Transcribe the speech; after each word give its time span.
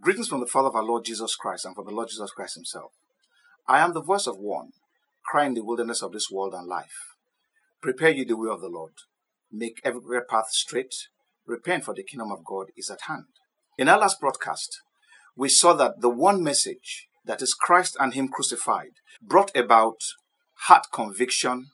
Greetings 0.00 0.28
from 0.28 0.38
the 0.38 0.46
Father 0.46 0.68
of 0.68 0.76
our 0.76 0.84
Lord 0.84 1.04
Jesus 1.04 1.34
Christ 1.34 1.64
and 1.64 1.74
from 1.74 1.86
the 1.86 1.90
Lord 1.90 2.08
Jesus 2.08 2.30
Christ 2.30 2.54
Himself. 2.54 2.92
I 3.66 3.80
am 3.80 3.94
the 3.94 4.00
voice 4.00 4.28
of 4.28 4.38
one 4.38 4.70
crying 5.24 5.48
in 5.48 5.54
the 5.54 5.64
wilderness 5.64 6.02
of 6.02 6.12
this 6.12 6.30
world 6.30 6.54
and 6.54 6.68
life. 6.68 7.16
Prepare 7.82 8.10
you 8.10 8.24
the 8.24 8.36
way 8.36 8.48
of 8.48 8.60
the 8.60 8.68
Lord. 8.68 8.92
Make 9.50 9.80
every 9.82 10.20
path 10.30 10.50
straight. 10.50 10.94
Repent, 11.46 11.84
for 11.84 11.94
the 11.94 12.04
kingdom 12.04 12.30
of 12.30 12.44
God 12.44 12.66
is 12.76 12.90
at 12.90 13.00
hand. 13.08 13.24
In 13.76 13.88
our 13.88 13.98
last 13.98 14.20
broadcast, 14.20 14.82
we 15.36 15.48
saw 15.48 15.72
that 15.72 16.00
the 16.00 16.08
one 16.08 16.44
message, 16.44 17.08
that 17.24 17.42
is 17.42 17.52
Christ 17.52 17.96
and 17.98 18.14
Him 18.14 18.28
crucified, 18.28 18.92
brought 19.20 19.54
about 19.56 20.00
heart 20.68 20.86
conviction, 20.92 21.70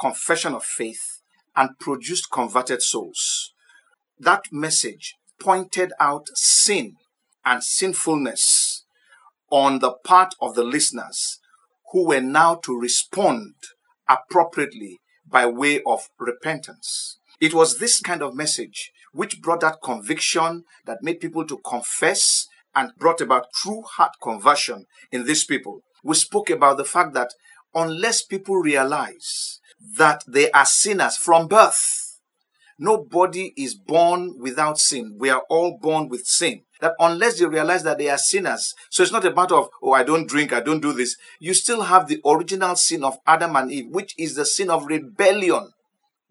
confession 0.00 0.54
of 0.54 0.64
faith, 0.64 1.20
and 1.54 1.78
produced 1.78 2.30
converted 2.32 2.80
souls. 2.80 3.52
That 4.18 4.44
message 4.50 5.16
pointed 5.38 5.92
out 6.00 6.28
sin 6.34 6.96
and 7.50 7.64
sinfulness 7.64 8.84
on 9.50 9.80
the 9.80 9.90
part 10.04 10.36
of 10.40 10.54
the 10.54 10.62
listeners 10.62 11.40
who 11.90 12.06
were 12.06 12.20
now 12.20 12.54
to 12.54 12.78
respond 12.78 13.54
appropriately 14.08 15.00
by 15.28 15.44
way 15.46 15.82
of 15.84 16.08
repentance. 16.16 17.18
It 17.40 17.52
was 17.52 17.78
this 17.78 18.00
kind 18.00 18.22
of 18.22 18.36
message 18.36 18.92
which 19.12 19.42
brought 19.42 19.62
that 19.62 19.82
conviction 19.82 20.62
that 20.86 21.02
made 21.02 21.18
people 21.18 21.44
to 21.46 21.58
confess 21.58 22.46
and 22.72 22.92
brought 22.96 23.20
about 23.20 23.52
true 23.52 23.82
heart 23.82 24.12
conversion 24.22 24.84
in 25.10 25.24
these 25.24 25.44
people. 25.44 25.80
We 26.04 26.14
spoke 26.14 26.50
about 26.50 26.76
the 26.76 26.84
fact 26.84 27.14
that 27.14 27.30
unless 27.74 28.22
people 28.22 28.56
realize 28.58 29.58
that 29.96 30.22
they 30.28 30.52
are 30.52 30.66
sinners 30.66 31.16
from 31.16 31.48
birth, 31.48 32.20
nobody 32.78 33.52
is 33.56 33.74
born 33.74 34.36
without 34.38 34.78
sin. 34.78 35.16
We 35.18 35.30
are 35.30 35.42
all 35.50 35.76
born 35.82 36.08
with 36.08 36.26
sin 36.26 36.62
that 36.80 36.94
unless 36.98 37.38
they 37.38 37.46
realize 37.46 37.82
that 37.84 37.98
they 37.98 38.08
are 38.08 38.18
sinners, 38.18 38.74
so 38.90 39.02
it's 39.02 39.12
not 39.12 39.24
a 39.24 39.34
matter 39.34 39.54
of, 39.54 39.68
oh, 39.82 39.92
I 39.92 40.02
don't 40.02 40.28
drink, 40.28 40.52
I 40.52 40.60
don't 40.60 40.80
do 40.80 40.92
this. 40.92 41.16
You 41.38 41.54
still 41.54 41.82
have 41.82 42.08
the 42.08 42.20
original 42.24 42.76
sin 42.76 43.04
of 43.04 43.18
Adam 43.26 43.56
and 43.56 43.70
Eve, 43.70 43.88
which 43.88 44.14
is 44.18 44.34
the 44.34 44.44
sin 44.44 44.70
of 44.70 44.86
rebellion, 44.86 45.70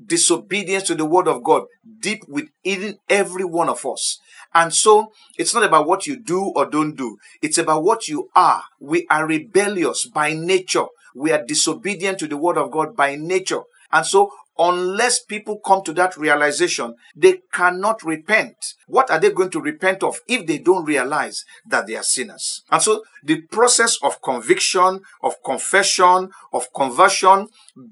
disobedience 0.03 0.83
to 0.83 0.95
the 0.95 1.06
word 1.06 1.28
of 1.28 1.44
God, 1.44 1.64
deep 2.00 2.23
within 2.28 2.97
every 3.09 3.44
one 3.44 3.69
of 3.69 3.86
us. 3.86 4.19
And 4.53 4.73
so 4.73 5.11
it's 5.38 5.53
not 5.53 5.64
about 5.64 5.88
what 5.88 6.08
you 6.08 6.17
do 6.17 6.52
or 6.56 6.66
don't 6.66 6.95
do. 6.95 7.17
It's 7.41 7.58
about 7.58 7.84
what 7.84 8.08
you 8.08 8.30
are. 8.36 8.63
We 8.80 9.06
are 9.09 9.28
rebellious 9.28 10.06
by 10.06 10.34
nature. 10.34 10.86
We 11.13 11.31
are 11.31 11.44
disobedient 11.45 12.19
to 12.19 12.28
the 12.28 12.38
word 12.38 12.58
of 12.58 12.72
God 12.72 12.95
by 12.95 13.16
nature. 13.16 13.61
And 13.91 14.05
so 14.05 14.31
unless 14.57 15.23
people 15.23 15.59
come 15.65 15.81
to 15.83 15.93
that 15.93 16.17
realization, 16.17 16.93
they 17.15 17.39
cannot 17.53 18.03
repent. 18.03 18.55
What 18.87 19.09
are 19.09 19.19
they 19.19 19.31
going 19.31 19.49
to 19.51 19.61
repent 19.61 20.03
of 20.03 20.19
if 20.27 20.45
they 20.45 20.57
don't 20.57 20.85
realize 20.85 21.45
that 21.67 21.87
they 21.87 21.95
are 21.95 22.03
sinners? 22.03 22.61
And 22.69 22.81
so 22.81 23.03
the 23.23 23.41
process 23.43 23.97
of 24.03 24.21
conviction, 24.21 24.99
of 25.23 25.41
confession, 25.43 26.29
of 26.51 26.67
conversion, 26.73 27.47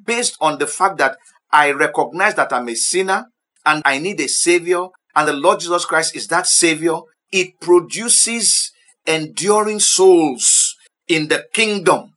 based 0.05 0.37
on 0.41 0.57
the 0.59 0.67
fact 0.67 0.97
that 0.97 1.17
I 1.51 1.71
recognize 1.71 2.35
that 2.35 2.51
I'm 2.51 2.67
a 2.67 2.75
sinner 2.75 3.27
and 3.65 3.81
I 3.85 3.99
need 3.99 4.19
a 4.19 4.27
savior, 4.27 4.87
and 5.15 5.27
the 5.27 5.33
Lord 5.33 5.61
Jesus 5.61 5.85
Christ 5.85 6.15
is 6.15 6.27
that 6.27 6.47
savior, 6.47 6.99
it 7.31 7.59
produces 7.59 8.71
enduring 9.05 9.79
souls 9.79 10.75
in 11.07 11.29
the 11.29 11.45
kingdom, 11.53 12.13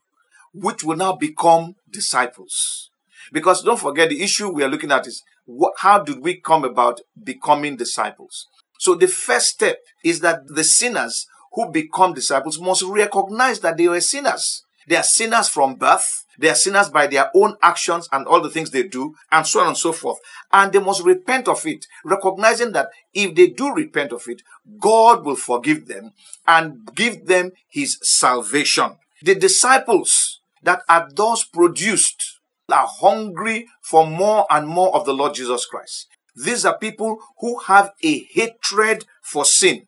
which 0.52 0.82
will 0.82 0.96
now 0.96 1.14
become 1.14 1.74
disciples. 1.88 2.89
Because 3.32 3.62
don't 3.62 3.80
forget, 3.80 4.08
the 4.08 4.22
issue 4.22 4.50
we 4.50 4.64
are 4.64 4.68
looking 4.68 4.92
at 4.92 5.06
is 5.06 5.22
what, 5.44 5.74
how 5.78 6.00
did 6.00 6.20
we 6.20 6.40
come 6.40 6.64
about 6.64 7.00
becoming 7.22 7.76
disciples? 7.76 8.46
So 8.78 8.94
the 8.94 9.08
first 9.08 9.48
step 9.48 9.78
is 10.04 10.20
that 10.20 10.46
the 10.46 10.64
sinners 10.64 11.26
who 11.52 11.70
become 11.70 12.14
disciples 12.14 12.60
must 12.60 12.82
recognize 12.82 13.60
that 13.60 13.76
they 13.76 13.86
are 13.86 14.00
sinners. 14.00 14.64
They 14.86 14.96
are 14.96 15.02
sinners 15.02 15.48
from 15.48 15.74
birth. 15.74 16.24
They 16.38 16.48
are 16.48 16.54
sinners 16.54 16.88
by 16.88 17.06
their 17.06 17.30
own 17.34 17.56
actions 17.62 18.08
and 18.10 18.26
all 18.26 18.40
the 18.40 18.48
things 18.48 18.70
they 18.70 18.84
do, 18.84 19.14
and 19.30 19.46
so 19.46 19.60
on 19.60 19.69
and 19.69 19.76
so 19.76 19.92
forth. 19.92 20.19
And 20.52 20.72
they 20.72 20.78
must 20.78 21.04
repent 21.04 21.48
of 21.48 21.66
it, 21.66 21.86
recognizing 22.04 22.72
that 22.72 22.88
if 23.12 23.34
they 23.34 23.48
do 23.48 23.74
repent 23.74 24.12
of 24.12 24.26
it, 24.26 24.42
God 24.78 25.24
will 25.24 25.36
forgive 25.36 25.86
them 25.86 26.12
and 26.46 26.88
give 26.94 27.26
them 27.26 27.52
his 27.69 27.98
salvation. 28.02 28.96
The 29.22 29.34
disciples 29.34 30.40
that 30.62 30.80
are 30.88 31.08
thus 31.14 31.44
produced 31.44 32.39
are 32.72 32.88
hungry 32.88 33.66
for 33.82 34.06
more 34.06 34.47
and 34.50 34.66
more 34.66 34.94
of 34.94 35.04
the 35.04 35.12
Lord 35.12 35.34
Jesus 35.34 35.66
Christ. 35.66 36.06
These 36.36 36.64
are 36.64 36.78
people 36.78 37.19
who 37.38 37.58
have 37.60 37.92
a 38.03 38.25
hatred 38.32 39.04
for 39.22 39.44
sin. 39.44 39.86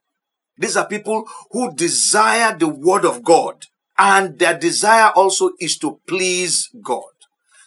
These 0.59 0.77
are 0.77 0.87
people 0.87 1.29
who 1.51 1.75
desire 1.75 2.57
the 2.57 2.69
word 2.69 3.05
of 3.05 3.23
God 3.23 3.67
and 3.99 4.39
their 4.39 4.59
desire 4.59 5.11
also 5.15 5.51
is 5.61 5.79
to 5.79 6.01
please 6.07 6.69
God. 6.83 7.05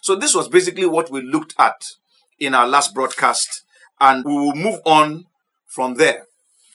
So 0.02 0.14
this 0.14 0.34
was 0.34 0.48
basically 0.48 0.86
what 0.86 1.10
we 1.10 1.20
looked 1.20 1.54
at 1.58 1.84
in 2.38 2.54
our 2.54 2.68
last 2.68 2.94
broadcast 2.94 3.64
and 4.00 4.24
we 4.24 4.32
will 4.32 4.54
move 4.54 4.80
on 4.84 5.24
from 5.66 5.94
there 5.94 6.26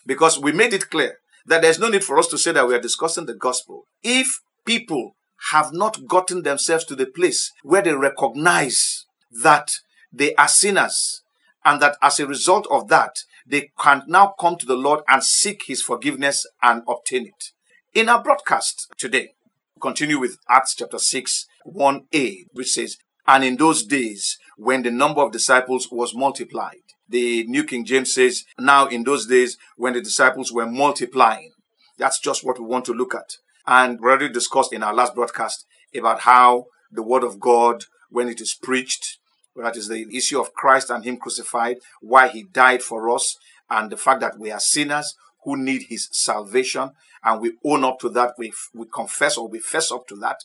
because 0.06 0.40
we 0.40 0.52
made 0.52 0.74
it 0.74 0.90
clear 0.90 1.18
that 1.46 1.62
there's 1.62 1.80
no 1.80 1.90
need 1.90 2.04
for 2.04 2.18
us 2.18 2.28
to 2.28 2.38
say 2.38 2.52
that 2.52 2.68
we 2.68 2.76
are 2.76 2.82
discussing 2.82 3.26
the 3.26 3.34
gospel. 3.34 3.86
If 4.04 4.42
people 4.66 5.16
have 5.50 5.74
not 5.74 6.08
gotten 6.08 6.44
themselves 6.44 6.86
to 6.86 6.96
the 6.96 7.06
place 7.06 7.52
where 7.64 7.82
they 7.82 7.94
recognize 7.94 9.06
that 9.32 9.72
they 10.14 10.36
are 10.36 10.48
sinners 10.48 11.22
and 11.66 11.82
that 11.82 11.98
as 12.02 12.20
a 12.20 12.28
result 12.28 12.68
of 12.70 12.88
that, 12.90 13.16
they 13.46 13.72
can 13.80 14.04
now 14.08 14.34
come 14.40 14.56
to 14.58 14.66
the 14.66 14.76
Lord 14.76 15.02
and 15.08 15.24
seek 15.24 15.64
his 15.68 15.82
forgiveness 15.82 16.46
and 16.62 16.84
obtain 16.88 17.28
it. 17.28 17.52
In 17.94 18.10
our 18.10 18.22
broadcast 18.22 18.88
today, 18.98 19.34
continue 19.82 20.20
with 20.20 20.38
Acts 20.48 20.76
chapter 20.76 21.00
6, 21.00 21.46
1a, 21.68 22.46
which 22.54 22.72
says, 22.72 22.98
And 23.28 23.44
in 23.44 23.58
those 23.58 23.84
days, 23.84 24.38
when 24.58 24.84
the 24.84 24.92
number 24.92 25.22
of 25.22 25.32
disciples 25.32 25.90
was 25.92 26.16
multiplied, 26.16 26.82
the 27.10 27.46
New 27.48 27.64
King 27.64 27.84
James 27.84 28.14
says, 28.14 28.46
Now 28.58 28.88
in 28.88 29.04
those 29.04 29.26
days, 29.26 29.58
when 29.76 29.94
the 29.94 30.02
disciples 30.02 30.52
were 30.52 30.66
multiplying. 30.66 31.52
That's 31.98 32.20
just 32.20 32.46
what 32.46 32.60
we 32.60 32.66
want 32.66 32.86
to 32.86 32.94
look 32.94 33.14
at. 33.14 33.36
And 33.68 34.00
we 34.00 34.10
already 34.10 34.30
discussed 34.30 34.74
in 34.74 34.84
our 34.84 34.94
last 34.94 35.16
broadcast 35.16 35.66
about 35.96 36.22
how 36.22 36.66
the 36.92 37.04
word 37.04 37.24
of 37.24 37.40
God, 37.40 37.86
when 38.10 38.28
it 38.28 38.42
is 38.42 38.54
preached, 38.54 39.18
that 39.56 39.76
is 39.76 39.88
the 39.88 40.08
issue 40.16 40.40
of 40.40 40.54
Christ 40.54 40.90
and 40.90 41.04
Him 41.04 41.18
crucified, 41.18 41.78
why 42.02 42.28
He 42.28 42.44
died 42.44 42.82
for 42.82 43.10
us, 43.10 43.38
and 43.70 43.90
the 43.90 43.98
fact 43.98 44.22
that 44.22 44.40
we 44.40 44.52
are 44.52 44.60
sinners 44.60 45.16
who 45.44 45.58
need 45.58 45.84
His 45.90 46.10
salvation, 46.12 46.92
and 47.24 47.42
we 47.42 47.54
own 47.64 47.84
up 47.84 48.00
to 48.00 48.10
that, 48.10 48.34
we, 48.38 48.54
we 48.74 48.86
confess 48.94 49.38
or 49.38 49.48
we 49.48 49.60
fess 49.60 49.92
up 49.92 50.08
to 50.08 50.16
that, 50.18 50.38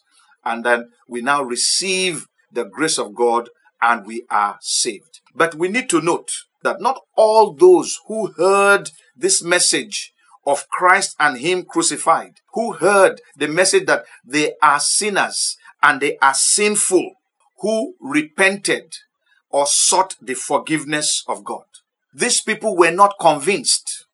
and 0.45 0.65
then 0.65 0.91
we 1.09 1.21
now 1.21 1.43
receive 1.43 2.27
the 2.53 2.65
grace 2.65 2.99
of 2.99 3.15
God 3.15 3.51
and 3.83 4.07
we 4.07 4.25
are 4.31 4.59
saved. 4.61 5.21
But 5.35 5.55
we 5.55 5.69
need 5.69 5.91
to 5.91 6.01
note 6.01 6.33
that 6.63 6.81
not 6.81 7.01
all 7.17 7.53
those 7.53 7.99
who 8.07 8.33
heard 8.33 8.91
this 9.15 9.43
message 9.43 10.13
of 10.47 10.69
Christ 10.69 11.17
and 11.19 11.39
Him 11.39 11.65
crucified, 11.65 12.37
who 12.55 12.75
heard 12.75 13.21
the 13.37 13.49
message 13.49 13.87
that 13.87 14.05
they 14.25 14.53
are 14.63 14.81
sinners 14.81 15.57
and 15.83 16.01
they 16.01 16.17
are 16.19 16.35
sinful, 16.35 17.13
who 17.61 17.95
repented 18.01 18.95
or 19.51 19.67
sought 19.67 20.15
the 20.21 20.35
forgiveness 20.35 21.25
of 21.27 21.45
God. 21.45 21.65
These 22.15 22.41
people 22.43 22.77
were 22.77 22.93
not 22.93 23.15
convinced. 23.21 24.07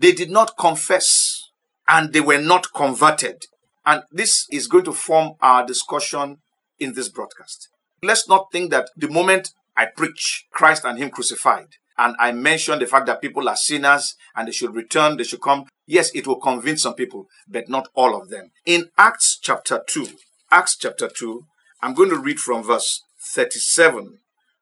They 0.00 0.12
did 0.12 0.30
not 0.30 0.56
confess 0.56 1.50
and 1.86 2.12
they 2.12 2.20
were 2.20 2.40
not 2.40 2.72
converted. 2.74 3.44
And 3.84 4.02
this 4.10 4.46
is 4.50 4.66
going 4.66 4.84
to 4.84 4.92
form 4.92 5.34
our 5.40 5.64
discussion 5.64 6.38
in 6.78 6.94
this 6.94 7.08
broadcast. 7.08 7.68
Let's 8.02 8.28
not 8.28 8.50
think 8.50 8.70
that 8.72 8.90
the 8.96 9.08
moment 9.08 9.50
I 9.76 9.86
preach 9.86 10.46
Christ 10.50 10.84
and 10.84 10.98
Him 10.98 11.10
crucified, 11.10 11.68
and 11.98 12.14
I 12.18 12.32
mentioned 12.32 12.82
the 12.82 12.86
fact 12.86 13.06
that 13.06 13.22
people 13.22 13.48
are 13.48 13.56
sinners 13.56 14.14
and 14.34 14.48
they 14.48 14.52
should 14.52 14.74
return, 14.74 15.16
they 15.16 15.24
should 15.24 15.40
come. 15.40 15.64
Yes, 15.86 16.10
it 16.14 16.26
will 16.26 16.40
convince 16.40 16.82
some 16.82 16.94
people, 16.94 17.26
but 17.48 17.68
not 17.68 17.88
all 17.94 18.20
of 18.20 18.28
them. 18.28 18.50
In 18.64 18.90
Acts 18.98 19.38
chapter 19.40 19.82
2, 19.86 20.08
Acts 20.50 20.76
chapter 20.76 21.08
2, 21.08 21.44
I'm 21.82 21.94
going 21.94 22.10
to 22.10 22.18
read 22.18 22.38
from 22.38 22.62
verse 22.62 23.02
37 23.20 24.18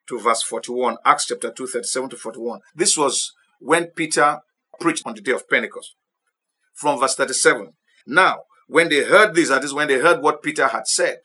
to 0.08 0.18
verse 0.20 0.42
41. 0.42 0.96
Acts 1.04 1.26
chapter 1.26 1.50
2, 1.50 1.66
37 1.66 2.10
to 2.10 2.16
41. 2.16 2.60
This 2.74 2.96
was 2.96 3.32
when 3.60 3.86
Peter 3.86 4.40
preached 4.80 5.06
on 5.06 5.14
the 5.14 5.20
day 5.20 5.32
of 5.32 5.48
Pentecost. 5.48 5.94
From 6.74 6.98
verse 6.98 7.14
37. 7.14 7.72
Now, 8.06 8.40
when 8.66 8.88
they 8.88 9.04
heard 9.04 9.34
this, 9.34 9.48
that 9.48 9.64
is 9.64 9.74
when 9.74 9.88
they 9.88 9.98
heard 9.98 10.22
what 10.22 10.42
Peter 10.42 10.68
had 10.68 10.86
said 10.86 11.18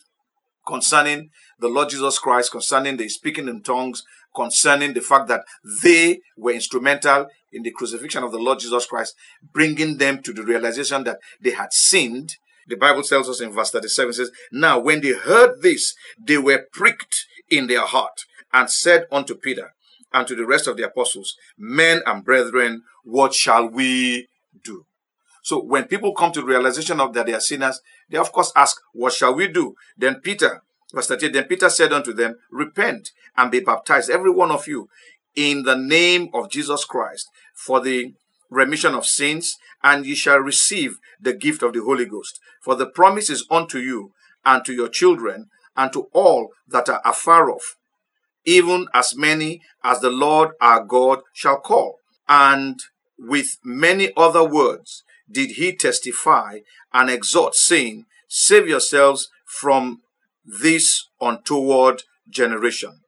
concerning 0.68 1.30
the 1.60 1.68
Lord 1.68 1.90
Jesus 1.90 2.20
Christ, 2.20 2.52
concerning 2.52 2.98
the 2.98 3.10
speaking 3.10 3.48
in 3.48 3.62
tongues, 3.62 4.04
concerning 4.36 4.94
the 4.94 5.02
fact 5.02 5.28
that 5.28 5.44
they 5.84 6.20
were 6.38 6.52
instrumental 6.52 7.28
in 7.52 7.64
the 7.64 7.72
crucifixion 7.72 8.24
of 8.24 8.32
the 8.32 8.38
Lord 8.38 8.60
Jesus 8.60 8.86
Christ, 8.86 9.16
bringing 9.54 9.98
them 9.98 10.22
to 10.24 10.34
the 10.34 10.44
realization 10.44 11.04
that 11.06 11.20
they 11.42 11.52
had 11.52 11.74
sinned. 11.74 12.36
The 12.68 12.76
Bible 12.76 13.04
tells 13.04 13.30
us 13.30 13.42
in 13.42 13.52
verse 13.52 13.72
37 13.72 14.14
says, 14.14 14.32
Now 14.52 14.80
when 14.80 15.02
they 15.02 15.14
heard 15.14 15.62
this, 15.62 15.96
they 16.20 16.38
were 16.38 16.68
pricked 16.72 17.26
in 17.50 17.68
their 17.68 17.86
heart 17.86 18.26
and 18.54 18.70
said 18.70 19.06
unto 19.12 19.36
Peter 19.36 19.74
and 20.14 20.28
to 20.28 20.36
the 20.36 20.46
rest 20.46 20.68
of 20.68 20.78
the 20.78 20.86
apostles, 20.86 21.36
Men 21.58 22.02
and 22.06 22.24
brethren, 22.24 22.84
what 23.04 23.34
shall 23.34 23.68
we 23.68 24.28
do? 24.64 24.86
So 25.44 25.64
when 25.64 25.86
people 25.86 26.14
come 26.14 26.32
to 26.34 26.42
the 26.42 26.48
realization 26.48 27.00
of 27.00 27.14
that 27.14 27.26
they 27.26 27.34
are 27.34 27.40
sinners, 27.40 27.82
they 28.10 28.18
of 28.18 28.32
course 28.32 28.52
ask, 28.56 28.78
What 28.94 29.14
shall 29.14 29.34
we 29.34 29.48
do? 29.48 29.76
Then 29.98 30.22
Peter, 30.22 30.64
verse 30.94 31.08
38, 31.08 31.34
then 31.34 31.44
Peter 31.46 31.70
said 31.70 31.94
unto 31.94 32.14
them, 32.14 32.36
Repent 32.52 33.12
and 33.38 33.52
be 33.52 33.60
baptized, 33.60 34.10
every 34.10 34.32
one 34.32 34.52
of 34.52 34.68
you, 34.68 34.90
in 35.36 35.64
the 35.64 35.76
name 35.76 36.30
of 36.34 36.50
Jesus 36.50 36.86
Christ, 36.86 37.30
for 37.54 37.80
the 37.80 38.14
remission 38.50 38.96
of 38.96 39.06
sins, 39.06 39.58
and 39.84 40.06
ye 40.06 40.16
shall 40.16 40.40
receive 40.40 40.98
the 41.20 41.34
gift 41.34 41.64
of 41.64 41.74
the 41.74 41.82
Holy 41.82 42.06
Ghost. 42.06 42.40
For 42.62 42.76
the 42.76 42.88
promise 42.88 43.30
is 43.30 43.46
unto 43.50 43.78
you 43.78 44.12
and 44.46 44.66
to 44.66 44.74
your 44.74 44.90
children 44.90 45.50
and 45.78 45.94
to 45.94 46.08
all 46.14 46.50
that 46.68 46.90
are 46.90 47.02
afar 47.06 47.50
off, 47.50 47.76
even 48.44 48.88
as 48.94 49.16
many 49.16 49.62
as 49.84 50.02
the 50.02 50.10
Lord 50.10 50.52
our 50.60 50.84
God 50.84 51.20
shall 51.34 51.60
call. 51.60 52.00
And 52.28 52.80
with 53.18 53.58
many 53.64 54.12
other 54.18 54.44
words 54.44 55.04
did 55.32 55.52
he 55.52 55.76
testify 55.76 56.60
and 56.94 57.10
exhort, 57.10 57.56
saying, 57.56 58.06
Save 58.28 58.68
yourselves 58.68 59.30
from 59.46 60.02
this 60.62 61.06
untoward 61.22 62.04
generation. 62.30 63.02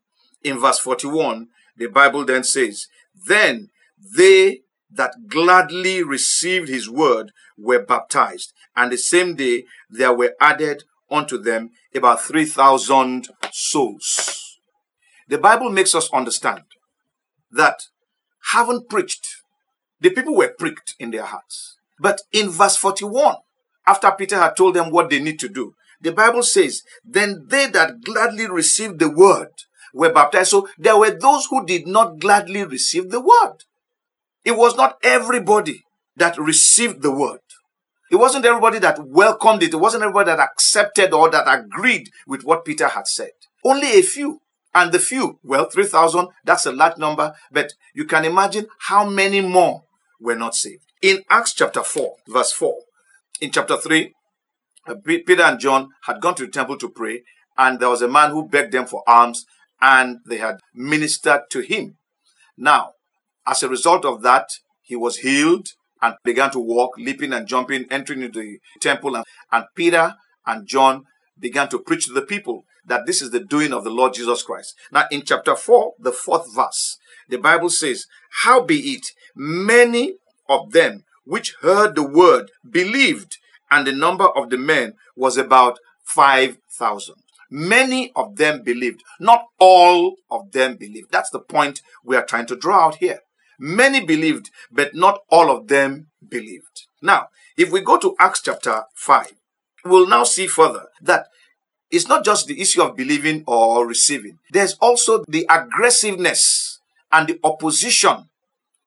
In 0.43 0.59
verse 0.59 0.79
41, 0.79 1.47
the 1.77 1.87
Bible 1.87 2.25
then 2.25 2.43
says, 2.43 2.87
Then 3.27 3.69
they 4.15 4.61
that 4.93 5.27
gladly 5.27 6.03
received 6.03 6.67
his 6.67 6.89
word 6.89 7.31
were 7.57 7.83
baptized, 7.83 8.53
and 8.75 8.91
the 8.91 8.97
same 8.97 9.35
day 9.35 9.63
there 9.89 10.13
were 10.13 10.35
added 10.39 10.83
unto 11.09 11.37
them 11.37 11.71
about 11.95 12.21
3,000 12.21 13.27
souls. 13.51 14.59
The 15.27 15.37
Bible 15.37 15.69
makes 15.69 15.95
us 15.95 16.09
understand 16.13 16.63
that 17.51 17.83
having 18.51 18.85
preached, 18.89 19.27
the 19.99 20.09
people 20.09 20.35
were 20.35 20.53
pricked 20.57 20.95
in 20.99 21.11
their 21.11 21.25
hearts. 21.25 21.77
But 21.99 22.21
in 22.31 22.49
verse 22.49 22.75
41, 22.75 23.35
after 23.87 24.11
Peter 24.11 24.37
had 24.37 24.55
told 24.55 24.75
them 24.75 24.89
what 24.89 25.09
they 25.09 25.19
need 25.19 25.39
to 25.39 25.49
do, 25.49 25.75
the 26.01 26.11
Bible 26.11 26.43
says, 26.43 26.81
Then 27.03 27.45
they 27.47 27.67
that 27.67 28.01
gladly 28.01 28.49
received 28.49 28.99
the 28.99 29.09
word 29.09 29.49
were 29.93 30.11
baptized. 30.11 30.51
So 30.51 30.67
there 30.77 30.97
were 30.97 31.11
those 31.11 31.47
who 31.49 31.65
did 31.65 31.87
not 31.87 32.19
gladly 32.19 32.63
receive 32.63 33.09
the 33.09 33.21
word. 33.21 33.63
It 34.43 34.57
was 34.57 34.75
not 34.75 34.97
everybody 35.03 35.83
that 36.15 36.37
received 36.37 37.01
the 37.01 37.11
word. 37.11 37.39
It 38.09 38.17
wasn't 38.17 38.45
everybody 38.45 38.79
that 38.79 38.99
welcomed 39.05 39.63
it. 39.63 39.73
It 39.73 39.77
wasn't 39.77 40.03
everybody 40.03 40.31
that 40.31 40.39
accepted 40.39 41.13
or 41.13 41.29
that 41.29 41.47
agreed 41.47 42.09
with 42.27 42.43
what 42.43 42.65
Peter 42.65 42.87
had 42.87 43.07
said. 43.07 43.31
Only 43.63 43.99
a 43.99 44.01
few. 44.01 44.41
And 44.73 44.91
the 44.93 44.99
few, 44.99 45.37
well, 45.43 45.69
3,000, 45.69 46.29
that's 46.45 46.65
a 46.65 46.71
large 46.71 46.97
number, 46.97 47.33
but 47.51 47.73
you 47.93 48.05
can 48.05 48.23
imagine 48.23 48.67
how 48.87 49.07
many 49.07 49.41
more 49.41 49.83
were 50.17 50.35
not 50.35 50.55
saved. 50.55 50.83
In 51.01 51.23
Acts 51.29 51.53
chapter 51.53 51.83
4, 51.83 52.15
verse 52.29 52.53
4, 52.53 52.77
in 53.41 53.51
chapter 53.51 53.75
3, 53.75 54.05
uh, 54.05 54.09
Uh, 54.87 54.95
Peter 55.05 55.43
and 55.43 55.59
John 55.59 55.89
had 56.05 56.21
gone 56.21 56.35
to 56.35 56.45
the 56.45 56.51
temple 56.51 56.77
to 56.77 56.89
pray, 56.89 57.23
and 57.57 57.79
there 57.79 57.89
was 57.89 58.01
a 58.01 58.07
man 58.07 58.31
who 58.31 58.47
begged 58.47 58.73
them 58.73 58.85
for 58.85 59.03
alms, 59.07 59.45
and 59.79 60.19
they 60.25 60.37
had 60.37 60.59
ministered 60.73 61.41
to 61.51 61.61
him. 61.61 61.97
Now, 62.57 62.93
as 63.47 63.63
a 63.63 63.69
result 63.69 64.05
of 64.05 64.21
that, 64.21 64.49
he 64.81 64.95
was 64.95 65.17
healed 65.17 65.69
and 66.01 66.15
began 66.23 66.51
to 66.51 66.59
walk, 66.59 66.91
leaping 66.97 67.33
and 67.33 67.47
jumping, 67.47 67.85
entering 67.89 68.23
into 68.23 68.39
the 68.39 68.59
temple. 68.79 69.15
And, 69.15 69.25
and 69.51 69.65
Peter 69.75 70.15
and 70.45 70.67
John 70.67 71.05
began 71.39 71.69
to 71.69 71.79
preach 71.79 72.07
to 72.07 72.13
the 72.13 72.21
people 72.21 72.65
that 72.85 73.05
this 73.05 73.21
is 73.21 73.31
the 73.31 73.39
doing 73.39 73.73
of 73.73 73.83
the 73.83 73.89
Lord 73.89 74.13
Jesus 74.13 74.43
Christ. 74.43 74.75
Now, 74.91 75.05
in 75.11 75.23
chapter 75.23 75.55
4, 75.55 75.93
the 75.99 76.11
fourth 76.11 76.53
verse, 76.53 76.97
the 77.29 77.37
Bible 77.37 77.69
says, 77.69 78.05
Howbeit, 78.43 79.11
many 79.35 80.15
of 80.49 80.71
them 80.71 81.03
which 81.23 81.55
heard 81.61 81.95
the 81.95 82.03
word 82.03 82.51
believed, 82.67 83.37
and 83.71 83.87
the 83.87 83.93
number 83.93 84.27
of 84.27 84.49
the 84.49 84.57
men 84.57 84.93
was 85.15 85.37
about 85.37 85.79
5,000. 86.03 87.15
Many 87.49 88.11
of 88.15 88.35
them 88.35 88.63
believed. 88.63 89.03
Not 89.19 89.45
all 89.59 90.15
of 90.29 90.51
them 90.51 90.75
believed. 90.75 91.11
That's 91.11 91.29
the 91.29 91.39
point 91.39 91.81
we 92.03 92.15
are 92.15 92.25
trying 92.25 92.45
to 92.47 92.55
draw 92.55 92.87
out 92.87 92.95
here. 92.95 93.19
Many 93.59 94.05
believed, 94.05 94.49
but 94.71 94.95
not 94.95 95.19
all 95.29 95.55
of 95.55 95.67
them 95.67 96.07
believed. 96.27 96.87
Now, 97.01 97.27
if 97.57 97.71
we 97.71 97.81
go 97.81 97.97
to 97.97 98.15
Acts 98.19 98.41
chapter 98.41 98.83
5, 98.95 99.33
we'll 99.85 100.07
now 100.07 100.23
see 100.23 100.47
further 100.47 100.87
that 101.01 101.27
it's 101.89 102.07
not 102.07 102.23
just 102.23 102.47
the 102.47 102.61
issue 102.61 102.81
of 102.81 102.95
believing 102.95 103.43
or 103.45 103.85
receiving, 103.85 104.39
there's 104.51 104.75
also 104.75 105.23
the 105.27 105.45
aggressiveness 105.49 106.79
and 107.11 107.27
the 107.27 107.39
opposition 107.43 108.29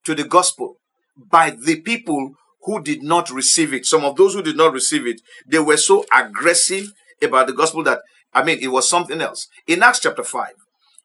to 0.05 0.15
the 0.15 0.25
gospel 0.25 0.79
by 1.17 1.51
the 1.51 1.81
people 1.81 2.35
who 2.65 2.83
did 2.83 3.03
not 3.03 3.31
receive 3.31 3.73
it. 3.75 3.87
Some 3.87 4.05
of 4.05 4.17
those 4.17 4.35
who 4.35 4.43
did 4.43 4.57
not 4.57 4.73
receive 4.73 5.07
it, 5.07 5.21
they 5.47 5.59
were 5.59 5.77
so 5.77 6.05
aggressive 6.13 6.93
about 7.23 7.47
the 7.47 7.53
gospel 7.53 7.83
that, 7.85 8.01
I 8.33 8.43
mean, 8.43 8.59
it 8.61 8.69
was 8.69 8.89
something 8.89 9.21
else. 9.21 9.49
In 9.67 9.83
Acts 9.83 10.01
chapter 10.01 10.25
5, 10.25 10.53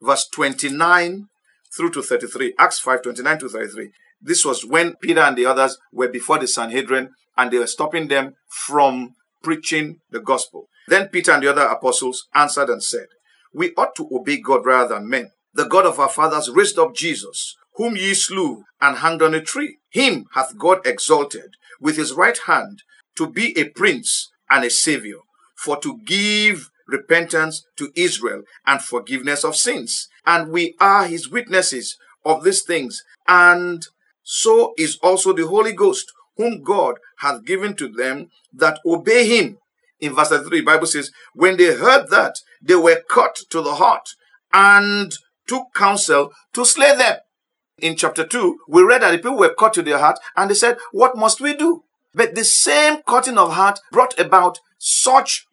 verse 0.02 0.28
29 0.28 1.28
through 1.76 1.92
to 1.92 2.02
33. 2.02 2.56
Acts 2.58 2.80
5 2.80 3.04
29 3.04 3.40
to 3.40 3.50
33. 3.50 3.92
This 4.22 4.44
was 4.44 4.66
when 4.66 4.96
Peter 4.96 5.22
and 5.22 5.38
the 5.38 5.46
others 5.46 5.78
were 5.92 6.10
before 6.10 6.40
the 6.40 6.48
Sanhedrin 6.48 7.10
and 7.38 7.52
they 7.52 7.58
were 7.58 7.68
stopping 7.68 8.08
them 8.08 8.36
from 8.48 9.16
preaching 9.42 10.00
the 10.12 10.20
gospel. 10.20 10.68
Then 10.88 11.08
Peter 11.08 11.32
and 11.32 11.44
the 11.44 11.50
other 11.50 11.62
apostles 11.62 12.28
answered 12.34 12.70
and 12.70 12.84
said, 12.84 13.08
We 13.54 13.74
ought 13.76 13.96
to 13.96 14.10
obey 14.12 14.38
God 14.42 14.66
rather 14.66 14.96
than 14.96 15.10
men. 15.10 15.32
The 15.54 15.66
God 15.66 15.86
of 15.86 16.00
our 16.00 16.10
fathers 16.10 16.50
raised 16.50 16.78
up 16.78 16.96
Jesus, 16.96 17.56
whom 17.80 17.96
ye 17.96 18.14
slew 18.14 18.66
and 18.82 18.98
hanged 18.98 19.22
on 19.22 19.34
a 19.34 19.42
tree. 19.42 19.78
Him 19.90 20.26
hath 20.34 20.58
God 20.58 20.86
exalted 20.86 21.56
with 21.80 21.96
his 21.96 22.12
right 22.12 22.38
hand 22.46 22.84
to 23.16 23.26
be 23.26 23.58
a 23.58 23.70
prince 23.70 24.30
and 24.50 24.66
a 24.66 24.70
savior, 24.70 25.20
for 25.56 25.78
to 25.78 25.98
give 26.06 26.70
repentance 26.90 27.66
to 27.78 27.90
Israel 27.96 28.42
and 28.68 28.82
forgiveness 28.82 29.46
of 29.46 29.56
sins. 29.56 30.10
And 30.26 30.52
we 30.52 30.76
are 30.82 31.06
his 31.06 31.32
witnesses 31.32 31.98
of 32.26 32.44
these 32.44 32.64
things. 32.64 33.02
And 33.30 33.82
so 34.24 34.74
is 34.78 34.98
also 35.02 35.32
the 35.32 35.48
Holy 35.48 35.72
Ghost, 35.72 36.12
whom 36.36 36.62
God 36.62 36.96
hath 37.20 37.46
given 37.46 37.78
to 37.78 37.88
them 37.88 38.28
that 38.52 38.80
obey 38.86 39.26
him. 39.26 39.58
In 40.02 40.16
verse 40.16 40.38
3, 40.38 40.62
Bible 40.62 40.88
says, 40.88 41.12
When 41.34 41.56
they 41.56 41.76
heard 41.76 42.10
that, 42.10 42.36
they 42.62 42.76
were 42.76 43.04
cut 43.10 43.40
to 43.52 43.62
the 43.62 43.76
heart 43.76 44.10
and 44.52 45.14
took 45.48 45.74
counsel 45.74 46.34
to 46.54 46.66
slay 46.66 46.94
them. 46.98 47.20
In 47.82 47.96
chapter 47.96 48.26
2, 48.26 48.60
we 48.68 48.84
read 48.84 49.02
that 49.02 49.12
the 49.12 49.18
people 49.18 49.38
were 49.38 49.54
cut 49.54 49.74
to 49.74 49.82
their 49.82 50.00
heart 50.00 50.20
and 50.36 50.50
they 50.50 50.56
said, 50.56 50.78
What 50.92 51.18
must 51.18 51.42
we 51.42 51.54
do? 51.54 51.84
But 52.14 52.36
the 52.36 52.44
same 52.44 53.02
cutting 53.08 53.38
of 53.38 53.54
heart 53.54 53.80
brought 53.92 54.20
about 54.20 54.60
such 54.78 55.46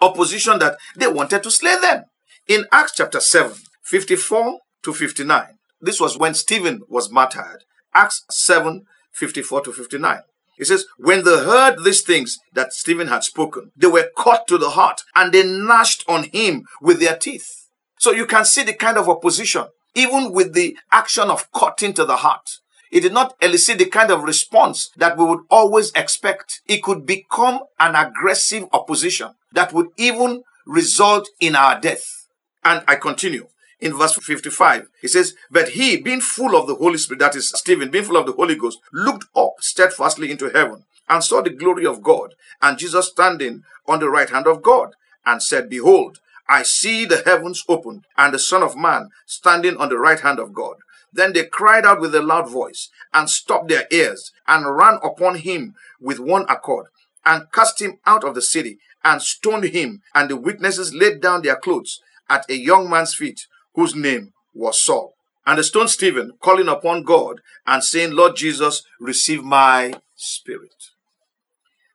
opposition 0.00 0.58
that 0.58 0.76
they 0.96 1.06
wanted 1.06 1.42
to 1.42 1.50
slay 1.50 1.76
them. 1.80 2.04
In 2.46 2.66
Acts 2.72 2.92
chapter 2.96 3.20
7, 3.20 3.52
54 3.82 4.60
to 4.82 4.92
59, 4.92 5.58
this 5.80 6.00
was 6.00 6.18
when 6.18 6.34
Stephen 6.34 6.82
was 6.88 7.10
martyred. 7.10 7.64
Acts 7.94 8.24
7, 8.30 8.84
54 9.12 9.62
to 9.62 9.72
59. 9.72 10.20
It 10.58 10.66
says, 10.66 10.86
When 10.98 11.24
they 11.24 11.44
heard 11.44 11.82
these 11.82 12.02
things 12.02 12.38
that 12.52 12.72
Stephen 12.72 13.08
had 13.08 13.24
spoken, 13.24 13.72
they 13.76 13.86
were 13.86 14.10
cut 14.16 14.46
to 14.48 14.58
the 14.58 14.70
heart 14.70 15.02
and 15.14 15.32
they 15.32 15.46
gnashed 15.46 16.04
on 16.08 16.24
him 16.24 16.64
with 16.80 17.00
their 17.00 17.16
teeth. 17.16 17.68
So 17.98 18.12
you 18.12 18.26
can 18.26 18.44
see 18.44 18.62
the 18.62 18.74
kind 18.74 18.98
of 18.98 19.08
opposition, 19.08 19.64
even 19.94 20.32
with 20.32 20.54
the 20.54 20.76
action 20.90 21.30
of 21.30 21.50
cutting 21.52 21.92
to 21.94 22.04
the 22.04 22.16
heart. 22.16 22.58
It 22.90 23.00
did 23.00 23.12
not 23.12 23.34
elicit 23.40 23.78
the 23.78 23.86
kind 23.86 24.10
of 24.10 24.22
response 24.22 24.90
that 24.96 25.18
we 25.18 25.24
would 25.24 25.40
always 25.50 25.90
expect. 25.92 26.60
It 26.66 26.82
could 26.82 27.04
become 27.06 27.60
an 27.80 27.96
aggressive 27.96 28.66
opposition 28.72 29.34
that 29.52 29.72
would 29.72 29.88
even 29.96 30.44
result 30.64 31.28
in 31.40 31.56
our 31.56 31.80
death. 31.80 32.28
And 32.64 32.84
I 32.86 32.96
continue. 32.96 33.48
In 33.80 33.94
verse 33.94 34.14
55, 34.14 34.88
he 35.02 35.08
says, 35.08 35.34
But 35.50 35.70
he, 35.70 35.96
being 35.96 36.20
full 36.20 36.56
of 36.56 36.66
the 36.66 36.76
Holy 36.76 36.96
Spirit, 36.96 37.18
that 37.18 37.36
is 37.36 37.48
Stephen, 37.48 37.90
being 37.90 38.04
full 38.04 38.16
of 38.16 38.26
the 38.26 38.32
Holy 38.32 38.54
Ghost, 38.54 38.78
looked 38.92 39.26
up 39.36 39.54
steadfastly 39.58 40.30
into 40.30 40.50
heaven 40.50 40.84
and 41.08 41.22
saw 41.22 41.42
the 41.42 41.50
glory 41.50 41.84
of 41.84 42.02
God 42.02 42.34
and 42.62 42.78
Jesus 42.78 43.08
standing 43.08 43.64
on 43.86 43.98
the 43.98 44.08
right 44.08 44.30
hand 44.30 44.46
of 44.46 44.62
God 44.62 44.94
and 45.26 45.42
said, 45.42 45.68
Behold, 45.68 46.20
I 46.48 46.62
see 46.62 47.04
the 47.04 47.22
heavens 47.24 47.64
opened 47.68 48.04
and 48.16 48.34
the 48.34 48.38
Son 48.38 48.62
of 48.62 48.76
Man 48.76 49.08
standing 49.26 49.76
on 49.76 49.88
the 49.88 49.98
right 49.98 50.20
hand 50.20 50.38
of 50.38 50.52
God. 50.52 50.76
Then 51.12 51.32
they 51.32 51.44
cried 51.44 51.86
out 51.86 52.00
with 52.00 52.14
a 52.14 52.22
loud 52.22 52.50
voice 52.50 52.90
and 53.12 53.30
stopped 53.30 53.68
their 53.68 53.86
ears 53.90 54.32
and 54.46 54.76
ran 54.76 54.98
upon 55.02 55.36
him 55.36 55.74
with 56.00 56.18
one 56.18 56.44
accord 56.48 56.86
and 57.24 57.50
cast 57.52 57.80
him 57.80 57.98
out 58.04 58.24
of 58.24 58.34
the 58.34 58.42
city 58.42 58.78
and 59.04 59.22
stoned 59.22 59.64
him. 59.64 60.02
And 60.14 60.28
the 60.28 60.36
witnesses 60.36 60.92
laid 60.94 61.20
down 61.20 61.42
their 61.42 61.56
clothes 61.56 62.00
at 62.28 62.48
a 62.50 62.56
young 62.56 62.90
man's 62.90 63.14
feet, 63.14 63.46
whose 63.74 63.94
name 63.94 64.32
was 64.52 64.84
Saul. 64.84 65.14
And 65.46 65.58
they 65.58 65.62
stoned 65.62 65.90
Stephen, 65.90 66.32
calling 66.40 66.68
upon 66.68 67.02
God 67.02 67.40
and 67.66 67.84
saying, 67.84 68.12
Lord 68.12 68.36
Jesus, 68.36 68.82
receive 68.98 69.44
my 69.44 69.94
spirit. 70.16 70.90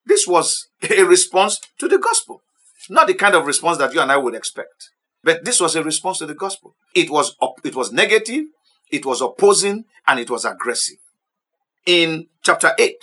This 0.06 0.28
was 0.28 0.68
a 0.90 1.04
response 1.04 1.60
to 1.80 1.88
the 1.88 1.98
gospel. 1.98 2.42
Not 2.90 3.08
the 3.08 3.14
kind 3.14 3.36
of 3.36 3.46
response 3.46 3.78
that 3.78 3.94
you 3.94 4.02
and 4.02 4.12
I 4.12 4.18
would 4.18 4.36
expect. 4.36 4.90
But 5.24 5.46
this 5.46 5.60
was 5.60 5.76
a 5.76 5.84
response 5.84 6.20
to 6.20 6.26
the 6.26 6.34
gospel. 6.34 6.76
It 6.96 7.10
was, 7.10 7.36
it 7.64 7.76
was 7.76 7.92
negative, 7.92 8.46
it 8.92 9.06
was 9.06 9.22
opposing, 9.22 9.86
and 10.08 10.20
it 10.20 10.30
was 10.30 10.46
aggressive. 10.46 10.98
In 11.86 12.28
chapter 12.42 12.74
8, 12.78 12.96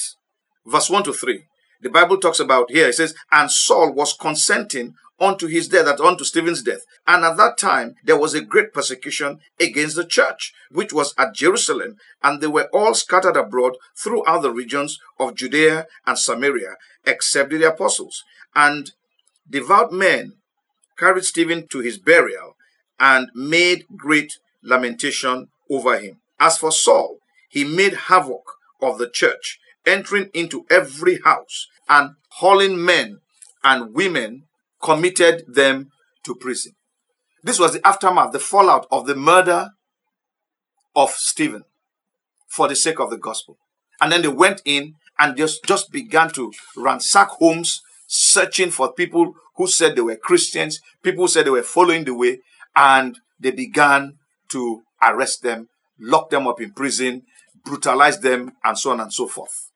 verse 0.66 0.90
1 0.90 1.04
to 1.04 1.12
3. 1.12 1.44
The 1.82 1.90
Bible 1.90 2.18
talks 2.18 2.40
about 2.40 2.70
here, 2.70 2.88
it 2.88 2.94
says, 2.94 3.14
And 3.30 3.50
Saul 3.50 3.92
was 3.92 4.14
consenting 4.14 4.94
unto 5.20 5.46
his 5.46 5.68
death, 5.68 5.84
that 5.84 6.00
unto 6.00 6.24
Stephen's 6.24 6.62
death. 6.62 6.80
And 7.06 7.24
at 7.24 7.36
that 7.36 7.58
time, 7.58 7.94
there 8.04 8.18
was 8.18 8.34
a 8.34 8.40
great 8.40 8.72
persecution 8.72 9.38
against 9.60 9.96
the 9.96 10.04
church, 10.04 10.52
which 10.70 10.92
was 10.92 11.14
at 11.18 11.34
Jerusalem, 11.34 11.96
and 12.22 12.40
they 12.40 12.46
were 12.46 12.68
all 12.72 12.94
scattered 12.94 13.36
abroad 13.36 13.76
throughout 13.96 14.42
the 14.42 14.52
regions 14.52 14.98
of 15.18 15.36
Judea 15.36 15.86
and 16.06 16.18
Samaria, 16.18 16.76
except 17.04 17.50
the 17.50 17.62
apostles. 17.62 18.24
And 18.54 18.92
devout 19.48 19.92
men 19.92 20.34
carried 20.98 21.24
Stephen 21.24 21.66
to 21.68 21.80
his 21.80 21.98
burial 21.98 22.56
and 22.98 23.28
made 23.34 23.84
great 23.96 24.38
lamentation 24.62 25.48
over 25.70 25.98
him. 25.98 26.18
As 26.38 26.58
for 26.58 26.72
Saul, 26.72 27.18
he 27.48 27.64
made 27.64 27.94
havoc 27.94 28.42
of 28.80 28.98
the 28.98 29.08
church, 29.08 29.58
entering 29.86 30.30
into 30.34 30.66
every 30.70 31.20
house 31.22 31.68
and 31.88 32.16
hauling 32.30 32.84
men 32.84 33.20
and 33.64 33.94
women 33.94 34.44
committed 34.82 35.44
them 35.48 35.90
to 36.24 36.34
prison. 36.34 36.72
This 37.42 37.58
was 37.58 37.74
the 37.74 37.86
aftermath, 37.86 38.32
the 38.32 38.38
fallout 38.38 38.86
of 38.90 39.06
the 39.06 39.14
murder 39.14 39.70
of 40.94 41.10
Stephen 41.10 41.64
for 42.48 42.68
the 42.68 42.76
sake 42.76 42.98
of 42.98 43.10
the 43.10 43.18
gospel. 43.18 43.58
And 44.00 44.12
then 44.12 44.22
they 44.22 44.28
went 44.28 44.62
in 44.64 44.94
and 45.18 45.36
just, 45.36 45.64
just 45.64 45.90
began 45.90 46.30
to 46.30 46.52
ransack 46.76 47.28
homes, 47.28 47.80
searching 48.06 48.70
for 48.70 48.92
people 48.92 49.34
who 49.56 49.66
said 49.66 49.96
they 49.96 50.02
were 50.02 50.16
Christians, 50.16 50.80
people 51.02 51.24
who 51.24 51.28
said 51.28 51.46
they 51.46 51.50
were 51.50 51.62
following 51.62 52.04
the 52.04 52.14
way, 52.14 52.40
and 52.74 53.18
they 53.40 53.50
began 53.50 54.18
to 54.50 54.82
arrest 55.02 55.42
them, 55.42 55.68
lock 55.98 56.30
them 56.30 56.46
up 56.46 56.60
in 56.60 56.72
prison, 56.72 57.22
brutalize 57.64 58.20
them, 58.20 58.52
and 58.64 58.78
so 58.78 58.90
on 58.90 59.00
and 59.00 59.12
so 59.12 59.26
forth. 59.26 59.70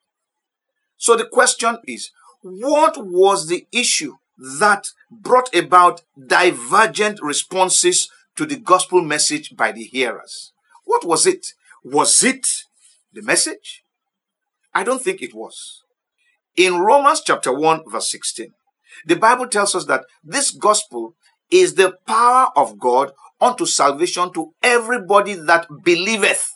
So 0.96 1.16
the 1.16 1.24
question 1.26 1.78
is, 1.86 2.10
what 2.42 2.96
was 2.98 3.48
the 3.48 3.66
issue 3.72 4.16
that 4.40 4.88
brought 5.10 5.54
about 5.54 6.02
divergent 6.26 7.20
responses 7.22 8.10
to 8.36 8.46
the 8.46 8.56
gospel 8.56 9.02
message 9.02 9.54
by 9.54 9.70
the 9.70 9.84
hearers. 9.84 10.52
What 10.84 11.04
was 11.04 11.26
it? 11.26 11.48
Was 11.84 12.24
it 12.24 12.46
the 13.12 13.22
message? 13.22 13.82
I 14.72 14.82
don't 14.82 15.02
think 15.02 15.20
it 15.20 15.34
was. 15.34 15.82
In 16.60 16.78
Romans 16.78 17.22
chapter 17.24 17.54
1, 17.54 17.84
verse 17.86 18.10
16, 18.10 18.50
the 19.06 19.16
Bible 19.16 19.48
tells 19.48 19.74
us 19.74 19.86
that 19.86 20.04
this 20.22 20.50
gospel 20.50 21.14
is 21.50 21.74
the 21.74 21.94
power 22.06 22.48
of 22.54 22.78
God 22.78 23.12
unto 23.40 23.64
salvation 23.64 24.30
to 24.34 24.52
everybody 24.62 25.32
that 25.32 25.66
believeth. 25.82 26.50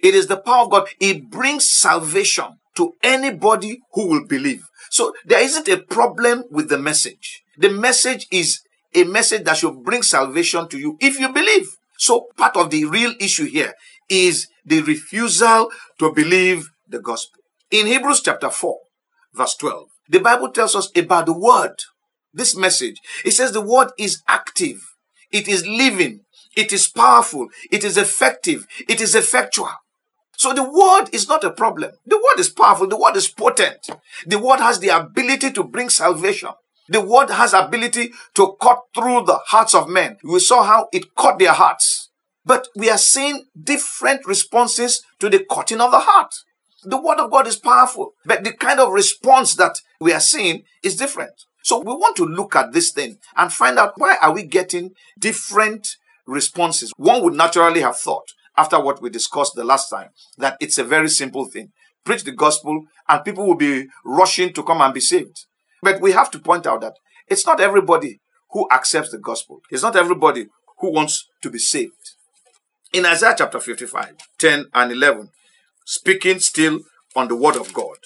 It 0.00 0.16
is 0.16 0.26
the 0.26 0.38
power 0.38 0.64
of 0.64 0.70
God. 0.72 0.88
It 0.98 1.30
brings 1.30 1.70
salvation 1.70 2.58
to 2.74 2.94
anybody 3.00 3.78
who 3.92 4.08
will 4.08 4.26
believe. 4.26 4.64
So 4.90 5.14
there 5.24 5.40
isn't 5.40 5.68
a 5.68 5.82
problem 5.82 6.42
with 6.50 6.68
the 6.68 6.78
message. 6.78 7.44
The 7.58 7.70
message 7.70 8.26
is 8.32 8.60
a 8.92 9.04
message 9.04 9.44
that 9.44 9.58
should 9.58 9.84
bring 9.84 10.02
salvation 10.02 10.66
to 10.66 10.78
you 10.80 10.96
if 10.98 11.20
you 11.20 11.32
believe. 11.32 11.68
So 11.96 12.26
part 12.36 12.56
of 12.56 12.70
the 12.70 12.86
real 12.86 13.14
issue 13.20 13.46
here 13.46 13.72
is 14.08 14.48
the 14.64 14.82
refusal 14.82 15.70
to 16.00 16.12
believe 16.12 16.70
the 16.88 16.98
gospel. 16.98 17.38
In 17.70 17.86
Hebrews 17.86 18.22
chapter 18.22 18.50
4, 18.50 18.78
verse 19.36 19.54
12, 19.56 19.88
the 20.08 20.20
Bible 20.20 20.50
tells 20.50 20.74
us 20.74 20.90
about 20.96 21.26
the 21.26 21.32
word. 21.32 21.76
This 22.32 22.56
message. 22.56 23.00
It 23.24 23.30
says 23.30 23.52
the 23.52 23.62
word 23.62 23.88
is 23.98 24.22
active. 24.28 24.94
It 25.30 25.48
is 25.48 25.66
living. 25.66 26.20
It 26.54 26.72
is 26.72 26.86
powerful. 26.86 27.48
It 27.70 27.82
is 27.82 27.96
effective. 27.96 28.66
It 28.88 29.00
is 29.00 29.14
effectual. 29.14 29.70
So 30.36 30.52
the 30.52 30.62
word 30.62 31.08
is 31.12 31.28
not 31.28 31.44
a 31.44 31.50
problem. 31.50 31.92
The 32.04 32.16
word 32.16 32.38
is 32.38 32.50
powerful. 32.50 32.88
The 32.88 32.98
word 32.98 33.16
is 33.16 33.28
potent. 33.28 33.88
The 34.26 34.38
word 34.38 34.60
has 34.60 34.80
the 34.80 34.88
ability 34.88 35.50
to 35.52 35.64
bring 35.64 35.88
salvation. 35.88 36.50
The 36.88 37.00
word 37.00 37.30
has 37.30 37.54
ability 37.54 38.12
to 38.34 38.56
cut 38.60 38.82
through 38.94 39.24
the 39.24 39.40
hearts 39.46 39.74
of 39.74 39.88
men. 39.88 40.18
We 40.22 40.40
saw 40.40 40.62
how 40.62 40.88
it 40.92 41.14
cut 41.16 41.38
their 41.38 41.52
hearts. 41.52 42.10
But 42.44 42.68
we 42.76 42.90
are 42.90 42.98
seeing 42.98 43.46
different 43.60 44.26
responses 44.26 45.02
to 45.18 45.28
the 45.28 45.44
cutting 45.50 45.80
of 45.80 45.90
the 45.90 46.00
heart. 46.00 46.34
The 46.86 47.02
word 47.02 47.18
of 47.18 47.32
God 47.32 47.48
is 47.48 47.56
powerful, 47.56 48.12
but 48.24 48.44
the 48.44 48.52
kind 48.52 48.78
of 48.78 48.92
response 48.92 49.56
that 49.56 49.80
we 50.00 50.12
are 50.12 50.20
seeing 50.20 50.62
is 50.84 50.94
different. 50.94 51.32
So 51.64 51.80
we 51.80 51.92
want 51.92 52.14
to 52.18 52.24
look 52.24 52.54
at 52.54 52.72
this 52.72 52.92
thing 52.92 53.18
and 53.36 53.52
find 53.52 53.76
out 53.76 53.94
why 53.96 54.16
are 54.22 54.32
we 54.32 54.44
getting 54.44 54.92
different 55.18 55.88
responses. 56.28 56.92
One 56.96 57.24
would 57.24 57.34
naturally 57.34 57.80
have 57.80 57.96
thought 57.96 58.28
after 58.56 58.80
what 58.80 59.02
we 59.02 59.10
discussed 59.10 59.54
the 59.56 59.64
last 59.64 59.90
time, 59.90 60.10
that 60.38 60.56
it's 60.60 60.78
a 60.78 60.84
very 60.84 61.08
simple 61.08 61.46
thing. 61.46 61.72
Preach 62.04 62.22
the 62.22 62.30
gospel 62.30 62.84
and 63.08 63.24
people 63.24 63.44
will 63.44 63.56
be 63.56 63.88
rushing 64.04 64.52
to 64.52 64.62
come 64.62 64.80
and 64.80 64.94
be 64.94 65.00
saved. 65.00 65.44
But 65.82 66.00
we 66.00 66.12
have 66.12 66.30
to 66.30 66.38
point 66.38 66.68
out 66.68 66.82
that 66.82 66.94
it's 67.26 67.44
not 67.44 67.60
everybody 67.60 68.20
who 68.50 68.68
accepts 68.70 69.10
the 69.10 69.18
gospel. 69.18 69.60
It's 69.72 69.82
not 69.82 69.96
everybody 69.96 70.46
who 70.78 70.92
wants 70.92 71.28
to 71.42 71.50
be 71.50 71.58
saved. 71.58 72.12
In 72.92 73.04
Isaiah 73.04 73.34
chapter 73.36 73.58
55, 73.58 74.14
10 74.38 74.66
and 74.72 74.92
11, 74.92 75.30
speaking 75.86 76.40
still 76.40 76.80
on 77.14 77.28
the 77.28 77.36
word 77.36 77.56
of 77.56 77.72
God. 77.72 77.96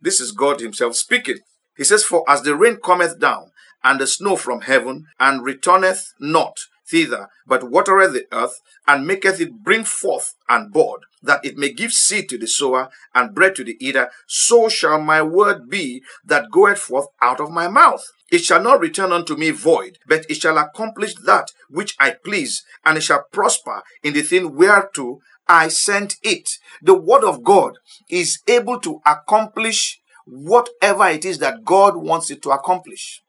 This 0.00 0.20
is 0.20 0.32
God 0.32 0.60
Himself 0.60 0.96
speaking. 0.96 1.38
He 1.76 1.84
says, 1.84 2.04
For 2.04 2.24
as 2.28 2.42
the 2.42 2.56
rain 2.56 2.76
cometh 2.76 3.18
down, 3.18 3.50
and 3.82 4.00
the 4.00 4.06
snow 4.06 4.36
from 4.36 4.62
heaven, 4.62 5.06
and 5.20 5.44
returneth 5.44 6.14
not 6.18 6.56
thither, 6.88 7.28
but 7.46 7.70
watereth 7.70 8.12
the 8.12 8.26
earth, 8.32 8.60
and 8.86 9.06
maketh 9.06 9.40
it 9.40 9.62
bring 9.62 9.84
forth 9.84 10.34
and 10.48 10.72
bud, 10.72 11.00
that 11.22 11.44
it 11.44 11.56
may 11.56 11.72
give 11.72 11.90
seed 11.92 12.28
to 12.28 12.38
the 12.38 12.46
sower 12.46 12.88
and 13.14 13.34
bread 13.34 13.54
to 13.56 13.64
the 13.64 13.76
eater, 13.80 14.10
so 14.26 14.68
shall 14.68 15.00
my 15.00 15.22
word 15.22 15.68
be 15.68 16.02
that 16.24 16.50
goeth 16.50 16.78
forth 16.78 17.06
out 17.20 17.40
of 17.40 17.50
my 17.50 17.68
mouth. 17.68 18.04
It 18.30 18.44
shall 18.44 18.62
not 18.62 18.80
return 18.80 19.12
unto 19.12 19.36
me 19.36 19.50
void, 19.50 19.98
but 20.06 20.26
it 20.28 20.36
shall 20.36 20.58
accomplish 20.58 21.14
that 21.24 21.48
which 21.68 21.94
I 21.98 22.16
please, 22.24 22.62
and 22.84 22.98
it 22.98 23.02
shall 23.02 23.24
prosper 23.32 23.82
in 24.02 24.12
the 24.12 24.22
thing 24.22 24.54
whereto 24.54 25.20
I 25.48 25.68
sent 25.68 26.16
it. 26.22 26.58
The 26.82 26.94
word 26.94 27.24
of 27.24 27.42
God 27.42 27.78
is 28.08 28.40
able 28.46 28.80
to 28.80 29.00
accomplish 29.06 30.00
whatever 30.26 31.06
it 31.08 31.24
is 31.24 31.38
that 31.38 31.64
God 31.64 31.96
wants 31.96 32.30
it 32.30 32.42
to 32.42 32.50
accomplish. 32.50 33.22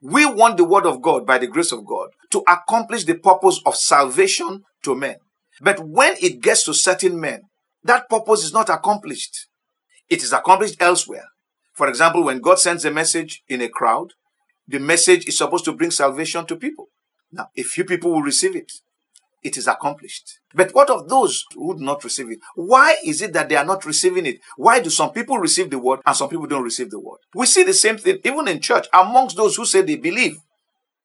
We 0.00 0.26
want 0.26 0.58
the 0.58 0.64
word 0.64 0.84
of 0.84 1.00
God 1.00 1.26
by 1.26 1.38
the 1.38 1.46
grace 1.46 1.72
of 1.72 1.86
God 1.86 2.10
to 2.30 2.42
accomplish 2.46 3.04
the 3.04 3.14
purpose 3.14 3.60
of 3.64 3.76
salvation 3.76 4.64
to 4.82 4.94
men. 4.94 5.16
But 5.60 5.80
when 5.80 6.16
it 6.20 6.42
gets 6.42 6.64
to 6.64 6.74
certain 6.74 7.18
men, 7.18 7.44
that 7.82 8.08
purpose 8.10 8.44
is 8.44 8.52
not 8.52 8.68
accomplished. 8.68 9.46
It 10.10 10.22
is 10.22 10.32
accomplished 10.32 10.76
elsewhere. 10.80 11.28
For 11.72 11.88
example, 11.88 12.24
when 12.24 12.40
God 12.40 12.58
sends 12.58 12.84
a 12.84 12.90
message 12.90 13.42
in 13.48 13.62
a 13.62 13.68
crowd, 13.68 14.12
the 14.68 14.78
message 14.78 15.26
is 15.26 15.38
supposed 15.38 15.64
to 15.66 15.72
bring 15.72 15.90
salvation 15.90 16.46
to 16.46 16.56
people. 16.56 16.88
Now, 17.32 17.48
a 17.56 17.62
few 17.62 17.84
people 17.84 18.12
will 18.12 18.22
receive 18.22 18.54
it 18.54 18.72
it 19.44 19.56
is 19.58 19.68
accomplished. 19.68 20.40
But 20.54 20.74
what 20.74 20.90
of 20.90 21.08
those 21.08 21.44
who 21.54 21.76
do 21.76 21.84
not 21.84 22.02
receive 22.02 22.30
it? 22.30 22.40
Why 22.56 22.96
is 23.04 23.20
it 23.22 23.34
that 23.34 23.48
they 23.48 23.56
are 23.56 23.64
not 23.64 23.84
receiving 23.84 24.26
it? 24.26 24.40
Why 24.56 24.80
do 24.80 24.90
some 24.90 25.12
people 25.12 25.38
receive 25.38 25.70
the 25.70 25.78
word 25.78 26.00
and 26.04 26.16
some 26.16 26.30
people 26.30 26.46
don't 26.46 26.64
receive 26.64 26.90
the 26.90 26.98
word? 26.98 27.18
We 27.34 27.46
see 27.46 27.62
the 27.62 27.74
same 27.74 27.98
thing 27.98 28.18
even 28.24 28.48
in 28.48 28.60
church 28.60 28.86
amongst 28.92 29.36
those 29.36 29.56
who 29.56 29.66
say 29.66 29.82
they 29.82 29.96
believe. 29.96 30.38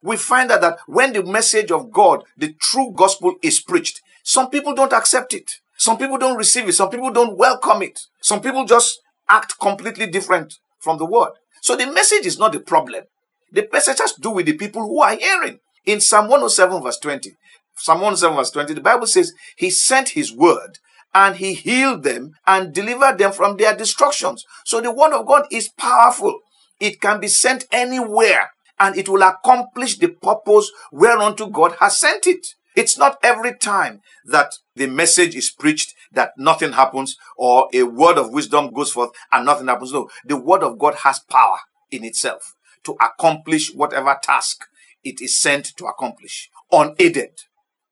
We 0.01 0.15
find 0.15 0.49
that 0.49 0.79
when 0.87 1.11
the 1.11 1.23
message 1.23 1.71
of 1.71 1.91
God, 1.91 2.23
the 2.37 2.53
true 2.53 2.93
gospel 2.95 3.35
is 3.43 3.59
preached, 3.59 4.01
some 4.23 4.49
people 4.49 4.73
don't 4.73 4.93
accept 4.93 5.33
it. 5.33 5.51
Some 5.77 5.97
people 5.97 6.17
don't 6.17 6.37
receive 6.37 6.67
it. 6.67 6.73
Some 6.73 6.89
people 6.89 7.11
don't 7.11 7.37
welcome 7.37 7.81
it. 7.81 7.99
Some 8.21 8.41
people 8.41 8.65
just 8.65 9.01
act 9.29 9.59
completely 9.59 10.07
different 10.07 10.55
from 10.79 10.97
the 10.97 11.05
word. 11.05 11.31
So 11.61 11.75
the 11.75 11.91
message 11.91 12.25
is 12.25 12.39
not 12.39 12.53
the 12.53 12.59
problem. 12.59 13.03
The 13.51 13.67
message 13.71 13.99
has 13.99 14.13
to 14.13 14.21
do 14.21 14.29
with 14.29 14.45
the 14.45 14.53
people 14.53 14.81
who 14.81 15.01
are 15.01 15.15
hearing. 15.15 15.59
In 15.85 16.01
Psalm 16.01 16.25
107 16.25 16.83
verse 16.83 16.99
20, 16.99 17.31
Psalm 17.79 17.99
107 17.99 18.35
verse 18.35 18.51
20, 18.51 18.73
the 18.73 18.81
Bible 18.81 19.07
says, 19.07 19.33
He 19.55 19.69
sent 19.69 20.09
His 20.09 20.33
word 20.33 20.79
and 21.13 21.37
He 21.37 21.53
healed 21.53 22.03
them 22.03 22.33
and 22.45 22.73
delivered 22.73 23.17
them 23.17 23.31
from 23.31 23.57
their 23.57 23.75
destructions. 23.75 24.45
So 24.65 24.81
the 24.81 24.91
word 24.91 25.13
of 25.13 25.25
God 25.25 25.45
is 25.51 25.69
powerful. 25.69 26.39
It 26.79 27.01
can 27.01 27.19
be 27.19 27.27
sent 27.27 27.65
anywhere 27.71 28.51
and 28.79 28.97
it 28.97 29.09
will 29.09 29.23
accomplish 29.23 29.97
the 29.97 30.07
purpose 30.07 30.71
whereunto 30.91 31.47
God 31.47 31.75
has 31.79 31.97
sent 31.97 32.27
it. 32.27 32.55
It's 32.75 32.97
not 32.97 33.17
every 33.23 33.57
time 33.57 34.01
that 34.25 34.53
the 34.75 34.87
message 34.87 35.35
is 35.35 35.49
preached 35.49 35.95
that 36.13 36.31
nothing 36.37 36.73
happens 36.73 37.17
or 37.35 37.67
a 37.73 37.83
word 37.83 38.17
of 38.17 38.31
wisdom 38.31 38.71
goes 38.71 38.91
forth 38.91 39.11
and 39.31 39.45
nothing 39.45 39.67
happens. 39.67 39.91
No, 39.91 40.09
the 40.23 40.37
word 40.37 40.63
of 40.63 40.77
God 40.79 40.95
has 41.03 41.19
power 41.19 41.57
in 41.91 42.05
itself 42.05 42.55
to 42.83 42.95
accomplish 43.01 43.73
whatever 43.73 44.17
task 44.21 44.65
it 45.03 45.21
is 45.21 45.39
sent 45.39 45.75
to 45.77 45.85
accomplish 45.85 46.49
unaided. 46.71 47.41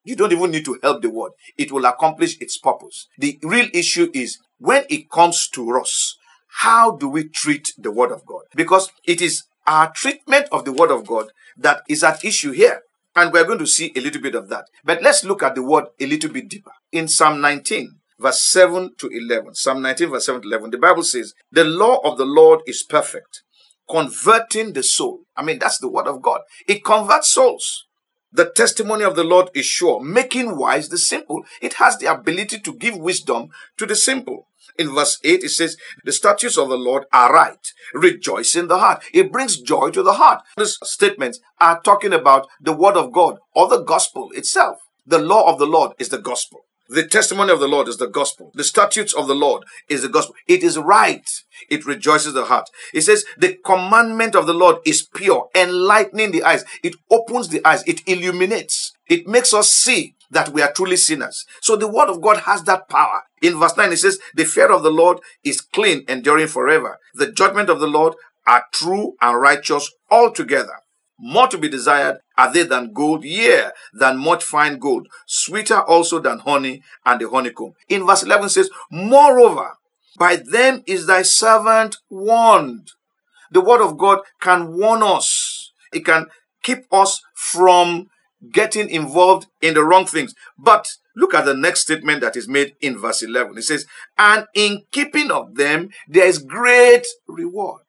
You 0.07 0.15
don't 0.15 0.31
even 0.31 0.51
need 0.51 0.63
to 0.65 0.79
help 0.81 1.01
the 1.01 1.09
word. 1.09 1.33
It 1.57 1.71
will 1.71 1.85
accomplish 1.85 2.39
its 2.39 2.57
purpose. 2.57 3.07
The 3.17 3.37
real 3.43 3.67
issue 3.73 4.09
is 4.13 4.39
when 4.57 4.85
it 4.89 5.09
comes 5.09 5.49
to 5.49 5.77
us, 5.77 6.15
how 6.61 6.91
do 6.95 7.09
we 7.09 7.27
treat 7.27 7.73
the 7.77 7.91
word 7.91 8.13
of 8.13 8.25
God? 8.25 8.43
Because 8.55 8.89
it 9.03 9.21
is 9.21 9.43
our 9.67 9.91
treatment 9.91 10.47
of 10.49 10.63
the 10.63 10.71
word 10.71 10.91
of 10.91 11.05
God 11.05 11.27
that 11.57 11.81
is 11.89 12.05
at 12.05 12.23
issue 12.23 12.51
here. 12.51 12.83
And 13.17 13.33
we're 13.33 13.43
going 13.43 13.59
to 13.59 13.67
see 13.67 13.91
a 13.97 13.99
little 13.99 14.21
bit 14.21 14.33
of 14.33 14.47
that. 14.47 14.65
But 14.81 15.01
let's 15.01 15.25
look 15.25 15.43
at 15.43 15.55
the 15.55 15.63
word 15.63 15.85
a 15.99 16.05
little 16.05 16.31
bit 16.31 16.47
deeper. 16.47 16.71
In 16.93 17.09
Psalm 17.09 17.41
19, 17.41 17.99
verse 18.17 18.41
7 18.43 18.91
to 18.99 19.07
11. 19.07 19.55
Psalm 19.55 19.81
19, 19.81 20.09
verse 20.09 20.25
7 20.25 20.41
to 20.41 20.47
11. 20.47 20.71
The 20.71 20.77
Bible 20.77 21.03
says, 21.03 21.33
The 21.51 21.65
law 21.65 21.97
of 21.97 22.17
the 22.17 22.25
Lord 22.25 22.61
is 22.65 22.83
perfect, 22.83 23.43
converting 23.89 24.71
the 24.71 24.83
soul. 24.83 25.23
I 25.35 25.43
mean, 25.43 25.59
that's 25.59 25.79
the 25.79 25.89
word 25.89 26.07
of 26.07 26.21
God. 26.21 26.41
It 26.65 26.85
converts 26.85 27.33
souls. 27.33 27.86
The 28.37 28.45
testimony 28.45 29.03
of 29.03 29.15
the 29.15 29.23
Lord 29.23 29.49
is 29.55 29.65
sure, 29.65 29.99
making 29.99 30.57
wise 30.57 30.89
the 30.89 30.99
simple. 30.99 31.43
It 31.59 31.73
has 31.81 31.97
the 31.97 32.05
ability 32.05 32.59
to 32.59 32.73
give 32.75 32.95
wisdom 32.95 33.49
to 33.77 33.87
the 33.87 33.95
simple. 33.95 34.47
In 34.77 34.93
verse 34.93 35.17
8, 35.23 35.43
it 35.43 35.49
says, 35.49 35.75
The 36.05 36.11
statutes 36.11 36.55
of 36.55 36.69
the 36.69 36.77
Lord 36.77 37.05
are 37.11 37.33
right, 37.33 37.73
rejoice 37.95 38.55
in 38.55 38.67
the 38.67 38.77
heart. 38.77 39.03
It 39.11 39.31
brings 39.31 39.59
joy 39.59 39.89
to 39.89 40.03
the 40.03 40.13
heart. 40.13 40.43
These 40.55 40.77
statements 40.83 41.39
are 41.59 41.81
talking 41.81 42.13
about 42.13 42.47
the 42.61 42.73
word 42.73 42.95
of 42.95 43.11
God 43.11 43.39
or 43.55 43.67
the 43.67 43.81
gospel 43.81 44.29
itself. 44.35 44.77
The 45.03 45.17
law 45.17 45.51
of 45.51 45.57
the 45.57 45.65
Lord 45.65 45.93
is 45.97 46.09
the 46.09 46.19
gospel. 46.19 46.59
The 46.89 47.05
testimony 47.05 47.51
of 47.51 47.59
the 47.59 47.67
Lord 47.67 47.87
is 47.87 47.97
the 47.97 48.07
gospel. 48.07 48.51
The 48.53 48.63
statutes 48.63 49.13
of 49.13 49.27
the 49.27 49.35
Lord 49.35 49.63
is 49.89 50.03
the 50.03 50.09
gospel. 50.09 50.35
It 50.47 50.63
is 50.63 50.77
right. 50.77 51.27
It 51.69 51.85
rejoices 51.85 52.33
the 52.33 52.45
heart. 52.45 52.69
It 52.93 53.01
says 53.01 53.25
the 53.37 53.57
commandment 53.65 54.35
of 54.35 54.47
the 54.47 54.53
Lord 54.53 54.77
is 54.85 55.01
pure, 55.01 55.49
enlightening 55.53 56.31
the 56.31 56.43
eyes. 56.43 56.63
It 56.83 56.95
opens 57.11 57.49
the 57.49 57.65
eyes. 57.65 57.83
It 57.85 58.07
illuminates. 58.07 58.93
It 59.09 59.27
makes 59.27 59.53
us 59.53 59.73
see 59.73 60.15
that 60.31 60.49
we 60.49 60.61
are 60.61 60.71
truly 60.71 60.97
sinners. 60.97 61.45
So 61.61 61.75
the 61.75 61.87
word 61.87 62.09
of 62.09 62.21
God 62.21 62.41
has 62.41 62.63
that 62.63 62.89
power. 62.89 63.23
In 63.41 63.59
verse 63.59 63.77
9, 63.77 63.91
it 63.91 63.97
says, 63.97 64.19
the 64.35 64.45
fear 64.45 64.71
of 64.71 64.83
the 64.83 64.91
Lord 64.91 65.19
is 65.43 65.61
clean, 65.61 66.03
enduring 66.07 66.47
forever. 66.47 66.99
The 67.13 67.31
judgment 67.31 67.69
of 67.69 67.79
the 67.79 67.87
Lord 67.87 68.15
are 68.45 68.65
true 68.73 69.15
and 69.21 69.39
righteous 69.39 69.91
altogether. 70.09 70.79
More 71.19 71.47
to 71.47 71.57
be 71.57 71.67
desired 71.67 72.17
are 72.37 72.51
they 72.51 72.63
than 72.63 72.93
gold, 72.93 73.23
yea, 73.23 73.69
than 73.93 74.17
much 74.17 74.43
fine 74.43 74.77
gold, 74.77 75.07
sweeter 75.25 75.81
also 75.81 76.19
than 76.19 76.39
honey 76.39 76.83
and 77.05 77.19
the 77.19 77.29
honeycomb. 77.29 77.73
In 77.89 78.05
verse 78.05 78.23
11 78.23 78.49
says, 78.49 78.69
Moreover, 78.91 79.77
by 80.17 80.35
them 80.35 80.83
is 80.85 81.07
thy 81.07 81.23
servant 81.23 81.97
warned. 82.09 82.91
The 83.51 83.61
word 83.61 83.81
of 83.81 83.97
God 83.97 84.19
can 84.39 84.77
warn 84.77 85.01
us. 85.01 85.71
It 85.91 86.05
can 86.05 86.27
keep 86.63 86.85
us 86.91 87.21
from 87.33 88.09
getting 88.51 88.89
involved 88.89 89.47
in 89.61 89.73
the 89.73 89.83
wrong 89.83 90.05
things. 90.05 90.35
But 90.57 90.93
look 91.15 91.33
at 91.33 91.45
the 91.45 91.53
next 91.55 91.81
statement 91.81 92.21
that 92.21 92.35
is 92.35 92.47
made 92.47 92.75
in 92.81 92.97
verse 92.97 93.23
11. 93.23 93.57
It 93.57 93.63
says, 93.63 93.85
And 94.17 94.45
in 94.53 94.83
keeping 94.91 95.31
of 95.31 95.55
them, 95.55 95.89
there 96.07 96.27
is 96.27 96.39
great 96.39 97.05
reward. 97.27 97.83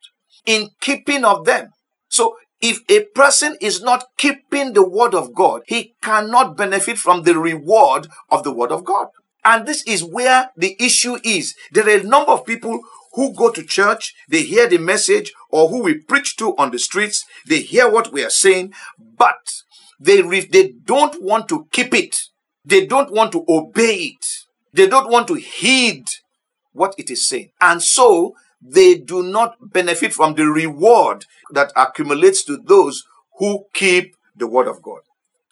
In 0.47 0.71
keeping 0.81 1.25
of 1.25 1.45
them. 1.45 1.73
So 2.09 2.37
if 2.61 2.81
a 2.89 3.05
person 3.15 3.57
is 3.61 3.83
not 3.83 4.07
keeping 4.17 4.73
the 4.73 4.87
word 4.87 5.15
of 5.15 5.35
God, 5.35 5.63
he 5.67 5.95
cannot 6.03 6.57
benefit 6.57 6.99
from 6.99 7.23
the 7.23 7.39
reward 7.39 8.09
of 8.31 8.43
the 8.43 8.53
word 8.53 8.73
of 8.73 8.85
God. 8.85 9.09
And 9.45 9.67
this 9.67 9.83
is 9.87 10.05
where 10.05 10.51
the 10.57 10.77
issue 10.81 11.19
is. 11.23 11.55
There 11.73 11.87
are 11.87 12.01
a 12.01 12.03
number 12.03 12.33
of 12.33 12.45
people 12.45 12.81
who 13.15 13.33
go 13.33 13.51
to 13.51 13.63
church, 13.65 14.15
they 14.29 14.43
hear 14.43 14.69
the 14.69 14.79
message, 14.79 15.33
or 15.51 15.69
who 15.69 15.83
we 15.83 15.95
preach 15.95 16.37
to 16.37 16.57
on 16.57 16.71
the 16.71 16.79
streets, 16.79 17.25
they 17.47 17.61
hear 17.61 17.91
what 17.91 18.13
we 18.13 18.25
are 18.25 18.31
saying, 18.31 18.73
but 19.17 19.63
they, 19.99 20.21
they 20.23 20.73
don't 20.85 21.23
want 21.23 21.49
to 21.49 21.67
keep 21.73 21.95
it. 21.95 22.17
They 22.65 22.87
don't 22.87 23.13
want 23.13 23.33
to 23.33 23.45
obey 23.49 24.15
it. 24.15 24.27
They 24.73 24.87
don't 24.87 25.11
want 25.11 25.29
to 25.29 25.35
heed 25.35 26.05
what 26.73 26.95
it 26.99 27.11
is 27.11 27.27
saying. 27.27 27.51
And 27.61 27.83
so 27.83 28.35
they 28.61 28.97
do 28.97 29.23
not 29.23 29.57
benefit 29.61 30.13
from 30.13 30.35
the 30.35 30.47
reward 30.47 31.25
that 31.53 31.73
accumulates 31.77 32.45
to 32.45 32.57
those 32.57 33.05
who 33.39 33.67
keep 33.73 34.17
the 34.37 34.47
word 34.47 34.69
of 34.69 34.83
God. 34.83 35.01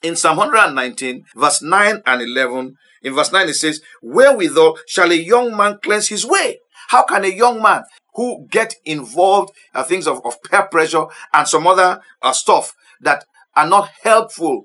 In 0.02 0.16
Psalm 0.16 0.36
119, 0.36 1.24
verse 1.34 1.62
9 1.62 2.02
and 2.04 2.22
11, 2.22 2.76
in 3.02 3.14
verse 3.14 3.32
9 3.32 3.48
it 3.48 3.54
says, 3.54 3.80
Wherewithal 4.02 4.78
shall 4.86 5.10
a 5.10 5.14
young 5.14 5.56
man 5.56 5.78
cleanse 5.82 6.08
his 6.08 6.26
way? 6.26 6.58
How 6.88 7.04
can 7.04 7.24
a 7.24 7.28
young 7.28 7.62
man 7.62 7.84
who 8.14 8.46
get 8.50 8.74
involved 8.84 9.52
in 9.74 9.84
things 9.84 10.06
of, 10.06 10.20
of 10.24 10.42
peer 10.42 10.64
pressure 10.64 11.06
and 11.32 11.48
some 11.48 11.66
other 11.66 12.00
uh, 12.22 12.32
stuff 12.32 12.74
that 13.00 13.24
are 13.54 13.68
not 13.68 13.90
helpful 14.02 14.64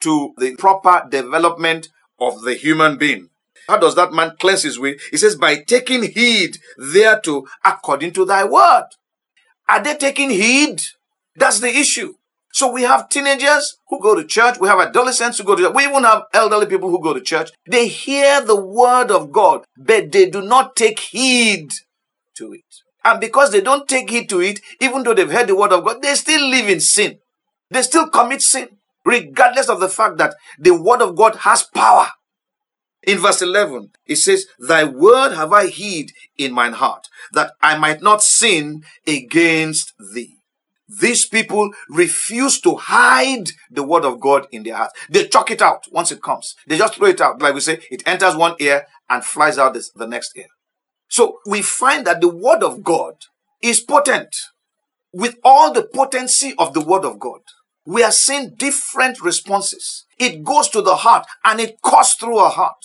to 0.00 0.34
the 0.38 0.56
proper 0.56 1.06
development 1.08 1.88
of 2.18 2.42
the 2.42 2.54
human 2.54 2.96
being? 2.96 3.28
How 3.68 3.78
does 3.78 3.94
that 3.94 4.12
man 4.12 4.32
cleanse 4.38 4.62
his 4.62 4.78
way? 4.78 4.98
He 5.10 5.16
says, 5.16 5.36
by 5.36 5.56
taking 5.56 6.02
heed 6.02 6.58
thereto 6.78 7.44
according 7.64 8.12
to 8.14 8.24
thy 8.24 8.44
word. 8.44 8.86
Are 9.68 9.82
they 9.82 9.96
taking 9.96 10.30
heed? 10.30 10.82
That's 11.36 11.60
the 11.60 11.68
issue. 11.68 12.14
So 12.52 12.70
we 12.70 12.82
have 12.82 13.08
teenagers 13.08 13.78
who 13.88 14.00
go 14.00 14.14
to 14.14 14.24
church. 14.24 14.60
We 14.60 14.68
have 14.68 14.78
adolescents 14.78 15.38
who 15.38 15.44
go 15.44 15.54
to 15.54 15.62
church. 15.62 15.74
We 15.74 15.84
even 15.84 16.04
have 16.04 16.24
elderly 16.34 16.66
people 16.66 16.90
who 16.90 17.00
go 17.02 17.14
to 17.14 17.20
church. 17.20 17.50
They 17.66 17.88
hear 17.88 18.42
the 18.44 18.60
word 18.60 19.10
of 19.10 19.32
God, 19.32 19.64
but 19.76 20.12
they 20.12 20.28
do 20.28 20.42
not 20.42 20.76
take 20.76 21.00
heed 21.00 21.72
to 22.36 22.52
it. 22.52 22.64
And 23.04 23.20
because 23.20 23.50
they 23.50 23.62
don't 23.62 23.88
take 23.88 24.10
heed 24.10 24.28
to 24.28 24.40
it, 24.40 24.60
even 24.80 25.02
though 25.02 25.14
they've 25.14 25.30
heard 25.30 25.48
the 25.48 25.56
word 25.56 25.72
of 25.72 25.84
God, 25.84 26.02
they 26.02 26.14
still 26.14 26.46
live 26.48 26.68
in 26.68 26.80
sin. 26.80 27.18
They 27.70 27.82
still 27.82 28.08
commit 28.08 28.42
sin, 28.42 28.68
regardless 29.04 29.70
of 29.70 29.80
the 29.80 29.88
fact 29.88 30.18
that 30.18 30.34
the 30.58 30.72
word 30.72 31.00
of 31.00 31.16
God 31.16 31.36
has 31.36 31.62
power. 31.62 32.08
In 33.04 33.18
verse 33.18 33.42
11, 33.42 33.90
it 34.06 34.16
says, 34.16 34.46
Thy 34.58 34.84
word 34.84 35.32
have 35.32 35.52
I 35.52 35.66
hid 35.66 36.12
in 36.38 36.52
mine 36.52 36.74
heart, 36.74 37.08
that 37.32 37.52
I 37.60 37.76
might 37.76 38.02
not 38.02 38.22
sin 38.22 38.84
against 39.06 39.92
thee. 40.14 40.36
These 41.00 41.26
people 41.26 41.70
refuse 41.88 42.60
to 42.60 42.76
hide 42.76 43.48
the 43.70 43.82
word 43.82 44.04
of 44.04 44.20
God 44.20 44.46
in 44.52 44.62
their 44.62 44.76
hearts. 44.76 44.94
They 45.08 45.26
chuck 45.26 45.50
it 45.50 45.62
out 45.62 45.86
once 45.90 46.12
it 46.12 46.22
comes. 46.22 46.54
They 46.66 46.76
just 46.76 46.96
throw 46.96 47.08
it 47.08 47.20
out. 47.20 47.40
Like 47.40 47.54
we 47.54 47.60
say, 47.60 47.80
it 47.90 48.06
enters 48.06 48.36
one 48.36 48.56
ear 48.60 48.86
and 49.08 49.24
flies 49.24 49.58
out 49.58 49.74
this, 49.74 49.90
the 49.90 50.06
next 50.06 50.36
ear. 50.36 50.48
So 51.08 51.38
we 51.46 51.62
find 51.62 52.06
that 52.06 52.20
the 52.20 52.28
word 52.28 52.62
of 52.62 52.82
God 52.82 53.14
is 53.62 53.80
potent. 53.80 54.36
With 55.14 55.36
all 55.44 55.72
the 55.72 55.82
potency 55.82 56.54
of 56.58 56.72
the 56.72 56.80
word 56.80 57.04
of 57.04 57.18
God, 57.18 57.40
we 57.84 58.02
are 58.02 58.12
seeing 58.12 58.54
different 58.56 59.20
responses. 59.20 60.04
It 60.18 60.44
goes 60.44 60.68
to 60.70 60.82
the 60.82 60.96
heart 60.96 61.26
and 61.44 61.60
it 61.60 61.80
cuts 61.82 62.14
through 62.14 62.38
our 62.38 62.50
heart. 62.50 62.84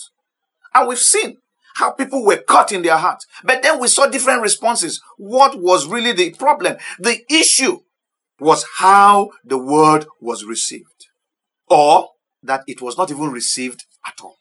And 0.74 0.88
we've 0.88 0.98
seen 0.98 1.38
how 1.76 1.92
people 1.92 2.24
were 2.24 2.38
cut 2.38 2.72
in 2.72 2.82
their 2.82 2.96
heart. 2.96 3.24
But 3.44 3.62
then 3.62 3.78
we 3.78 3.88
saw 3.88 4.06
different 4.06 4.42
responses. 4.42 5.00
What 5.16 5.60
was 5.60 5.86
really 5.86 6.12
the 6.12 6.34
problem? 6.34 6.76
The 6.98 7.20
issue 7.30 7.78
was 8.40 8.64
how 8.78 9.30
the 9.44 9.58
word 9.58 10.06
was 10.20 10.44
received, 10.44 11.06
or 11.68 12.08
that 12.42 12.62
it 12.66 12.80
was 12.80 12.96
not 12.96 13.10
even 13.10 13.30
received 13.30 13.84
at 14.06 14.14
all. 14.22 14.37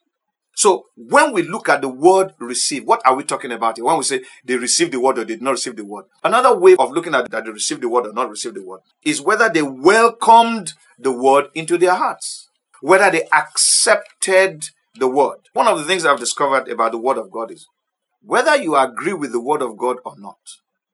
So 0.58 0.88
when 0.96 1.34
we 1.34 1.44
look 1.44 1.70
at 1.70 1.82
the 1.82 1.88
word 1.88 2.34
receive, 2.40 2.84
what 2.84 3.04
are 3.06 3.16
we 3.16 3.24
talking 3.24 3.52
about 3.52 3.78
here? 3.78 3.86
When 3.86 3.98
we 3.98 4.04
say 4.04 4.22
they 4.44 4.58
received 4.58 4.92
the 4.92 5.00
word 5.00 5.20
or 5.20 5.24
did 5.24 5.40
not 5.40 5.52
receive 5.52 5.76
the 5.76 5.86
word. 5.86 6.06
Another 6.24 6.58
way 6.58 6.76
of 6.80 6.94
looking 6.94 7.14
at 7.14 7.30
that 7.30 7.46
they 7.46 7.52
received 7.52 7.82
the 7.82 7.90
word 7.90 8.08
or 8.08 8.14
not 8.14 8.28
received 8.28 8.56
the 8.56 8.64
word 8.64 8.82
is 9.04 9.22
whether 9.22 9.50
they 9.50 9.62
welcomed 9.62 10.74
the 10.98 11.12
word 11.12 11.50
into 11.54 11.78
their 11.78 11.94
hearts, 11.94 12.50
whether 12.82 13.12
they 13.12 13.28
accepted 13.32 14.72
the 14.96 15.08
word. 15.08 15.38
One 15.54 15.68
of 15.68 15.78
the 15.78 15.86
things 15.86 16.08
I've 16.08 16.20
discovered 16.20 16.68
about 16.70 16.92
the 16.92 16.98
word 16.98 17.20
of 17.20 17.30
God 17.30 17.52
is 17.52 17.68
whether 18.24 18.56
you 18.56 18.76
agree 18.76 19.14
with 19.14 19.34
the 19.34 19.40
word 19.40 19.62
of 19.62 19.78
God 19.78 19.98
or 20.04 20.16
not, 20.18 20.40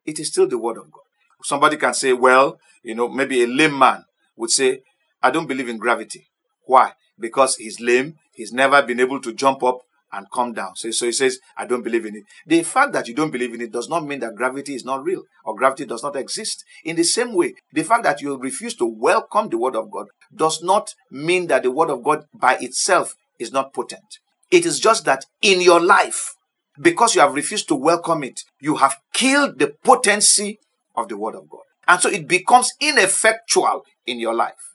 it 0.06 0.20
is 0.20 0.28
still 0.28 0.46
the 0.46 0.58
word 0.58 0.76
of 0.76 0.92
God. 0.92 1.04
Somebody 1.42 1.78
can 1.78 1.94
say, 1.94 2.12
well, 2.12 2.60
you 2.84 2.96
know, 2.96 3.08
maybe 3.08 3.42
a 3.42 3.48
lame 3.48 3.80
man 3.80 4.04
would 4.36 4.50
say, 4.50 4.82
I 5.22 5.32
don't 5.32 5.48
believe 5.48 5.70
in 5.70 5.78
gravity. 5.78 6.28
Why? 6.66 6.96
Because 7.18 7.56
he's 7.56 7.80
lame, 7.80 8.18
he's 8.34 8.52
never 8.52 8.82
been 8.82 9.00
able 9.00 9.22
to 9.22 9.34
jump 9.34 9.64
up 9.64 9.80
and 10.14 10.30
come 10.32 10.54
down. 10.54 10.76
So, 10.76 10.92
so 10.92 11.08
he 11.08 11.12
says, 11.12 11.40
I 11.58 11.66
don't 11.66 11.82
believe 11.82 12.06
in 12.06 12.16
it. 12.16 12.24
The 12.46 12.62
fact 12.64 12.94
that 12.94 13.08
you 13.08 13.16
don't 13.16 13.32
believe 13.32 13.54
in 13.54 13.62
it 13.62 13.72
does 13.72 13.90
not 13.90 14.06
mean 14.06 14.20
that 14.20 14.36
gravity 14.36 14.76
is 14.76 14.86
not 14.86 15.04
real 15.04 15.24
or 15.44 15.56
gravity 15.56 15.86
does 15.86 16.04
not 16.04 16.16
exist. 16.16 16.64
In 16.86 16.96
the 16.96 17.04
same 17.04 17.34
way, 17.34 17.56
the 17.74 17.84
fact 17.84 18.04
that 18.04 18.22
you 18.22 18.38
refuse 18.38 18.76
to 18.76 18.86
welcome 18.86 19.50
the 19.50 19.58
word 19.58 19.76
of 19.76 19.90
God 19.90 20.08
does 20.34 20.62
not 20.62 20.94
mean 21.10 21.48
that 21.48 21.64
the 21.64 21.72
word 21.72 21.90
of 21.90 22.04
God 22.04 22.26
by 22.34 22.58
itself 22.62 23.16
is 23.40 23.52
not 23.52 23.74
potent. 23.74 24.20
It 24.52 24.68
is 24.68 24.80
just 24.80 25.06
that 25.06 25.26
in 25.42 25.62
your 25.62 25.82
life, 25.82 26.36
because 26.80 27.16
you 27.16 27.22
have 27.22 27.34
refused 27.34 27.68
to 27.70 27.76
welcome 27.76 28.24
it, 28.24 28.42
you 28.60 28.76
have 28.76 28.98
killed 29.14 29.58
the 29.58 29.74
potency 29.84 30.60
of 30.96 31.08
the 31.10 31.18
word 31.18 31.36
of 31.36 31.50
God. 31.50 31.62
And 31.88 32.00
so 32.00 32.10
it 32.10 32.28
becomes 32.28 32.72
ineffectual 32.80 33.84
in 34.06 34.20
your 34.20 34.36
life. 34.36 34.73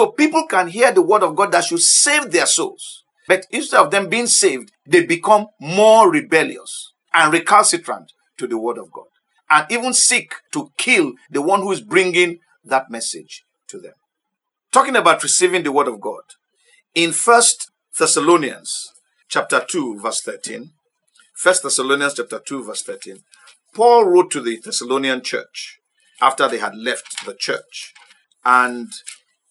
So 0.00 0.12
people 0.12 0.46
can 0.46 0.68
hear 0.68 0.92
the 0.92 1.02
word 1.02 1.22
of 1.22 1.36
God 1.36 1.52
that 1.52 1.64
should 1.64 1.82
save 1.82 2.32
their 2.32 2.46
souls. 2.46 3.04
But 3.28 3.44
instead 3.50 3.80
of 3.80 3.90
them 3.90 4.08
being 4.08 4.28
saved, 4.28 4.72
they 4.86 5.04
become 5.04 5.48
more 5.60 6.10
rebellious 6.10 6.94
and 7.12 7.30
recalcitrant 7.30 8.14
to 8.38 8.46
the 8.46 8.56
word 8.56 8.78
of 8.78 8.90
God. 8.90 9.08
And 9.50 9.70
even 9.70 9.92
seek 9.92 10.36
to 10.52 10.72
kill 10.78 11.12
the 11.30 11.42
one 11.42 11.60
who 11.60 11.70
is 11.72 11.82
bringing 11.82 12.38
that 12.64 12.90
message 12.90 13.44
to 13.66 13.78
them. 13.78 13.92
Talking 14.72 14.96
about 14.96 15.22
receiving 15.22 15.64
the 15.64 15.72
word 15.72 15.86
of 15.86 16.00
God. 16.00 16.22
In 16.94 17.12
First 17.12 17.70
Thessalonians 17.98 18.94
chapter 19.28 19.62
2 19.68 20.00
verse 20.00 20.22
13, 20.22 20.70
First 21.34 21.62
Thessalonians 21.62 22.14
chapter 22.14 22.38
2 22.38 22.64
verse 22.64 22.80
13, 22.80 23.18
Paul 23.74 24.06
wrote 24.06 24.30
to 24.30 24.40
the 24.40 24.58
Thessalonian 24.64 25.20
church 25.20 25.78
after 26.22 26.48
they 26.48 26.56
had 26.56 26.74
left 26.74 27.26
the 27.26 27.34
church. 27.34 27.92
And 28.46 28.90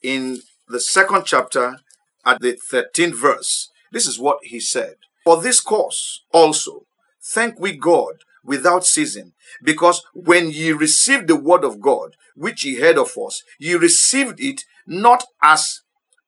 in 0.02 0.40
the 0.68 0.80
second 0.80 1.24
chapter, 1.26 1.80
at 2.26 2.42
the 2.42 2.60
13th 2.72 3.16
verse, 3.16 3.70
this 3.92 4.08
is 4.08 4.20
what 4.20 4.40
he 4.44 4.60
said. 4.60 4.96
For 5.24 5.42
this 5.42 5.62
cause 5.62 6.22
also 6.32 6.86
thank 7.22 7.60
we 7.60 7.76
God 7.76 8.24
without 8.44 8.86
ceasing, 8.86 9.34
because 9.64 10.04
when 10.14 10.50
ye 10.50 10.72
received 10.72 11.28
the 11.28 11.36
word 11.36 11.64
of 11.64 11.82
God, 11.82 12.16
which 12.36 12.64
ye 12.64 12.80
heard 12.80 12.98
of 12.98 13.12
us, 13.18 13.44
ye 13.60 13.74
received 13.74 14.40
it 14.40 14.64
not 14.88 15.26
as 15.42 15.82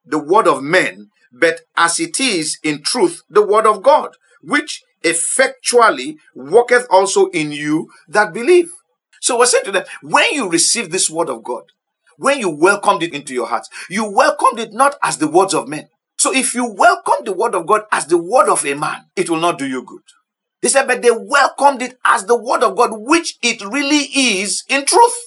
the 0.05 0.19
word 0.19 0.47
of 0.47 0.61
men, 0.61 1.09
but 1.31 1.61
as 1.77 1.99
it 1.99 2.19
is 2.19 2.59
in 2.63 2.83
truth 2.83 3.23
the 3.29 3.45
word 3.45 3.65
of 3.65 3.81
God, 3.81 4.17
which 4.41 4.83
effectually 5.03 6.17
worketh 6.35 6.85
also 6.91 7.27
in 7.27 7.51
you 7.51 7.89
that 8.07 8.33
believe. 8.33 8.71
So 9.21 9.39
we're 9.39 9.45
saying 9.45 9.65
to 9.65 9.71
them, 9.71 9.85
when 10.01 10.25
you 10.33 10.49
receive 10.49 10.91
this 10.91 11.09
word 11.09 11.29
of 11.29 11.43
God, 11.43 11.63
when 12.21 12.39
you 12.39 12.49
welcomed 12.49 13.01
it 13.01 13.15
into 13.15 13.33
your 13.33 13.47
heart, 13.47 13.65
you 13.89 14.09
welcomed 14.09 14.59
it 14.59 14.73
not 14.73 14.95
as 15.01 15.17
the 15.17 15.27
words 15.27 15.55
of 15.55 15.67
men. 15.67 15.89
So 16.19 16.31
if 16.31 16.53
you 16.53 16.71
welcome 16.71 17.25
the 17.25 17.33
word 17.33 17.55
of 17.55 17.65
God 17.65 17.81
as 17.91 18.05
the 18.05 18.17
word 18.19 18.47
of 18.47 18.63
a 18.63 18.75
man, 18.75 19.05
it 19.15 19.27
will 19.27 19.39
not 19.39 19.57
do 19.57 19.67
you 19.67 19.83
good. 19.83 20.03
He 20.61 20.69
said, 20.69 20.85
but 20.85 21.01
they 21.01 21.09
welcomed 21.09 21.81
it 21.81 21.97
as 22.05 22.25
the 22.25 22.37
word 22.37 22.61
of 22.61 22.77
God, 22.77 22.91
which 22.93 23.37
it 23.41 23.65
really 23.65 24.05
is 24.13 24.63
in 24.69 24.85
truth. 24.85 25.17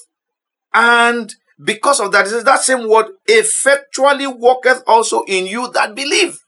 And 0.73 1.35
because 1.61 1.99
of 1.99 2.13
that, 2.13 2.29
that 2.45 2.61
same 2.61 2.87
word 2.87 3.07
effectually 3.25 4.27
worketh 4.27 4.81
also 4.87 5.23
in 5.23 5.47
you 5.47 5.69
that 5.73 5.95
believe. 5.95 6.39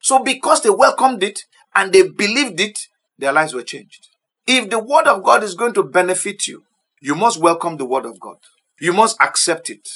So 0.00 0.20
because 0.24 0.62
they 0.62 0.70
welcomed 0.70 1.22
it 1.22 1.44
and 1.76 1.92
they 1.92 2.08
believed 2.08 2.58
it, 2.58 2.76
their 3.18 3.32
lives 3.32 3.54
were 3.54 3.62
changed. 3.62 4.08
If 4.48 4.68
the 4.68 4.80
word 4.80 5.06
of 5.06 5.22
God 5.22 5.44
is 5.44 5.54
going 5.54 5.74
to 5.74 5.84
benefit 5.84 6.48
you, 6.48 6.64
you 7.00 7.14
must 7.14 7.40
welcome 7.40 7.76
the 7.76 7.84
word 7.84 8.04
of 8.04 8.18
God. 8.18 8.38
You 8.82 8.92
must 8.92 9.16
accept 9.22 9.70
it. 9.70 9.88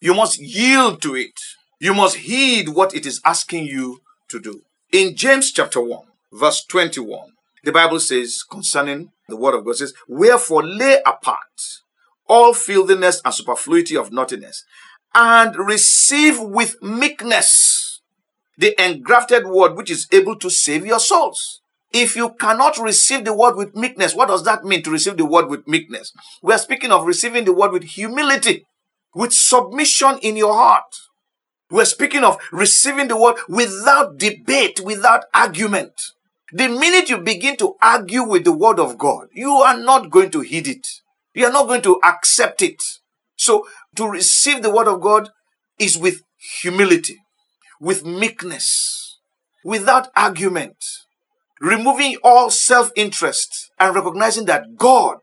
You 0.00 0.14
must 0.14 0.40
yield 0.40 1.02
to 1.02 1.14
it. 1.14 1.38
You 1.78 1.92
must 1.92 2.16
heed 2.16 2.70
what 2.70 2.94
it 2.94 3.04
is 3.04 3.20
asking 3.26 3.66
you 3.66 4.00
to 4.28 4.40
do. 4.40 4.62
In 4.90 5.14
James 5.14 5.52
chapter 5.52 5.82
1, 5.82 6.06
verse 6.32 6.64
21, 6.64 7.32
the 7.62 7.72
Bible 7.72 8.00
says 8.00 8.42
concerning 8.42 9.12
the 9.28 9.36
word 9.36 9.54
of 9.54 9.66
God 9.66 9.76
says, 9.76 9.92
Wherefore 10.08 10.62
lay 10.62 11.02
apart 11.04 11.82
all 12.26 12.54
filthiness 12.54 13.20
and 13.22 13.34
superfluity 13.34 13.98
of 13.98 14.12
naughtiness, 14.12 14.64
and 15.14 15.54
receive 15.54 16.40
with 16.40 16.82
meekness 16.82 18.00
the 18.56 18.74
engrafted 18.82 19.46
word 19.46 19.76
which 19.76 19.90
is 19.90 20.08
able 20.10 20.36
to 20.36 20.48
save 20.48 20.86
your 20.86 21.00
souls. 21.00 21.60
If 21.92 22.16
you 22.16 22.30
cannot 22.30 22.78
receive 22.78 23.24
the 23.24 23.34
word 23.34 23.56
with 23.56 23.76
meekness, 23.76 24.14
what 24.14 24.28
does 24.28 24.44
that 24.44 24.64
mean 24.64 24.82
to 24.82 24.90
receive 24.90 25.16
the 25.16 25.26
word 25.26 25.48
with 25.48 25.68
meekness? 25.68 26.12
We 26.42 26.54
are 26.54 26.58
speaking 26.58 26.90
of 26.90 27.06
receiving 27.06 27.44
the 27.44 27.52
word 27.52 27.72
with 27.72 27.84
humility, 27.84 28.66
with 29.14 29.32
submission 29.32 30.18
in 30.22 30.36
your 30.36 30.54
heart. 30.54 30.96
We're 31.70 31.84
speaking 31.84 32.24
of 32.24 32.38
receiving 32.50 33.08
the 33.08 33.16
word 33.16 33.36
without 33.48 34.18
debate, 34.18 34.80
without 34.80 35.24
argument. 35.34 35.92
The 36.52 36.68
minute 36.68 37.08
you 37.08 37.18
begin 37.18 37.56
to 37.58 37.76
argue 37.80 38.22
with 38.22 38.44
the 38.44 38.52
word 38.52 38.78
of 38.78 38.98
God, 38.98 39.28
you 39.32 39.50
are 39.50 39.78
not 39.78 40.10
going 40.10 40.30
to 40.32 40.40
heed 40.40 40.68
it. 40.68 40.86
You 41.34 41.46
are 41.46 41.52
not 41.52 41.66
going 41.66 41.82
to 41.82 41.98
accept 42.04 42.60
it. 42.60 42.82
So 43.36 43.66
to 43.96 44.06
receive 44.06 44.62
the 44.62 44.72
word 44.72 44.86
of 44.86 45.00
God 45.00 45.30
is 45.78 45.96
with 45.96 46.22
humility, 46.60 47.18
with 47.80 48.04
meekness, 48.04 49.18
without 49.64 50.08
argument, 50.14 50.76
removing 51.62 52.16
all 52.24 52.50
self-interest 52.50 53.70
and 53.78 53.94
recognizing 53.94 54.46
that 54.46 54.76
God 54.76 55.18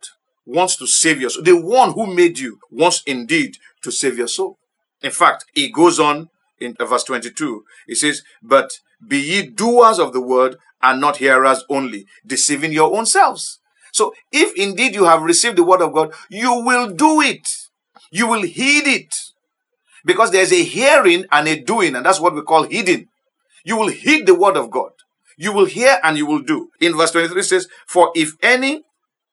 wants 0.45 0.77
to 0.77 0.87
save 0.87 1.19
your 1.19 1.29
soul. 1.29 1.43
The 1.43 1.59
one 1.59 1.91
who 1.91 2.07
made 2.07 2.39
you 2.39 2.59
wants 2.71 3.03
indeed 3.05 3.57
to 3.83 3.91
save 3.91 4.17
your 4.17 4.29
soul. 4.29 4.57
In 5.01 5.11
fact, 5.11 5.45
he 5.53 5.69
goes 5.69 5.99
on 5.99 6.29
in 6.59 6.75
verse 6.79 7.03
22. 7.03 7.65
He 7.87 7.95
says, 7.95 8.23
But 8.41 8.71
be 9.05 9.19
ye 9.19 9.47
doers 9.47 9.99
of 9.99 10.13
the 10.13 10.21
word 10.21 10.55
and 10.81 11.01
not 11.01 11.17
hearers 11.17 11.65
only, 11.69 12.05
deceiving 12.25 12.71
your 12.71 12.95
own 12.95 13.05
selves. 13.05 13.59
So 13.91 14.13
if 14.31 14.55
indeed 14.55 14.95
you 14.95 15.03
have 15.05 15.21
received 15.23 15.57
the 15.57 15.63
word 15.63 15.81
of 15.81 15.93
God, 15.93 16.13
you 16.29 16.63
will 16.63 16.89
do 16.91 17.19
it. 17.21 17.47
You 18.11 18.27
will 18.27 18.43
heed 18.43 18.87
it. 18.87 19.13
Because 20.05 20.31
there's 20.31 20.53
a 20.53 20.63
hearing 20.63 21.25
and 21.33 21.47
a 21.49 21.59
doing, 21.59 21.95
and 21.95 22.05
that's 22.05 22.21
what 22.21 22.33
we 22.33 22.41
call 22.43 22.63
heeding. 22.63 23.09
You 23.65 23.75
will 23.75 23.89
heed 23.89 24.25
the 24.25 24.35
word 24.35 24.55
of 24.55 24.71
God. 24.71 24.91
You 25.39 25.53
will 25.53 25.65
hear 25.65 25.99
and 26.03 26.17
you 26.17 26.25
will 26.25 26.41
do. 26.41 26.69
In 26.81 26.97
verse 26.97 27.11
23 27.11 27.41
says, 27.43 27.67
For 27.87 28.11
if 28.13 28.33
any 28.43 28.83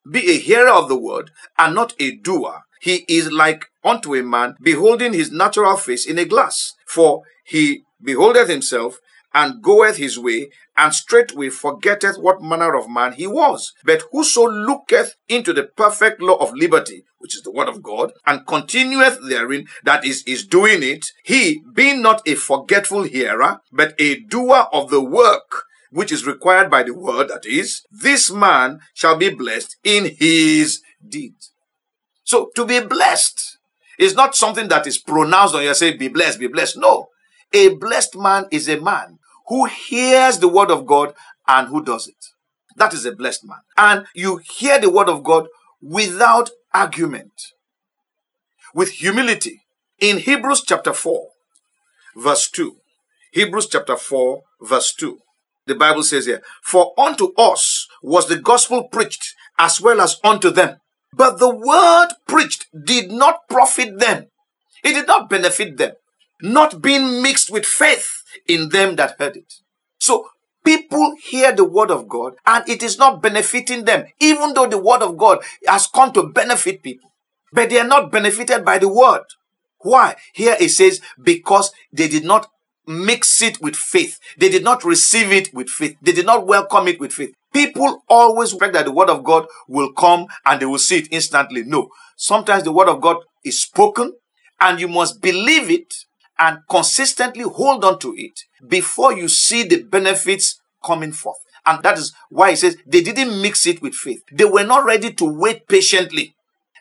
be 0.09 0.31
a 0.31 0.39
hearer 0.39 0.69
of 0.69 0.87
the 0.87 0.97
word 0.97 1.31
and 1.57 1.75
not 1.75 1.93
a 1.99 2.15
doer, 2.15 2.61
he 2.79 3.03
is 3.09 3.29
like 3.29 3.65
unto 3.83 4.15
a 4.15 4.23
man 4.23 4.55
beholding 4.61 5.11
his 5.11 5.31
natural 5.31 5.75
face 5.75 6.07
in 6.07 6.17
a 6.17 6.23
glass. 6.23 6.73
For 6.87 7.23
he 7.43 7.83
beholdeth 8.01 8.47
himself 8.47 8.99
and 9.33 9.61
goeth 9.61 9.97
his 9.97 10.17
way, 10.17 10.49
and 10.77 10.93
straightway 10.93 11.49
forgetteth 11.49 12.17
what 12.17 12.41
manner 12.41 12.73
of 12.73 12.89
man 12.89 13.11
he 13.11 13.27
was. 13.27 13.73
But 13.83 14.03
whoso 14.11 14.47
looketh 14.47 15.15
into 15.27 15.51
the 15.51 15.65
perfect 15.65 16.21
law 16.21 16.35
of 16.35 16.53
liberty, 16.53 17.03
which 17.17 17.35
is 17.35 17.43
the 17.43 17.51
word 17.51 17.67
of 17.67 17.83
God, 17.83 18.13
and 18.25 18.47
continueth 18.47 19.19
therein, 19.27 19.67
that 19.83 20.05
is, 20.05 20.23
is 20.25 20.47
doing 20.47 20.83
it, 20.83 21.05
he, 21.25 21.61
being 21.73 22.01
not 22.01 22.21
a 22.25 22.35
forgetful 22.35 23.03
hearer, 23.03 23.59
but 23.73 23.93
a 23.99 24.21
doer 24.21 24.67
of 24.71 24.89
the 24.89 25.01
work, 25.03 25.65
which 25.91 26.11
is 26.11 26.25
required 26.25 26.69
by 26.69 26.83
the 26.83 26.93
word, 26.93 27.29
that 27.29 27.45
is, 27.45 27.83
this 27.91 28.31
man 28.31 28.79
shall 28.93 29.15
be 29.15 29.29
blessed 29.29 29.77
in 29.83 30.15
his 30.17 30.81
deeds. 31.07 31.51
So 32.23 32.51
to 32.55 32.65
be 32.65 32.79
blessed 32.81 33.57
is 33.97 34.15
not 34.15 34.35
something 34.35 34.67
that 34.67 34.85
is 34.85 34.97
pronounced 34.97 35.55
on 35.55 35.63
you 35.63 35.73
say, 35.73 35.95
be 35.95 36.07
blessed, 36.07 36.39
be 36.39 36.47
blessed. 36.47 36.77
No. 36.77 37.07
A 37.53 37.69
blessed 37.69 38.17
man 38.17 38.45
is 38.51 38.67
a 38.67 38.79
man 38.79 39.19
who 39.47 39.65
hears 39.65 40.39
the 40.39 40.49
word 40.49 40.69
of 40.69 40.85
God 40.85 41.13
and 41.47 41.69
who 41.69 41.83
does 41.83 42.07
it. 42.07 42.25
That 42.75 42.93
is 42.93 43.05
a 43.05 43.15
blessed 43.15 43.45
man. 43.45 43.59
And 43.77 44.05
you 44.13 44.37
hear 44.37 44.79
the 44.79 44.91
word 44.91 45.09
of 45.09 45.23
God 45.23 45.47
without 45.81 46.49
argument, 46.73 47.31
with 48.73 48.89
humility. 48.89 49.61
In 49.99 50.17
Hebrews 50.19 50.63
chapter 50.67 50.93
4, 50.93 51.29
verse 52.17 52.49
2, 52.51 52.75
Hebrews 53.31 53.67
chapter 53.67 53.95
4, 53.95 54.43
verse 54.61 54.93
2, 54.93 55.19
the 55.67 55.75
Bible 55.75 56.03
says 56.03 56.25
here, 56.25 56.41
For 56.63 56.93
unto 56.97 57.33
us 57.37 57.87
was 58.01 58.27
the 58.27 58.37
gospel 58.37 58.85
preached 58.85 59.35
as 59.59 59.79
well 59.81 60.01
as 60.01 60.19
unto 60.23 60.49
them. 60.49 60.77
But 61.13 61.39
the 61.39 61.53
word 61.53 62.09
preached 62.27 62.67
did 62.85 63.11
not 63.11 63.47
profit 63.49 63.99
them. 63.99 64.27
It 64.83 64.93
did 64.93 65.07
not 65.07 65.29
benefit 65.29 65.77
them, 65.77 65.93
not 66.41 66.81
being 66.81 67.21
mixed 67.21 67.51
with 67.51 67.65
faith 67.65 68.23
in 68.47 68.69
them 68.69 68.95
that 68.95 69.19
heard 69.19 69.37
it. 69.37 69.53
So 69.99 70.29
people 70.63 71.15
hear 71.23 71.51
the 71.51 71.65
word 71.65 71.91
of 71.91 72.07
God 72.07 72.35
and 72.45 72.67
it 72.69 72.83
is 72.83 72.97
not 72.97 73.21
benefiting 73.21 73.85
them, 73.85 74.05
even 74.19 74.53
though 74.53 74.67
the 74.67 74.77
word 74.77 75.01
of 75.01 75.17
God 75.17 75.39
has 75.65 75.87
come 75.87 76.13
to 76.13 76.23
benefit 76.29 76.83
people. 76.83 77.11
But 77.51 77.69
they 77.69 77.79
are 77.79 77.87
not 77.87 78.11
benefited 78.11 78.63
by 78.63 78.77
the 78.77 78.89
word. 78.89 79.23
Why? 79.79 80.15
Here 80.33 80.55
it 80.59 80.69
says, 80.69 81.01
because 81.21 81.71
they 81.91 82.07
did 82.07 82.25
not 82.25 82.49
mix 82.87 83.41
it 83.41 83.61
with 83.61 83.75
faith. 83.75 84.19
They 84.37 84.49
did 84.49 84.63
not 84.63 84.83
receive 84.83 85.31
it 85.31 85.53
with 85.53 85.69
faith. 85.69 85.97
They 86.01 86.11
did 86.13 86.25
not 86.25 86.47
welcome 86.47 86.87
it 86.87 86.99
with 86.99 87.13
faith. 87.13 87.33
People 87.53 88.03
always 88.09 88.53
expect 88.53 88.73
that 88.73 88.85
the 88.85 88.91
word 88.91 89.09
of 89.09 89.23
God 89.23 89.47
will 89.67 89.91
come 89.93 90.27
and 90.45 90.61
they 90.61 90.65
will 90.65 90.77
see 90.77 90.99
it 90.99 91.07
instantly. 91.11 91.63
No. 91.63 91.89
Sometimes 92.15 92.63
the 92.63 92.71
word 92.71 92.89
of 92.89 93.01
God 93.01 93.17
is 93.43 93.61
spoken 93.61 94.13
and 94.59 94.79
you 94.79 94.87
must 94.87 95.21
believe 95.21 95.69
it 95.69 95.93
and 96.39 96.59
consistently 96.69 97.43
hold 97.43 97.83
on 97.83 97.99
to 97.99 98.13
it 98.15 98.41
before 98.67 99.13
you 99.13 99.27
see 99.27 99.63
the 99.63 99.83
benefits 99.83 100.61
coming 100.83 101.11
forth. 101.11 101.37
And 101.65 101.81
that 101.83 101.97
is 101.97 102.13
why 102.29 102.51
he 102.51 102.55
says 102.55 102.77
they 102.85 103.01
didn't 103.01 103.41
mix 103.41 103.67
it 103.67 103.81
with 103.81 103.93
faith. 103.93 104.23
They 104.31 104.45
were 104.45 104.63
not 104.63 104.85
ready 104.85 105.11
to 105.13 105.25
wait 105.25 105.67
patiently. 105.67 106.35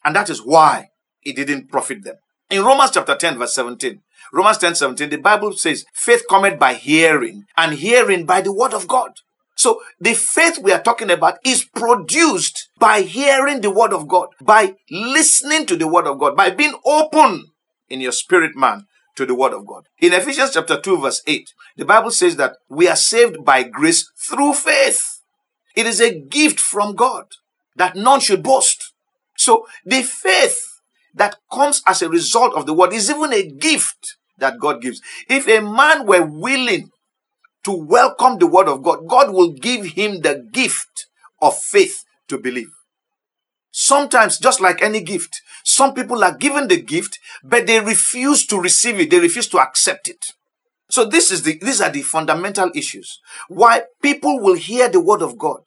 And 0.04 0.14
that 0.14 0.30
is 0.30 0.44
why 0.44 0.90
it 1.22 1.36
didn't 1.36 1.68
profit 1.70 2.04
them. 2.04 2.16
In 2.50 2.62
Romans 2.62 2.92
chapter 2.92 3.16
10, 3.16 3.38
verse 3.38 3.54
17, 3.54 4.00
Romans 4.32 4.58
10 4.58 4.74
17, 4.74 5.10
the 5.10 5.16
Bible 5.16 5.52
says, 5.52 5.84
faith 5.92 6.24
cometh 6.28 6.58
by 6.58 6.74
hearing, 6.74 7.44
and 7.56 7.74
hearing 7.74 8.26
by 8.26 8.40
the 8.40 8.52
word 8.52 8.74
of 8.74 8.88
God. 8.88 9.12
So 9.56 9.80
the 9.98 10.12
faith 10.12 10.58
we 10.62 10.72
are 10.72 10.82
talking 10.82 11.10
about 11.10 11.38
is 11.44 11.64
produced 11.64 12.68
by 12.78 13.00
hearing 13.00 13.62
the 13.62 13.70
word 13.70 13.92
of 13.92 14.06
God, 14.06 14.28
by 14.40 14.74
listening 14.90 15.64
to 15.66 15.76
the 15.76 15.88
word 15.88 16.06
of 16.06 16.18
God, 16.18 16.36
by 16.36 16.50
being 16.50 16.74
open 16.84 17.46
in 17.88 18.00
your 18.00 18.12
spirit 18.12 18.54
man 18.54 18.86
to 19.16 19.24
the 19.24 19.34
word 19.34 19.54
of 19.54 19.66
God. 19.66 19.88
In 19.98 20.12
Ephesians 20.12 20.50
chapter 20.52 20.78
2 20.78 20.98
verse 21.00 21.22
8, 21.26 21.52
the 21.76 21.86
Bible 21.86 22.10
says 22.10 22.36
that 22.36 22.56
we 22.68 22.86
are 22.86 22.96
saved 22.96 23.44
by 23.44 23.62
grace 23.62 24.10
through 24.28 24.52
faith. 24.52 25.22
It 25.74 25.86
is 25.86 26.00
a 26.00 26.18
gift 26.18 26.60
from 26.60 26.94
God 26.94 27.24
that 27.76 27.96
none 27.96 28.20
should 28.20 28.42
boast. 28.42 28.92
So 29.36 29.66
the 29.84 30.02
faith 30.02 30.75
that 31.16 31.37
comes 31.52 31.83
as 31.87 32.02
a 32.02 32.09
result 32.09 32.55
of 32.55 32.66
the 32.66 32.74
word 32.74 32.92
is 32.92 33.11
even 33.11 33.33
a 33.33 33.50
gift 33.50 34.16
that 34.38 34.59
God 34.61 34.81
gives. 34.81 35.00
If 35.29 35.48
a 35.48 35.61
man 35.61 36.07
were 36.07 36.24
willing 36.24 36.90
to 37.64 37.72
welcome 37.72 38.38
the 38.38 38.46
word 38.46 38.68
of 38.68 38.83
God, 38.83 39.09
God 39.09 39.33
will 39.33 39.52
give 39.52 39.87
him 39.87 40.20
the 40.20 40.46
gift 40.52 41.07
of 41.40 41.59
faith 41.59 42.05
to 42.29 42.38
believe. 42.38 42.70
Sometimes, 43.70 44.38
just 44.38 44.61
like 44.61 44.81
any 44.83 45.02
gift, 45.02 45.42
some 45.64 45.92
people 45.92 46.22
are 46.22 46.37
given 46.37 46.68
the 46.68 46.81
gift, 46.81 47.18
but 47.42 47.66
they 47.66 47.81
refuse 47.81 48.46
to 48.46 48.61
receive 48.61 49.00
it. 49.00 49.11
They 49.11 49.18
refuse 49.20 49.48
to 49.48 49.59
accept 49.59 50.09
it. 50.09 50.33
So 50.88 51.05
this 51.05 51.33
is 51.33 51.42
the 51.42 51.59
these 51.61 51.81
are 51.81 51.90
the 51.90 52.02
fundamental 52.02 52.70
issues 52.74 53.20
why 53.48 53.83
people 54.02 54.40
will 54.40 54.55
hear 54.55 54.88
the 54.88 55.00
word 55.00 55.20
of 55.20 55.37
God 55.37 55.62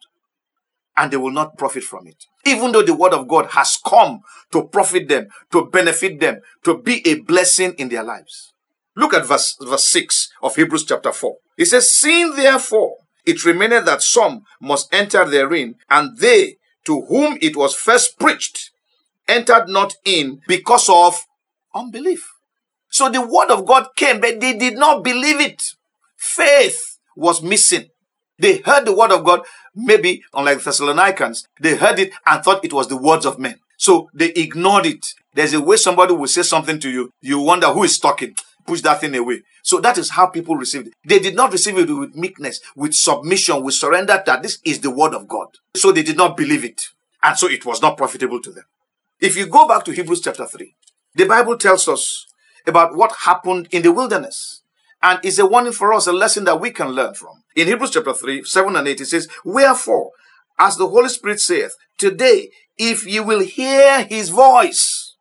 and 0.96 1.12
they 1.12 1.18
will 1.18 1.32
not 1.32 1.58
profit 1.58 1.84
from 1.84 2.08
it. 2.08 2.26
Even 2.50 2.72
though 2.72 2.82
the 2.82 2.96
word 2.96 3.14
of 3.14 3.28
God 3.28 3.48
has 3.52 3.78
come 3.86 4.22
to 4.52 4.68
profit 4.68 5.08
them, 5.08 5.28
to 5.52 5.66
benefit 5.66 6.20
them, 6.20 6.42
to 6.64 6.78
be 6.78 7.08
a 7.08 7.20
blessing 7.22 7.74
in 7.78 7.90
their 7.90 8.04
lives. 8.04 8.54
Look 8.96 9.14
at 9.14 9.26
verse, 9.26 9.56
verse 9.62 9.86
6 9.86 10.30
of 10.42 10.56
Hebrews 10.56 10.86
chapter 10.86 11.12
4. 11.12 11.36
It 11.58 11.66
says, 11.66 11.94
Seeing 11.94 12.36
therefore 12.36 12.96
it 13.26 13.46
remained 13.46 13.88
that 13.88 14.02
some 14.02 14.44
must 14.60 14.94
enter 14.94 15.26
therein, 15.26 15.76
and 15.90 16.18
they 16.18 16.58
to 16.86 17.02
whom 17.02 17.38
it 17.42 17.56
was 17.56 17.76
first 17.76 18.18
preached 18.18 18.72
entered 19.28 19.68
not 19.68 19.96
in 20.04 20.42
because 20.48 20.90
of 20.90 21.26
unbelief. 21.74 22.32
So 22.90 23.10
the 23.10 23.22
word 23.22 23.52
of 23.52 23.66
God 23.66 23.90
came, 23.96 24.20
but 24.20 24.40
they 24.40 24.58
did 24.58 24.76
not 24.76 25.04
believe 25.04 25.40
it. 25.40 25.64
Faith 26.18 26.98
was 27.16 27.42
missing. 27.44 27.90
They 28.40 28.60
heard 28.60 28.86
the 28.86 28.96
word 28.96 29.12
of 29.12 29.24
God, 29.24 29.42
maybe 29.76 30.24
unlike 30.34 30.64
Thessalonians, 30.64 31.48
they 31.60 31.76
heard 31.76 32.00
it 32.00 32.14
and 32.26 32.44
thought 32.44 32.64
it 32.64 32.74
was 32.74 32.88
the 32.88 32.98
words 32.98 33.26
of 33.26 33.38
men. 33.38 33.60
So 33.78 34.10
they 34.14 34.30
ignored 34.30 34.86
it. 34.86 35.06
There's 35.34 35.54
a 35.54 35.62
way 35.62 35.78
somebody 35.78 36.14
will 36.14 36.28
say 36.28 36.44
something 36.44 36.80
to 36.80 36.90
you, 36.90 37.12
you 37.22 37.40
wonder 37.40 37.68
who 37.68 37.84
is 37.84 38.00
talking. 38.00 38.36
Push 38.66 38.82
that 38.82 39.02
thing 39.02 39.16
away. 39.16 39.42
So 39.64 39.80
that 39.80 39.98
is 39.98 40.12
how 40.12 40.28
people 40.28 40.56
received 40.56 40.88
it. 40.88 40.94
They 41.06 41.20
did 41.20 41.36
not 41.36 41.52
receive 41.52 41.78
it 41.78 41.90
with 41.90 42.16
meekness, 42.16 42.60
with 42.76 42.94
submission, 42.94 43.64
with 43.64 43.74
surrender 43.74 44.22
that 44.26 44.44
this 44.44 44.60
is 44.64 44.80
the 44.80 44.92
word 44.92 45.14
of 45.14 45.28
God. 45.28 45.48
So 45.76 45.92
they 45.92 46.04
did 46.04 46.18
not 46.18 46.38
believe 46.38 46.64
it. 46.64 46.82
And 47.24 47.38
so 47.38 47.48
it 47.50 47.66
was 47.66 47.82
not 47.82 47.98
profitable 47.98 48.42
to 48.42 48.52
them. 48.52 48.66
If 49.20 49.36
you 49.36 49.48
go 49.48 49.68
back 49.68 49.84
to 49.86 49.92
Hebrews 49.92 50.22
chapter 50.22 50.46
3, 50.46 50.76
the 51.16 51.26
Bible 51.26 51.58
tells 51.58 51.88
us 51.88 52.26
about 52.66 52.96
what 52.96 53.14
happened 53.26 53.68
in 53.72 53.82
the 53.82 53.92
wilderness. 53.92 54.62
And 55.02 55.20
it's 55.24 55.40
a 55.40 55.46
warning 55.46 55.74
for 55.74 55.94
us, 55.94 56.08
a 56.08 56.14
lesson 56.14 56.44
that 56.46 56.60
we 56.60 56.72
can 56.72 56.90
learn 56.90 57.14
from. 57.14 57.39
In 57.56 57.68
Hebrews 57.68 57.92
chapter 57.92 58.14
3, 58.14 58.44
7 58.44 58.76
and 58.76 58.88
8, 58.88 59.02
it 59.02 59.06
says, 59.06 59.28
Wherefore, 59.44 60.12
as 60.58 60.78
the 60.78 60.88
Holy 60.88 61.10
Spirit 61.10 61.40
saith, 61.40 61.76
Today, 61.98 62.50
if 62.78 63.06
ye 63.06 63.20
will 63.20 63.42
hear 63.42 64.04
his 64.04 64.30
voice, 64.30 65.16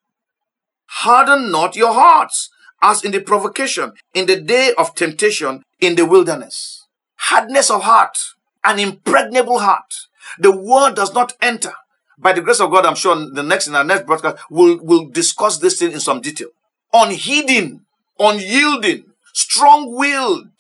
harden 0.87 1.51
not 1.51 1.77
your 1.77 1.93
hearts, 1.93 2.51
as 2.81 3.05
in 3.05 3.13
the 3.13 3.21
provocation, 3.21 3.93
in 4.15 4.27
the 4.27 4.41
day 4.41 4.73
of 4.79 4.95
temptation 4.95 5.63
in 5.81 5.97
the 5.97 6.07
wilderness. 6.07 6.87
Hardness 7.17 7.71
of 7.71 7.83
heart, 7.83 8.17
an 8.65 8.79
impregnable 8.79 9.59
heart. 9.59 9.95
The 10.39 10.57
word 10.57 10.95
does 10.95 11.13
not 11.13 11.35
enter. 11.41 11.73
By 12.17 12.33
the 12.33 12.41
grace 12.41 12.61
of 12.61 12.71
God, 12.71 12.85
I'm 12.85 12.95
sure 12.95 13.17
the 13.31 13.43
next 13.43 13.69
in 13.69 13.75
our 13.75 13.85
next 13.85 14.07
broadcast, 14.07 14.39
we'll, 14.51 14.79
we'll 14.83 15.09
discuss 15.09 15.59
this 15.59 15.79
thing 15.79 15.93
in 15.93 16.01
some 16.01 16.21
detail. 16.21 16.49
Unheeding, 16.93 17.83
unyielding, 18.19 19.05
strong-willed. 19.33 20.51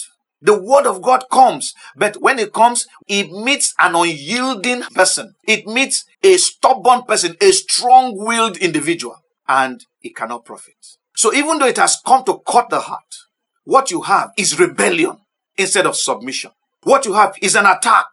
The 0.40 0.61
word 0.61 0.87
of 0.87 1.03
God 1.03 1.24
comes, 1.31 1.74
but 1.96 2.20
when 2.20 2.38
it 2.38 2.53
comes, 2.53 2.87
it 3.09 3.31
meets 3.33 3.74
an 3.79 3.96
unyielding 3.96 4.83
person. 4.94 5.35
It 5.46 5.66
meets 5.66 6.05
a 6.22 6.37
stubborn 6.37 7.03
person, 7.03 7.37
a 7.40 7.51
strong-willed 7.51 8.57
individual, 8.59 9.22
and 9.48 9.85
it 10.03 10.14
cannot 10.14 10.44
profit. 10.44 10.96
So 11.16 11.35
even 11.35 11.59
though 11.59 11.66
it 11.66 11.79
has 11.79 12.01
come 12.07 12.22
to 12.24 12.40
cut 12.46 12.70
the 12.70 12.81
heart, 12.81 13.16
what 13.64 13.90
you 13.90 14.03
have 14.03 14.31
is 14.37 14.61
rebellion 14.61 15.18
instead 15.57 15.87
of 15.87 15.96
submission. 15.96 16.53
What 16.85 17.05
you 17.05 17.14
have 17.14 17.35
is 17.42 17.57
an 17.57 17.66
attack 17.66 18.07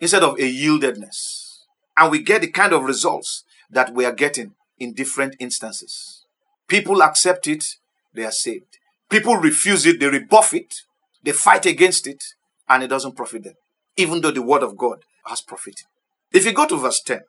instead 0.00 0.24
of 0.24 0.34
a 0.34 0.42
yieldedness. 0.42 1.60
And 1.96 2.10
we 2.10 2.18
get 2.18 2.40
the 2.40 2.48
kind 2.48 2.72
of 2.72 2.82
results 2.82 3.44
that 3.70 3.94
we 3.94 4.04
are 4.04 4.12
getting 4.12 4.54
in 4.78 4.92
different 4.92 5.36
instances. 5.38 6.24
People 6.66 7.02
accept 7.02 7.46
it, 7.46 7.76
they 8.12 8.24
are 8.24 8.32
saved. 8.32 8.78
People 9.08 9.36
refuse 9.36 9.86
it, 9.86 10.00
they 10.00 10.08
rebuff 10.08 10.52
it, 10.52 10.82
they 11.24 11.32
fight 11.32 11.66
against 11.66 12.06
it, 12.06 12.22
and 12.68 12.82
it 12.82 12.88
doesn't 12.88 13.16
profit 13.16 13.44
them, 13.44 13.54
even 13.96 14.20
though 14.20 14.30
the 14.30 14.42
word 14.42 14.62
of 14.62 14.76
God 14.76 14.98
has 15.26 15.40
profited. 15.40 15.86
If 16.32 16.44
you 16.44 16.52
go 16.52 16.66
to 16.66 16.76
verse 16.76 17.00
10 17.00 17.20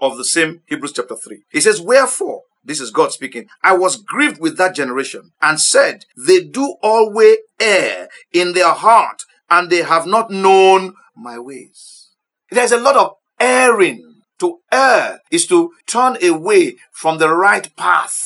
of 0.00 0.16
the 0.16 0.24
same 0.24 0.62
Hebrews 0.66 0.92
chapter 0.92 1.16
3, 1.16 1.42
he 1.50 1.60
says, 1.60 1.80
Wherefore, 1.80 2.42
this 2.64 2.80
is 2.80 2.90
God 2.90 3.12
speaking, 3.12 3.48
I 3.62 3.76
was 3.76 3.96
grieved 3.96 4.40
with 4.40 4.56
that 4.58 4.74
generation 4.74 5.32
and 5.40 5.60
said, 5.60 6.04
They 6.16 6.44
do 6.44 6.76
always 6.82 7.38
err 7.60 8.08
in 8.32 8.52
their 8.52 8.72
heart, 8.72 9.22
and 9.50 9.68
they 9.68 9.82
have 9.82 10.06
not 10.06 10.30
known 10.30 10.94
my 11.16 11.38
ways. 11.38 12.10
There's 12.50 12.72
a 12.72 12.80
lot 12.80 12.96
of 12.96 13.14
erring. 13.40 14.08
To 14.38 14.58
err 14.72 15.20
is 15.30 15.46
to 15.48 15.72
turn 15.86 16.16
away 16.22 16.74
from 16.90 17.18
the 17.18 17.32
right 17.32 17.74
path, 17.76 18.18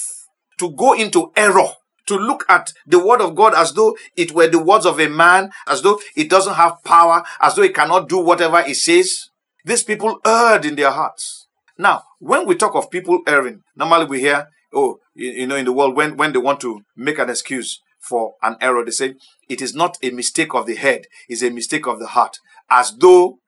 to 0.58 0.70
go 0.70 0.94
into 0.94 1.30
error, 1.36 1.68
to 2.06 2.16
look 2.16 2.44
at 2.48 2.72
the 2.86 3.04
word 3.04 3.20
of 3.20 3.34
God 3.34 3.54
as 3.54 3.72
though 3.72 3.96
it 4.16 4.32
were 4.32 4.48
the 4.48 4.62
words 4.62 4.86
of 4.86 5.00
a 5.00 5.08
man, 5.08 5.50
as 5.66 5.82
though 5.82 6.00
it 6.14 6.30
doesn't 6.30 6.54
have 6.54 6.82
power, 6.84 7.22
as 7.40 7.54
though 7.54 7.62
it 7.62 7.74
cannot 7.74 8.08
do 8.08 8.18
whatever 8.18 8.60
it 8.60 8.76
says. 8.76 9.28
These 9.64 9.82
people 9.82 10.20
erred 10.24 10.64
in 10.64 10.76
their 10.76 10.90
hearts. 10.90 11.46
Now, 11.78 12.04
when 12.18 12.46
we 12.46 12.54
talk 12.54 12.74
of 12.74 12.90
people 12.90 13.20
erring, 13.26 13.62
normally 13.74 14.06
we 14.06 14.20
hear, 14.20 14.48
oh, 14.72 14.98
you, 15.14 15.30
you 15.32 15.46
know, 15.46 15.56
in 15.56 15.64
the 15.64 15.72
world, 15.72 15.96
when, 15.96 16.16
when 16.16 16.32
they 16.32 16.38
want 16.38 16.60
to 16.60 16.82
make 16.96 17.18
an 17.18 17.28
excuse 17.28 17.80
for 17.98 18.34
an 18.42 18.56
error, 18.60 18.84
they 18.84 18.92
say 18.92 19.14
it 19.48 19.60
is 19.60 19.74
not 19.74 19.98
a 20.02 20.10
mistake 20.10 20.54
of 20.54 20.66
the 20.66 20.76
head, 20.76 21.06
it's 21.28 21.42
a 21.42 21.50
mistake 21.50 21.86
of 21.86 21.98
the 21.98 22.08
heart. 22.08 22.38
As 22.70 22.96
though 22.96 23.38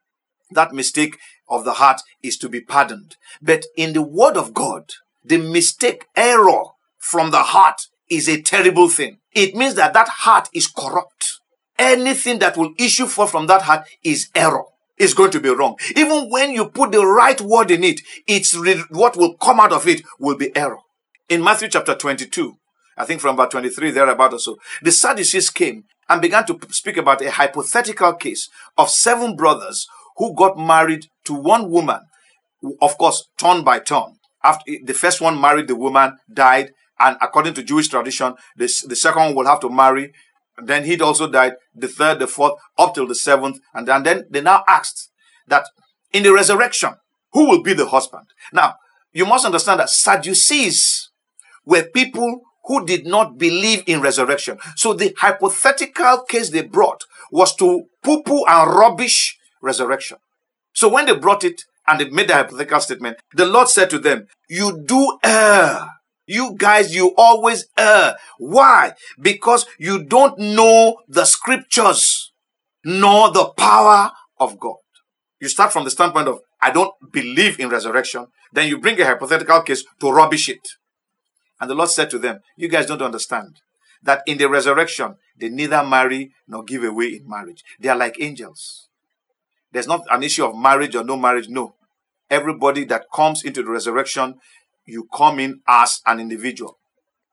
that 0.51 0.73
mistake 0.73 1.19
of 1.49 1.65
the 1.65 1.75
heart 1.75 2.01
is 2.23 2.37
to 2.39 2.49
be 2.49 2.61
pardoned. 2.61 3.17
But 3.41 3.65
in 3.77 3.93
the 3.93 4.03
word 4.03 4.37
of 4.37 4.55
God, 4.55 4.91
the 5.25 5.39
mistake, 5.39 6.07
error 6.17 6.65
from 6.99 7.31
the 7.31 7.43
heart 7.43 7.83
is 8.11 8.29
a 8.29 8.41
terrible 8.43 8.89
thing. 8.89 9.19
It 9.33 9.55
means 9.55 9.75
that 9.75 9.93
that 9.95 10.09
heart 10.09 10.49
is 10.53 10.67
corrupt. 10.67 11.41
Anything 11.79 12.39
that 12.41 12.57
will 12.57 12.73
issue 12.79 13.07
forth 13.07 13.31
from 13.31 13.47
that 13.47 13.63
heart 13.63 13.87
is 14.03 14.29
error. 14.35 14.65
Is 14.97 15.15
going 15.15 15.31
to 15.31 15.41
be 15.41 15.49
wrong. 15.49 15.77
Even 15.95 16.29
when 16.29 16.51
you 16.51 16.69
put 16.71 16.91
the 16.91 17.07
right 17.07 17.41
word 17.41 17.71
in 17.71 17.85
it, 17.85 18.01
it's 18.27 18.57
re- 18.57 18.83
what 18.91 19.17
will 19.17 19.35
come 19.35 19.61
out 19.61 19.73
of 19.73 19.87
it 19.87 20.03
will 20.19 20.37
be 20.37 20.55
error. 20.57 20.79
In 21.29 21.45
Matthew 21.45 21.69
chapter 21.69 21.95
22, 21.95 22.57
I 22.97 23.05
think 23.05 23.21
from 23.21 23.35
about 23.35 23.53
23 23.53 23.93
thereabout 23.93 24.33
or 24.33 24.41
so, 24.41 24.59
the 24.83 24.91
Sadducees 24.91 25.51
came 25.51 25.85
and 26.09 26.21
began 26.21 26.45
to 26.47 26.59
speak 26.71 26.97
about 26.97 27.23
a 27.23 27.31
hypothetical 27.31 28.15
case 28.15 28.49
of 28.77 28.91
seven 28.91 29.37
brothers 29.37 29.87
who 30.17 30.35
got 30.35 30.59
married 30.59 31.07
to 31.25 31.35
one 31.35 31.71
woman, 31.71 32.01
of 32.83 32.99
course, 32.99 33.29
turn 33.39 33.63
by 33.63 33.79
turn. 33.79 34.17
After 34.43 34.73
the 34.83 34.95
first 34.95 35.21
one 35.21 35.41
married 35.41 35.69
the 35.69 35.77
woman, 35.77 36.17
died, 36.33 36.73
and 37.01 37.17
according 37.21 37.55
to 37.55 37.63
Jewish 37.63 37.89
tradition, 37.89 38.35
this, 38.57 38.83
the 38.83 38.97
second 38.97 39.23
one 39.23 39.35
will 39.35 39.47
have 39.47 39.61
to 39.61 39.71
marry. 39.71 40.13
Then 40.63 40.85
he'd 40.85 41.03
also 41.03 41.31
died, 41.31 41.55
the 41.75 41.89
third, 41.89 42.19
the 42.19 42.27
fourth, 42.27 42.55
up 42.77 42.95
till 42.95 43.07
the 43.07 43.15
seventh. 43.15 43.61
And 43.73 43.87
then, 43.87 43.97
and 43.97 44.07
then 44.07 44.27
they 44.31 44.41
now 44.41 44.65
asked 44.67 45.11
that 45.47 45.67
in 46.13 46.23
the 46.23 46.33
resurrection, 46.33 46.95
who 47.33 47.49
will 47.49 47.63
be 47.63 47.75
the 47.75 47.89
husband? 47.89 48.27
Now, 48.53 48.77
you 49.13 49.27
must 49.27 49.47
understand 49.47 49.81
that 49.81 49.91
Sadducees 49.91 51.11
were 51.65 51.85
people 51.85 52.43
who 52.65 52.85
did 52.85 53.07
not 53.07 53.39
believe 53.39 53.83
in 53.87 54.01
resurrection. 54.01 54.59
So 54.77 54.93
the 54.93 55.15
hypothetical 55.19 56.23
case 56.29 56.51
they 56.51 56.63
brought 56.63 57.05
was 57.31 57.55
to 57.57 57.85
poo 58.03 58.23
poo 58.23 58.45
and 58.47 58.71
rubbish 58.71 59.39
resurrection. 59.63 60.19
So 60.75 60.89
when 60.89 61.07
they 61.07 61.17
brought 61.17 61.45
it 61.45 61.63
and 61.87 61.99
they 61.99 62.11
made 62.11 62.29
the 62.29 62.35
hypothetical 62.35 62.81
statement, 62.81 63.19
the 63.33 63.47
Lord 63.47 63.69
said 63.69 63.91
to 63.91 63.99
them, 63.99 64.27
You 64.49 64.83
do 64.85 65.19
err. 65.25 65.89
You 66.29 66.55
guys, 66.57 66.95
you 66.95 67.15
always 67.17 67.67
err. 67.79 68.17
Why? 68.39 68.93
Because 69.21 69.65
you 69.79 70.05
don't 70.05 70.39
know 70.39 70.99
the 71.09 71.25
scriptures 71.25 72.33
nor 72.85 73.33
the 73.33 73.47
power 73.57 74.13
of 74.39 74.61
God. 74.61 74.77
You 75.41 75.49
start 75.49 75.73
from 75.73 75.85
the 75.85 75.91
standpoint 75.91 76.29
of, 76.29 76.41
I 76.61 76.71
don't 76.71 76.93
believe 77.11 77.59
in 77.59 77.71
resurrection. 77.71 78.27
Then 78.53 78.69
you 78.69 78.79
bring 78.79 79.01
a 79.01 79.07
hypothetical 79.07 79.63
case 79.63 79.85
to 80.01 80.11
rubbish 80.11 80.51
it. 80.51 80.69
And 81.61 81.71
the 81.71 81.75
Lord 81.75 81.89
said 81.89 82.11
to 82.11 82.19
them, 82.19 82.41
You 82.57 82.69
guys 82.69 82.87
don't 82.87 83.03
understand 83.03 83.57
that 84.03 84.23
in 84.27 84.37
the 84.37 84.51
resurrection, 84.51 85.15
they 85.39 85.49
neither 85.49 85.83
marry 85.83 86.33
nor 86.47 86.63
give 86.63 86.85
away 86.85 87.07
in 87.07 87.29
marriage. 87.29 87.65
They 87.81 87.89
are 87.89 87.97
like 87.97 88.21
angels. 88.21 88.89
There's 89.73 89.89
not 89.89 90.03
an 90.11 90.23
issue 90.23 90.45
of 90.45 90.57
marriage 90.57 90.95
or 90.95 91.05
no 91.05 91.17
marriage. 91.17 91.49
No. 91.49 91.75
Everybody 92.31 92.85
that 92.85 93.07
comes 93.13 93.43
into 93.43 93.63
the 93.63 93.71
resurrection, 93.71 94.35
you 94.89 95.09
come 95.13 95.39
in 95.39 95.61
as 95.67 96.01
an 96.07 96.21
individual, 96.21 96.79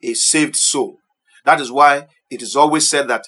a 0.02 0.14
saved 0.14 0.56
soul. 0.56 1.00
That 1.44 1.62
is 1.62 1.72
why 1.72 2.08
it 2.30 2.42
is 2.42 2.56
always 2.56 2.90
said 2.90 3.08
that 3.08 3.28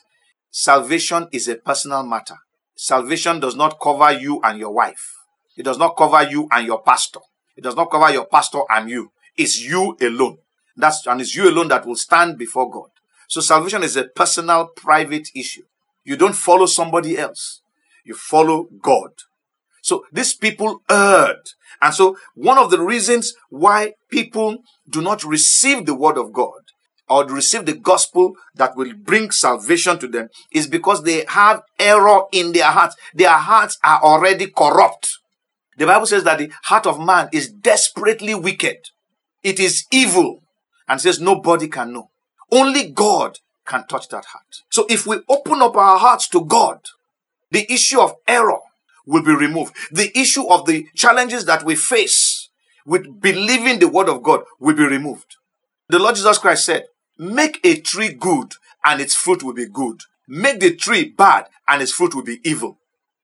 salvation 0.51 1.27
is 1.31 1.47
a 1.47 1.55
personal 1.55 2.03
matter. 2.03 2.35
Salvation 2.75 3.39
does 3.39 3.55
not 3.55 3.79
cover 3.81 4.11
you 4.11 4.39
and 4.43 4.59
your 4.59 4.71
wife. 4.71 5.15
It 5.55 5.63
does 5.63 5.77
not 5.77 5.97
cover 5.97 6.23
you 6.23 6.47
and 6.51 6.65
your 6.67 6.81
pastor. 6.81 7.21
It 7.55 7.63
does 7.63 7.75
not 7.75 7.89
cover 7.89 8.11
your 8.11 8.25
pastor 8.25 8.61
and 8.69 8.89
you. 8.89 9.11
It's 9.35 9.61
you 9.61 9.97
alone. 10.01 10.37
That's 10.75 11.05
and 11.07 11.21
it's 11.21 11.35
you 11.35 11.49
alone 11.49 11.69
that 11.69 11.85
will 11.85 11.95
stand 11.95 12.37
before 12.37 12.69
God. 12.69 12.89
So 13.27 13.41
salvation 13.41 13.83
is 13.83 13.97
a 13.97 14.03
personal, 14.03 14.67
private 14.67 15.29
issue. 15.35 15.63
You 16.03 16.15
don't 16.15 16.35
follow 16.35 16.67
somebody 16.67 17.17
else 17.17 17.61
you 18.07 18.15
follow 18.15 18.69
God. 18.81 19.11
So 19.87 20.03
these 20.11 20.33
people 20.33 20.81
erred. 20.89 21.43
And 21.81 21.93
so 21.93 22.17
one 22.35 22.57
of 22.57 22.71
the 22.71 22.81
reasons 22.81 23.33
why 23.49 23.93
people 24.11 24.57
do 24.89 25.01
not 25.01 25.23
receive 25.23 25.85
the 25.85 25.95
word 25.95 26.17
of 26.17 26.33
God 26.33 26.59
or 27.07 27.25
receive 27.25 27.65
the 27.65 27.73
gospel 27.77 28.35
that 28.55 28.75
will 28.75 28.93
bring 28.93 29.31
salvation 29.31 29.97
to 29.99 30.09
them 30.09 30.27
is 30.51 30.67
because 30.67 31.03
they 31.03 31.23
have 31.29 31.61
error 31.79 32.23
in 32.33 32.51
their 32.51 32.65
hearts. 32.65 32.97
Their 33.13 33.37
hearts 33.37 33.77
are 33.81 34.01
already 34.03 34.47
corrupt. 34.47 35.19
The 35.77 35.85
Bible 35.85 36.05
says 36.05 36.25
that 36.25 36.39
the 36.39 36.51
heart 36.63 36.85
of 36.85 36.99
man 36.99 37.29
is 37.31 37.49
desperately 37.49 38.35
wicked. 38.35 38.89
It 39.41 39.57
is 39.57 39.85
evil 39.89 40.41
and 40.89 40.99
says 40.99 41.21
nobody 41.21 41.69
can 41.69 41.93
know. 41.93 42.09
Only 42.51 42.91
God 42.91 43.37
can 43.65 43.87
touch 43.87 44.09
that 44.09 44.25
heart. 44.25 44.63
So 44.69 44.85
if 44.89 45.07
we 45.07 45.21
open 45.29 45.61
up 45.61 45.77
our 45.77 45.97
hearts 45.97 46.27
to 46.29 46.43
God, 46.43 46.79
the 47.51 47.71
issue 47.71 48.01
of 48.01 48.15
error 48.27 48.59
will 49.07 49.23
be 49.23 49.33
removed. 49.33 49.75
The 49.91 50.15
issue 50.15 50.47
of 50.47 50.67
the 50.67 50.87
challenges 50.93 51.45
that 51.45 51.63
we 51.63 51.75
face 51.75 52.49
with 52.85 53.19
believing 53.19 53.79
the 53.79 53.87
word 53.87 54.09
of 54.09 54.21
God 54.21 54.43
will 54.59 54.75
be 54.75 54.85
removed. 54.85 55.37
The 55.89 55.97
Lord 55.97 56.15
Jesus 56.15 56.37
Christ 56.37 56.65
said, 56.65 56.85
Make 57.17 57.59
a 57.63 57.79
tree 57.79 58.13
good 58.13 58.53
and 58.85 59.01
its 59.01 59.15
fruit 59.15 59.41
will 59.41 59.53
be 59.53 59.67
good. 59.67 60.01
Make 60.27 60.59
the 60.59 60.75
tree 60.75 61.05
bad 61.09 61.47
and 61.67 61.81
its 61.81 61.91
fruit 61.91 62.13
will 62.13 62.23
be 62.23 62.39
evil. 62.43 62.77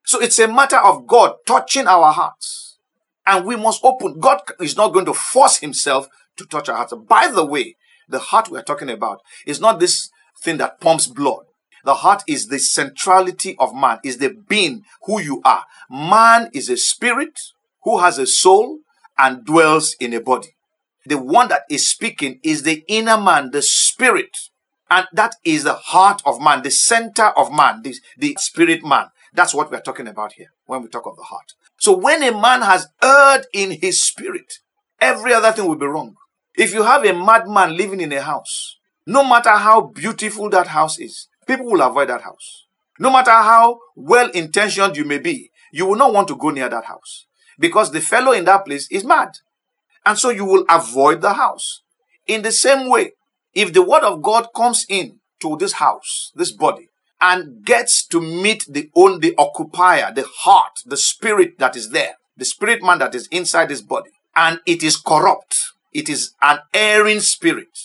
So 0.06 0.20
it's 0.20 0.40
a 0.40 0.48
matter 0.48 0.78
of 0.78 1.06
God 1.06 1.36
touching 1.46 1.88
our 1.88 2.12
hearts. 2.12 2.78
And 3.26 3.46
we 3.46 3.56
must 3.56 3.84
open. 3.84 4.20
God 4.20 4.42
is 4.60 4.76
not 4.76 4.94
going 4.94 5.06
to 5.06 5.14
force 5.14 5.60
himself 5.60 6.08
to 6.38 6.46
touch 6.46 6.68
our 6.70 6.76
hearts. 6.76 6.94
By 6.94 7.30
the 7.34 7.46
way, 7.46 7.76
the 8.10 8.20
heart 8.20 8.50
we're 8.50 8.64
talking 8.64 8.90
about 8.90 9.22
is 9.46 9.62
not 9.62 9.80
this 9.80 10.10
thing 10.42 10.58
that 10.58 10.82
pumps 10.82 11.08
blood. 11.08 11.46
The 11.84 11.96
heart 11.96 12.24
is 12.28 12.48
the 12.48 12.60
centrality 12.60 13.56
of 13.60 13.76
man, 13.76 14.00
is 14.04 14.18
the 14.18 14.30
being 14.30 14.86
who 15.04 15.20
you 15.20 15.42
are. 15.44 15.66
Man 15.90 16.50
is 16.54 16.70
a 16.70 16.78
spirit 16.78 17.40
who 17.84 18.00
has 18.00 18.18
a 18.18 18.26
soul 18.26 18.80
and 19.18 19.46
dwells 19.46 19.96
in 20.00 20.14
a 20.14 20.22
body. 20.22 20.56
The 21.06 21.18
one 21.18 21.50
that 21.50 21.64
is 21.70 21.90
speaking 21.90 22.40
is 22.44 22.64
the 22.64 22.84
inner 22.88 23.18
man, 23.18 23.52
the 23.52 23.62
spirit. 23.62 24.38
And 24.90 25.08
that 25.12 25.36
is 25.44 25.64
the 25.64 25.74
heart 25.74 26.22
of 26.26 26.42
man, 26.42 26.64
the 26.64 26.72
center 26.72 27.28
of 27.38 27.52
man, 27.52 27.82
the, 27.84 27.96
the 28.18 28.38
spirit 28.40 28.86
man. 28.86 29.08
That's 29.34 29.54
what 29.54 29.72
we're 29.72 29.82
talking 29.82 30.08
about 30.08 30.34
here 30.34 30.52
when 30.66 30.82
we 30.82 30.88
talk 30.88 31.06
of 31.06 31.18
the 31.18 31.24
heart. 31.24 31.54
So 31.78 31.98
when 31.98 32.24
a 32.24 32.32
man 32.32 32.62
has 32.62 32.88
erred 33.02 33.48
in 33.54 33.72
his 33.72 34.02
spirit, 34.02 34.60
every 35.02 35.34
other 35.34 35.52
thing 35.52 35.68
will 35.68 35.76
be 35.76 35.86
wrong. 35.88 36.16
If 36.56 36.74
you 36.74 36.84
have 36.84 37.04
a 37.04 37.14
madman 37.14 37.76
living 37.76 38.00
in 38.00 38.12
a 38.14 38.22
house, 38.22 38.78
no 39.06 39.28
matter 39.28 39.50
how 39.50 39.82
beautiful 39.82 40.50
that 40.52 40.68
house 40.68 41.00
is, 41.00 41.28
people 41.46 41.66
will 41.66 41.82
avoid 41.82 42.10
that 42.10 42.22
house. 42.22 42.66
No 43.00 43.10
matter 43.10 43.32
how 43.32 43.80
well 43.96 44.30
intentioned 44.32 44.96
you 44.98 45.06
may 45.06 45.18
be, 45.18 45.52
you 45.72 45.86
will 45.86 45.96
not 45.98 46.14
want 46.14 46.28
to 46.28 46.36
go 46.36 46.50
near 46.50 46.70
that 46.70 46.86
house 46.86 47.26
because 47.60 47.92
the 47.92 48.02
fellow 48.02 48.32
in 48.32 48.46
that 48.46 48.66
place 48.66 48.88
is 48.92 49.04
mad. 49.04 49.30
And 50.06 50.18
so 50.18 50.30
you 50.30 50.46
will 50.46 50.66
avoid 50.70 51.22
the 51.22 51.34
house. 51.34 51.82
In 52.28 52.42
the 52.42 52.52
same 52.52 52.90
way, 52.90 53.14
if 53.54 53.74
the 53.74 53.82
word 53.82 54.04
of 54.04 54.22
God 54.22 54.48
comes 54.56 54.86
in 54.90 55.20
to 55.42 55.58
this 55.58 55.74
house, 55.74 56.32
this 56.36 56.52
body, 56.52 56.90
and 57.20 57.64
gets 57.64 58.06
to 58.08 58.20
meet 58.20 58.66
the 58.70 58.90
own 58.96 59.20
the 59.20 59.34
occupier, 59.38 60.12
the 60.14 60.26
heart, 60.40 60.80
the 60.86 60.98
spirit 60.98 61.58
that 61.58 61.76
is 61.76 61.90
there, 61.90 62.16
the 62.36 62.46
spirit 62.46 62.84
man 62.84 63.00
that 63.00 63.16
is 63.16 63.28
inside 63.28 63.70
this 63.70 63.82
body, 63.82 64.12
and 64.36 64.60
it 64.66 64.84
is 64.84 64.98
corrupt, 64.98 65.58
it 65.94 66.10
is 66.10 66.34
an 66.42 66.60
erring 66.74 67.20
spirit, 67.20 67.80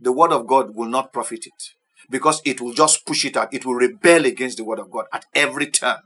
the 0.00 0.12
word 0.12 0.32
of 0.32 0.46
God 0.46 0.74
will 0.74 0.88
not 0.88 1.12
profit 1.12 1.46
it 1.46 1.74
because 2.10 2.40
it 2.44 2.60
will 2.60 2.72
just 2.72 3.06
push 3.06 3.24
it 3.24 3.36
out. 3.36 3.52
It 3.52 3.64
will 3.64 3.74
rebel 3.74 4.26
against 4.26 4.58
the 4.58 4.64
word 4.64 4.78
of 4.78 4.90
God 4.90 5.06
at 5.12 5.26
every 5.34 5.66
turn 5.66 5.98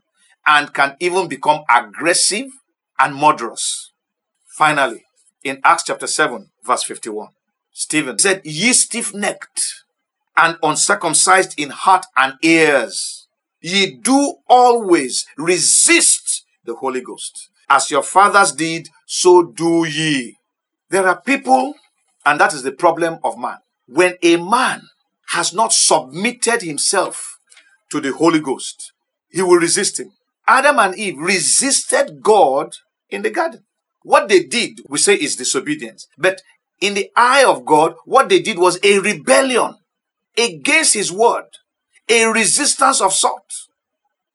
and 0.46 0.72
can 0.72 0.96
even 1.00 1.28
become 1.28 1.62
aggressive 1.68 2.46
and 2.98 3.14
murderous. 3.14 3.92
Finally, 4.56 5.04
in 5.44 5.60
Acts 5.64 5.84
chapter 5.84 6.06
7, 6.06 6.50
verse 6.64 6.82
51. 6.82 7.28
Stephen 7.72 8.18
said, 8.18 8.40
Ye 8.44 8.72
stiff 8.72 9.14
necked 9.14 9.84
and 10.36 10.56
uncircumcised 10.62 11.58
in 11.58 11.70
heart 11.70 12.06
and 12.16 12.34
ears, 12.42 13.28
ye 13.60 13.96
do 13.96 14.36
always 14.48 15.26
resist 15.36 16.44
the 16.64 16.74
Holy 16.74 17.00
Ghost. 17.00 17.50
As 17.68 17.90
your 17.90 18.02
fathers 18.02 18.52
did, 18.52 18.88
so 19.06 19.42
do 19.42 19.84
ye. 19.84 20.36
There 20.90 21.06
are 21.06 21.20
people, 21.20 21.74
and 22.24 22.40
that 22.40 22.54
is 22.54 22.62
the 22.62 22.72
problem 22.72 23.18
of 23.22 23.38
man. 23.38 23.58
When 23.86 24.16
a 24.22 24.36
man 24.36 24.82
has 25.28 25.52
not 25.52 25.72
submitted 25.72 26.62
himself 26.62 27.38
to 27.90 28.00
the 28.00 28.12
Holy 28.12 28.40
Ghost, 28.40 28.92
he 29.30 29.42
will 29.42 29.58
resist 29.58 30.00
him. 30.00 30.12
Adam 30.46 30.78
and 30.78 30.96
Eve 30.96 31.18
resisted 31.18 32.22
God 32.22 32.76
in 33.10 33.22
the 33.22 33.30
garden. 33.30 33.64
What 34.02 34.28
they 34.28 34.42
did, 34.44 34.80
we 34.88 34.98
say, 34.98 35.14
is 35.14 35.36
disobedience. 35.36 36.06
But 36.16 36.40
in 36.80 36.94
the 36.94 37.10
eye 37.14 37.44
of 37.44 37.64
God, 37.64 37.94
what 38.04 38.28
they 38.28 38.40
did 38.40 38.58
was 38.58 38.78
a 38.82 38.98
rebellion 39.00 39.74
against 40.36 40.94
His 40.94 41.12
word, 41.12 41.44
a 42.08 42.26
resistance 42.26 43.00
of 43.00 43.12
sort, 43.12 43.42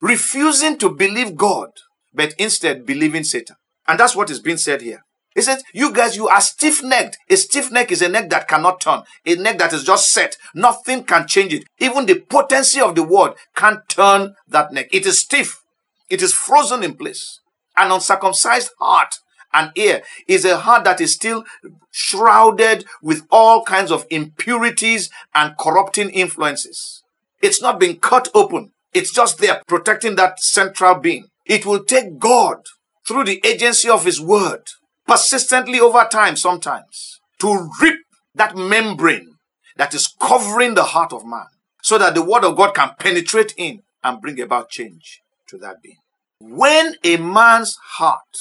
refusing 0.00 0.78
to 0.78 0.90
believe 0.90 1.36
God, 1.36 1.70
but 2.12 2.34
instead 2.38 2.86
believing 2.86 3.24
Satan. 3.24 3.56
And 3.88 3.98
that's 3.98 4.14
what 4.14 4.30
is 4.30 4.40
being 4.40 4.58
said 4.58 4.82
here. 4.82 5.04
He 5.34 5.42
says, 5.42 5.64
You 5.72 5.92
guys, 5.92 6.16
you 6.16 6.28
are 6.28 6.40
stiff 6.40 6.82
necked. 6.82 7.18
A 7.28 7.36
stiff 7.36 7.72
neck 7.72 7.90
is 7.90 8.02
a 8.02 8.08
neck 8.08 8.30
that 8.30 8.48
cannot 8.48 8.80
turn, 8.80 9.02
a 9.26 9.34
neck 9.34 9.58
that 9.58 9.72
is 9.72 9.84
just 9.84 10.12
set. 10.12 10.36
Nothing 10.54 11.04
can 11.04 11.26
change 11.26 11.52
it. 11.52 11.64
Even 11.78 12.06
the 12.06 12.20
potency 12.20 12.80
of 12.80 12.94
the 12.94 13.02
word 13.02 13.34
can't 13.54 13.86
turn 13.88 14.36
that 14.48 14.72
neck. 14.72 14.88
It 14.92 15.06
is 15.06 15.18
stiff, 15.18 15.62
it 16.08 16.22
is 16.22 16.32
frozen 16.32 16.82
in 16.82 16.94
place. 16.94 17.40
An 17.76 17.90
uncircumcised 17.90 18.70
heart 18.78 19.18
and 19.52 19.72
ear 19.76 20.02
is 20.28 20.44
a 20.44 20.58
heart 20.58 20.84
that 20.84 21.00
is 21.00 21.12
still 21.12 21.44
shrouded 21.90 22.84
with 23.02 23.26
all 23.30 23.64
kinds 23.64 23.90
of 23.90 24.06
impurities 24.10 25.10
and 25.34 25.56
corrupting 25.58 26.10
influences. 26.10 27.02
It's 27.42 27.60
not 27.60 27.80
been 27.80 27.96
cut 27.96 28.28
open. 28.34 28.70
It's 28.92 29.12
just 29.12 29.38
there 29.38 29.62
protecting 29.66 30.14
that 30.16 30.40
central 30.40 30.94
being. 30.94 31.26
It 31.44 31.66
will 31.66 31.82
take 31.82 32.18
God 32.18 32.66
through 33.06 33.24
the 33.24 33.40
agency 33.44 33.88
of 33.88 34.04
His 34.04 34.20
Word 34.20 34.62
persistently 35.06 35.80
over 35.80 36.06
time 36.10 36.36
sometimes 36.36 37.20
to 37.40 37.68
rip 37.80 37.98
that 38.34 38.56
membrane 38.56 39.36
that 39.76 39.94
is 39.94 40.12
covering 40.20 40.74
the 40.74 40.84
heart 40.84 41.12
of 41.12 41.24
man 41.24 41.46
so 41.82 41.98
that 41.98 42.14
the 42.14 42.24
Word 42.24 42.44
of 42.44 42.56
God 42.56 42.74
can 42.74 42.92
penetrate 42.98 43.54
in 43.56 43.82
and 44.02 44.20
bring 44.20 44.40
about 44.40 44.70
change 44.70 45.20
to 45.48 45.58
that 45.58 45.82
being. 45.82 45.98
When 46.38 46.94
a 47.04 47.16
man's 47.16 47.76
heart 47.96 48.36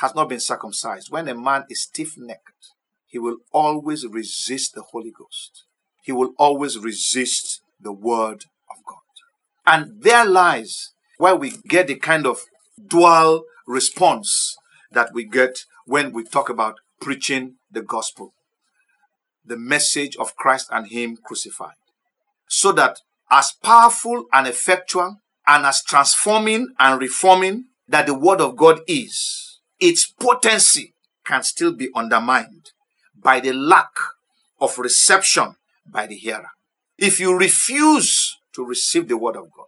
has 0.00 0.14
not 0.14 0.28
been 0.28 0.40
circumcised, 0.40 1.10
when 1.10 1.28
a 1.28 1.34
man 1.34 1.64
is 1.68 1.82
stiff 1.82 2.14
necked, 2.16 2.72
he 3.06 3.18
will 3.18 3.38
always 3.52 4.06
resist 4.06 4.74
the 4.74 4.82
Holy 4.82 5.12
Ghost. 5.16 5.64
He 6.02 6.12
will 6.12 6.32
always 6.38 6.78
resist 6.78 7.60
the 7.80 7.92
Word 7.92 8.44
of 8.70 8.84
God. 8.86 8.98
And 9.66 10.02
there 10.02 10.24
lies 10.24 10.92
where 11.18 11.36
we 11.36 11.52
get 11.68 11.86
the 11.86 11.96
kind 11.96 12.26
of 12.26 12.40
dual 12.88 13.44
response 13.66 14.56
that 14.90 15.12
we 15.12 15.24
get 15.24 15.64
when 15.86 16.12
we 16.12 16.24
talk 16.24 16.48
about 16.48 16.76
preaching 17.00 17.56
the 17.70 17.82
gospel, 17.82 18.34
the 19.44 19.56
message 19.56 20.16
of 20.16 20.36
Christ 20.36 20.68
and 20.70 20.88
Him 20.88 21.16
crucified. 21.16 21.74
So 22.48 22.72
that 22.72 23.00
as 23.30 23.52
powerful 23.62 24.26
and 24.32 24.46
effectual 24.46 25.18
and 25.46 25.66
as 25.66 25.82
transforming 25.82 26.68
and 26.78 27.00
reforming 27.00 27.66
that 27.88 28.06
the 28.06 28.18
Word 28.18 28.40
of 28.40 28.56
God 28.56 28.80
is, 28.86 29.58
its 29.80 30.06
potency 30.06 30.94
can 31.24 31.42
still 31.42 31.72
be 31.72 31.88
undermined 31.94 32.70
by 33.14 33.40
the 33.40 33.52
lack 33.52 33.90
of 34.60 34.78
reception 34.78 35.56
by 35.86 36.06
the 36.06 36.14
hearer. 36.16 36.50
If 36.98 37.18
you 37.18 37.36
refuse 37.36 38.38
to 38.54 38.64
receive 38.64 39.08
the 39.08 39.16
word 39.16 39.36
of 39.36 39.50
God, 39.52 39.66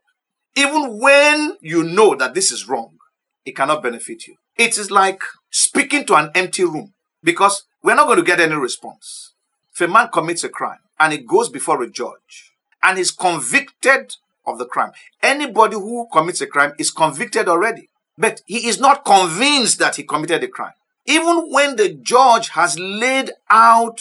even 0.56 1.00
when 1.00 1.56
you 1.60 1.82
know 1.82 2.14
that 2.14 2.34
this 2.34 2.52
is 2.52 2.68
wrong, 2.68 2.98
it 3.44 3.56
cannot 3.56 3.82
benefit 3.82 4.26
you. 4.26 4.36
It 4.56 4.78
is 4.78 4.90
like 4.90 5.20
speaking 5.50 6.06
to 6.06 6.14
an 6.14 6.30
empty 6.34 6.64
room 6.64 6.94
because 7.22 7.64
we're 7.82 7.94
not 7.96 8.06
going 8.06 8.18
to 8.18 8.24
get 8.24 8.40
any 8.40 8.54
response. 8.54 9.32
If 9.72 9.80
a 9.80 9.88
man 9.88 10.08
commits 10.12 10.44
a 10.44 10.48
crime 10.48 10.78
and 10.98 11.12
he 11.12 11.18
goes 11.18 11.48
before 11.48 11.82
a 11.82 11.90
judge 11.90 12.52
and 12.82 12.98
is 12.98 13.10
convicted 13.10 14.14
of 14.46 14.58
the 14.58 14.66
crime, 14.66 14.92
anybody 15.22 15.74
who 15.74 16.06
commits 16.12 16.40
a 16.40 16.46
crime 16.46 16.72
is 16.78 16.90
convicted 16.90 17.48
already. 17.48 17.88
But 18.16 18.42
he 18.46 18.68
is 18.68 18.78
not 18.78 19.04
convinced 19.04 19.80
that 19.80 19.96
he 19.96 20.04
committed 20.04 20.44
a 20.44 20.48
crime. 20.48 20.74
Even 21.06 21.50
when 21.50 21.76
the 21.76 21.92
judge 21.92 22.50
has 22.50 22.78
laid 22.78 23.32
out 23.50 24.00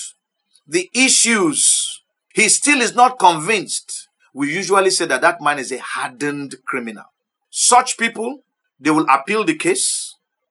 the 0.68 0.90
issues, 0.94 2.02
he 2.34 2.48
still 2.48 2.82
is 2.82 2.96
not 2.96 3.18
convinced. 3.18 4.08
We 4.34 4.54
usually 4.54 4.92
say 4.92 5.06
that 5.06 5.22
that 5.22 5.42
man 5.42 5.60
is 5.60 5.72
a 5.72 5.80
hardened 5.80 6.56
criminal. 6.66 7.06
Such 7.50 7.98
people, 7.98 8.44
they 8.80 8.92
will 8.92 9.08
appeal 9.10 9.44
the 9.44 9.56
case. 9.56 10.03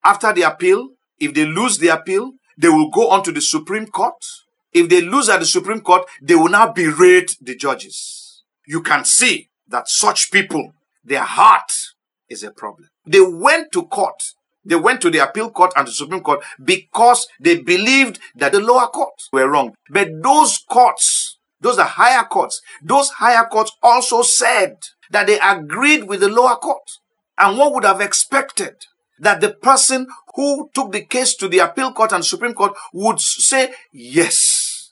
After 0.05 0.33
the 0.33 0.43
appeal, 0.43 0.91
if 1.19 1.35
they 1.35 1.45
lose 1.45 1.79
the 1.79 1.89
appeal, 1.89 2.33
they 2.59 2.69
will 2.69 2.91
go 2.91 3.09
on 3.09 3.23
to 3.25 3.33
the 3.33 3.41
Supreme 3.41 3.87
Court. 3.87 4.25
If 4.73 4.89
they 4.89 5.01
lose 5.03 5.29
at 5.29 5.41
the 5.41 5.47
Supreme 5.47 5.81
Court, 5.81 6.07
they 6.21 6.35
will 6.35 6.49
now 6.49 6.73
berate 6.73 7.37
the 7.41 7.55
judges. 7.55 8.43
You 8.67 8.83
can 8.83 9.05
see 9.05 9.49
that 9.69 9.89
such 9.89 10.31
people, 10.31 10.73
their 11.05 11.23
heart 11.23 11.73
is 12.29 12.43
a 12.43 12.51
problem. 12.51 12.89
They 13.07 13.21
went 13.21 13.73
to 13.73 13.85
court. 13.85 14.23
They 14.65 14.77
went 14.77 15.01
to 15.03 15.11
the 15.11 15.19
appeal 15.19 15.51
court 15.51 15.73
and 15.77 15.89
the 15.89 15.93
Supreme 15.93 16.21
Court 16.21 16.43
because 16.63 17.27
they 17.41 17.61
believed 17.61 18.21
that 18.37 18.53
the 18.53 18.61
lower 18.61 18.87
courts 18.87 19.29
were 19.33 19.49
wrong. 19.49 19.75
But 19.91 20.09
those 20.23 20.59
courts 20.69 21.39
Those 21.63 21.79
are 21.79 21.87
higher 21.87 22.25
courts. 22.25 22.61
Those 22.83 23.09
higher 23.11 23.47
courts 23.47 23.73
also 23.83 24.23
said 24.23 24.79
that 25.11 25.29
they 25.29 25.39
agreed 25.39 26.09
with 26.09 26.21
the 26.21 26.29
lower 26.29 26.57
court. 26.57 26.91
And 27.39 27.57
one 27.57 27.73
would 27.73 27.85
have 27.85 28.01
expected 28.01 28.75
that 29.23 29.41
the 29.41 29.51
person 29.51 30.07
who 30.35 30.69
took 30.75 30.91
the 30.93 31.03
case 31.03 31.35
to 31.37 31.49
the 31.49 31.61
appeal 31.61 31.93
court 31.93 32.13
and 32.13 32.25
Supreme 32.25 32.55
Court 32.55 32.75
would 32.93 33.21
say, 33.21 33.73
Yes, 33.93 34.91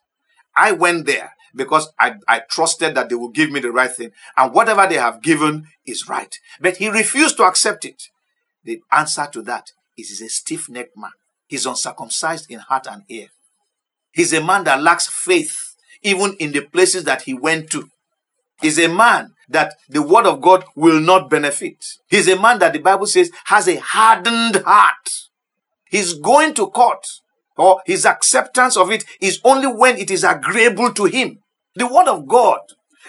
I 0.57 0.73
went 0.73 1.07
there 1.07 1.33
because 1.55 1.93
I, 1.99 2.15
I 2.29 2.43
trusted 2.49 2.95
that 2.95 3.09
they 3.09 3.17
will 3.17 3.31
give 3.31 3.51
me 3.51 3.59
the 3.59 3.73
right 3.73 3.91
thing. 3.91 4.13
And 4.37 4.55
whatever 4.55 4.87
they 4.87 4.95
have 4.95 5.21
given 5.21 5.67
is 5.85 6.09
right. 6.09 6.39
But 6.61 6.77
he 6.77 6.89
refused 6.89 7.39
to 7.39 7.43
accept 7.43 7.85
it. 7.85 8.05
The 8.63 8.81
answer 8.93 9.29
to 9.33 9.43
that 9.43 9.73
is 9.99 10.11
he's 10.11 10.23
a 10.23 10.29
stiff 10.29 10.69
necked 10.69 10.97
man. 10.97 11.11
He's 11.49 11.67
uncircumcised 11.67 12.49
in 12.49 12.61
heart 12.61 12.87
and 12.89 13.03
ear. 13.09 13.29
He's 14.13 14.33
a 14.33 14.43
man 14.43 14.63
that 14.65 14.81
lacks 14.81 15.09
faith 15.09 15.75
even 16.03 16.35
in 16.39 16.53
the 16.53 16.61
places 16.61 17.03
that 17.05 17.23
he 17.23 17.35
went 17.35 17.71
to. 17.71 17.89
He's 18.61 18.79
a 18.79 18.89
man 18.89 19.33
that 19.51 19.75
the 19.89 20.03
word 20.03 20.27
of 20.27 20.41
God 20.41 20.65
will 20.75 21.01
not 21.01 21.29
benefit. 21.29 21.85
He's 22.09 22.29
a 22.29 22.41
man 22.41 22.59
that 22.61 22.73
the 22.73 22.79
Bible 22.79 23.07
says 23.07 23.31
has 23.45 23.69
a 23.69 23.77
hardened 23.77 24.63
heart. 24.65 25.29
He's 25.85 26.15
going 26.15 26.55
to 26.55 26.69
court 26.69 27.07
or 27.57 27.83
his 27.85 28.07
acceptance 28.07 28.77
of 28.77 28.91
it 28.91 29.05
is 29.21 29.41
only 29.45 29.67
when 29.67 29.99
it 29.99 30.11
is 30.11 30.25
agreeable 30.25 30.93
to 30.95 31.05
him. 31.05 31.41
The 31.75 31.87
word 31.87 32.09
of 32.09 32.27
God 32.27 32.61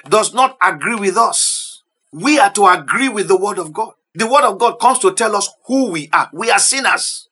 does 0.10 0.34
not 0.34 0.58
agree 0.62 0.96
with 0.96 1.16
us. 1.16 1.84
We 2.12 2.40
are 2.40 2.52
to 2.54 2.68
agree 2.68 3.08
with 3.08 3.28
the 3.28 3.38
word 3.38 3.60
of 3.60 3.72
God. 3.72 3.94
The 4.14 4.28
word 4.28 4.44
of 4.44 4.58
God 4.60 4.80
comes 4.80 5.00
to 5.00 5.14
tell 5.14 5.36
us 5.36 5.50
who 5.66 5.92
we 5.92 6.10
are. 6.12 6.30
We 6.34 6.52
are 6.52 6.60
sinners. 6.60 7.30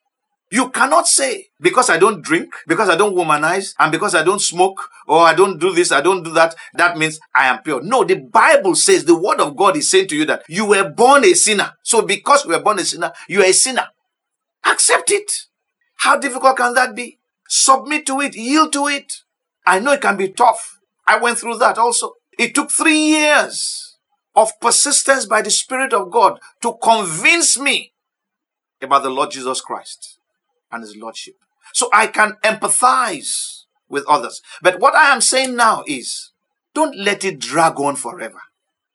You 0.51 0.71
cannot 0.71 1.07
say, 1.07 1.47
because 1.61 1.91
I 1.91 1.97
don't 1.97 2.23
drink, 2.23 2.53
because 2.67 2.89
I 2.89 2.95
don't 2.95 3.15
womanize, 3.15 3.75
and 3.77 3.91
because 3.91 4.15
I 4.15 4.23
don't 4.23 4.41
smoke, 4.41 4.89
or 5.07 5.19
I 5.19 5.35
don't 5.35 5.59
do 5.59 5.73
this, 5.73 5.91
I 5.91 6.01
don't 6.01 6.23
do 6.23 6.31
that, 6.33 6.55
that 6.73 6.97
means 6.97 7.19
I 7.35 7.45
am 7.47 7.61
pure. 7.61 7.83
No, 7.83 8.03
the 8.03 8.15
Bible 8.15 8.73
says, 8.75 9.05
the 9.05 9.17
word 9.17 9.39
of 9.39 9.55
God 9.55 9.77
is 9.77 9.91
saying 9.91 10.07
to 10.07 10.15
you 10.15 10.25
that 10.25 10.43
you 10.49 10.65
were 10.65 10.89
born 10.89 11.23
a 11.23 11.35
sinner. 11.35 11.73
So 11.83 12.01
because 12.01 12.45
you 12.45 12.51
were 12.51 12.61
born 12.61 12.79
a 12.79 12.85
sinner, 12.85 13.11
you 13.27 13.41
are 13.41 13.45
a 13.45 13.53
sinner. 13.53 13.89
Accept 14.65 15.11
it. 15.11 15.31
How 15.97 16.17
difficult 16.17 16.57
can 16.57 16.73
that 16.73 16.95
be? 16.95 17.19
Submit 17.47 18.07
to 18.07 18.19
it, 18.19 18.35
yield 18.35 18.73
to 18.73 18.87
it. 18.87 19.13
I 19.67 19.79
know 19.79 19.91
it 19.93 20.01
can 20.01 20.17
be 20.17 20.29
tough. 20.29 20.79
I 21.05 21.17
went 21.17 21.37
through 21.37 21.59
that 21.59 21.77
also. 21.77 22.13
It 22.39 22.55
took 22.55 22.71
three 22.71 22.97
years 22.97 23.97
of 24.35 24.51
persistence 24.59 25.25
by 25.25 25.43
the 25.43 25.51
Spirit 25.51 25.93
of 25.93 26.09
God 26.09 26.39
to 26.61 26.75
convince 26.81 27.59
me 27.59 27.93
about 28.81 29.03
the 29.03 29.09
Lord 29.09 29.31
Jesus 29.31 29.61
Christ 29.61 30.18
and 30.71 30.83
his 30.83 30.95
lordship. 30.95 31.35
So 31.73 31.89
I 31.93 32.07
can 32.07 32.33
empathize 32.43 33.63
with 33.87 34.05
others. 34.07 34.41
But 34.61 34.79
what 34.79 34.95
I 34.95 35.13
am 35.13 35.21
saying 35.21 35.55
now 35.55 35.83
is 35.87 36.31
don't 36.73 36.97
let 36.97 37.25
it 37.25 37.39
drag 37.39 37.79
on 37.79 37.95
forever. 37.95 38.41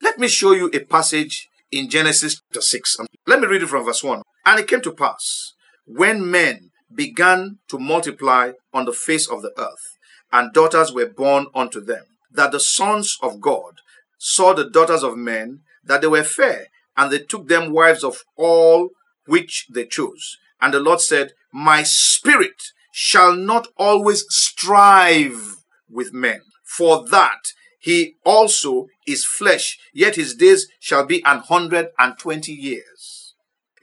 Let 0.00 0.18
me 0.18 0.28
show 0.28 0.52
you 0.52 0.70
a 0.72 0.80
passage 0.80 1.48
in 1.70 1.90
Genesis 1.90 2.40
chapter 2.52 2.60
6. 2.60 3.00
Um, 3.00 3.06
let 3.26 3.40
me 3.40 3.46
read 3.46 3.62
it 3.62 3.68
from 3.68 3.84
verse 3.84 4.04
1. 4.04 4.22
And 4.46 4.60
it 4.60 4.68
came 4.68 4.82
to 4.82 4.92
pass 4.92 5.54
when 5.86 6.30
men 6.30 6.70
began 6.94 7.58
to 7.68 7.78
multiply 7.78 8.52
on 8.72 8.84
the 8.84 8.92
face 8.92 9.28
of 9.28 9.42
the 9.42 9.52
earth, 9.58 9.98
and 10.32 10.52
daughters 10.52 10.92
were 10.92 11.06
born 11.06 11.46
unto 11.54 11.80
them, 11.80 12.04
that 12.30 12.52
the 12.52 12.60
sons 12.60 13.18
of 13.22 13.40
God 13.40 13.80
saw 14.18 14.52
the 14.52 14.68
daughters 14.68 15.02
of 15.02 15.16
men, 15.16 15.60
that 15.84 16.00
they 16.00 16.06
were 16.06 16.24
fair, 16.24 16.68
and 16.96 17.10
they 17.10 17.18
took 17.18 17.48
them 17.48 17.72
wives 17.72 18.04
of 18.04 18.24
all 18.36 18.90
which 19.26 19.66
they 19.68 19.84
chose. 19.84 20.38
And 20.60 20.72
the 20.72 20.80
Lord 20.80 21.00
said, 21.00 21.32
My 21.56 21.84
spirit 21.84 22.72
shall 22.90 23.36
not 23.36 23.68
always 23.76 24.24
strive 24.28 25.58
with 25.88 26.12
men, 26.12 26.40
for 26.64 27.06
that 27.10 27.52
he 27.78 28.16
also 28.24 28.88
is 29.06 29.24
flesh, 29.24 29.78
yet 29.92 30.16
his 30.16 30.34
days 30.34 30.66
shall 30.80 31.06
be 31.06 31.24
an 31.24 31.38
hundred 31.38 31.90
and 31.96 32.18
twenty 32.18 32.50
years. 32.50 33.34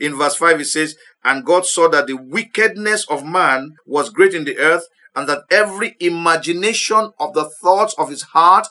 In 0.01 0.17
verse 0.17 0.35
5 0.35 0.59
it 0.59 0.65
says, 0.65 0.97
And 1.23 1.45
God 1.45 1.65
saw 1.65 1.87
that 1.87 2.07
the 2.07 2.17
wickedness 2.17 3.05
of 3.09 3.23
man 3.23 3.75
was 3.85 4.09
great 4.09 4.33
in 4.33 4.43
the 4.43 4.57
earth, 4.57 4.89
and 5.15 5.29
that 5.29 5.45
every 5.49 5.95
imagination 6.01 7.13
of 7.21 7.33
the 7.33 7.49
thoughts 7.61 7.95
of 7.97 8.09
his 8.09 8.23
heart 8.23 8.67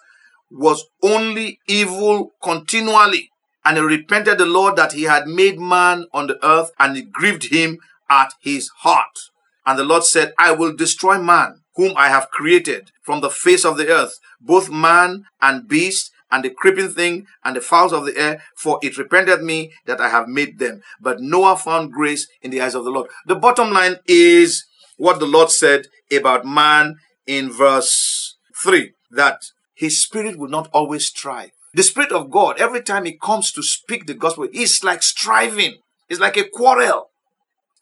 was 0.50 0.84
only 1.02 1.58
evil 1.66 2.32
continually. 2.42 3.30
And 3.64 3.78
he 3.78 3.82
repented 3.82 4.36
the 4.36 4.44
Lord 4.44 4.76
that 4.76 4.92
he 4.92 5.04
had 5.04 5.26
made 5.26 5.58
man 5.58 6.04
on 6.12 6.26
the 6.26 6.44
earth, 6.44 6.72
and 6.78 6.98
it 6.98 7.12
grieved 7.12 7.50
him 7.50 7.78
at 8.10 8.34
his 8.40 8.68
heart. 8.78 9.16
And 9.64 9.78
the 9.78 9.84
Lord 9.84 10.04
said, 10.04 10.32
I 10.38 10.52
will 10.52 10.74
destroy 10.74 11.20
man, 11.20 11.62
whom 11.76 11.92
I 11.96 12.08
have 12.08 12.30
created 12.30 12.90
from 13.02 13.20
the 13.20 13.30
face 13.30 13.64
of 13.64 13.76
the 13.76 13.88
earth, 13.88 14.18
both 14.40 14.70
man 14.70 15.24
and 15.40 15.68
beast, 15.68 16.10
and 16.32 16.44
the 16.44 16.50
creeping 16.50 16.90
thing 16.90 17.26
and 17.44 17.56
the 17.56 17.60
fowls 17.60 17.92
of 17.92 18.04
the 18.04 18.16
air, 18.16 18.42
for 18.56 18.78
it 18.82 18.98
repented 18.98 19.42
me 19.42 19.72
that 19.86 20.00
I 20.00 20.08
have 20.08 20.28
made 20.28 20.58
them. 20.58 20.82
But 21.00 21.20
Noah 21.20 21.56
found 21.56 21.92
grace 21.92 22.28
in 22.42 22.50
the 22.50 22.60
eyes 22.60 22.74
of 22.74 22.84
the 22.84 22.90
Lord. 22.90 23.10
The 23.26 23.34
bottom 23.34 23.72
line 23.72 23.96
is 24.06 24.64
what 24.96 25.18
the 25.18 25.26
Lord 25.26 25.50
said 25.50 25.86
about 26.12 26.44
man 26.44 26.96
in 27.26 27.50
verse 27.50 28.36
3 28.62 28.92
that 29.10 29.42
his 29.74 30.02
spirit 30.02 30.38
will 30.38 30.48
not 30.48 30.68
always 30.72 31.06
strive. 31.06 31.50
The 31.72 31.84
Spirit 31.84 32.10
of 32.10 32.30
God, 32.30 32.58
every 32.58 32.82
time 32.82 33.04
He 33.04 33.12
comes 33.12 33.52
to 33.52 33.62
speak 33.62 34.06
the 34.06 34.14
gospel, 34.14 34.48
is 34.52 34.82
like 34.82 35.04
striving. 35.04 35.76
It's 36.08 36.20
like 36.20 36.36
a 36.36 36.48
quarrel 36.48 37.09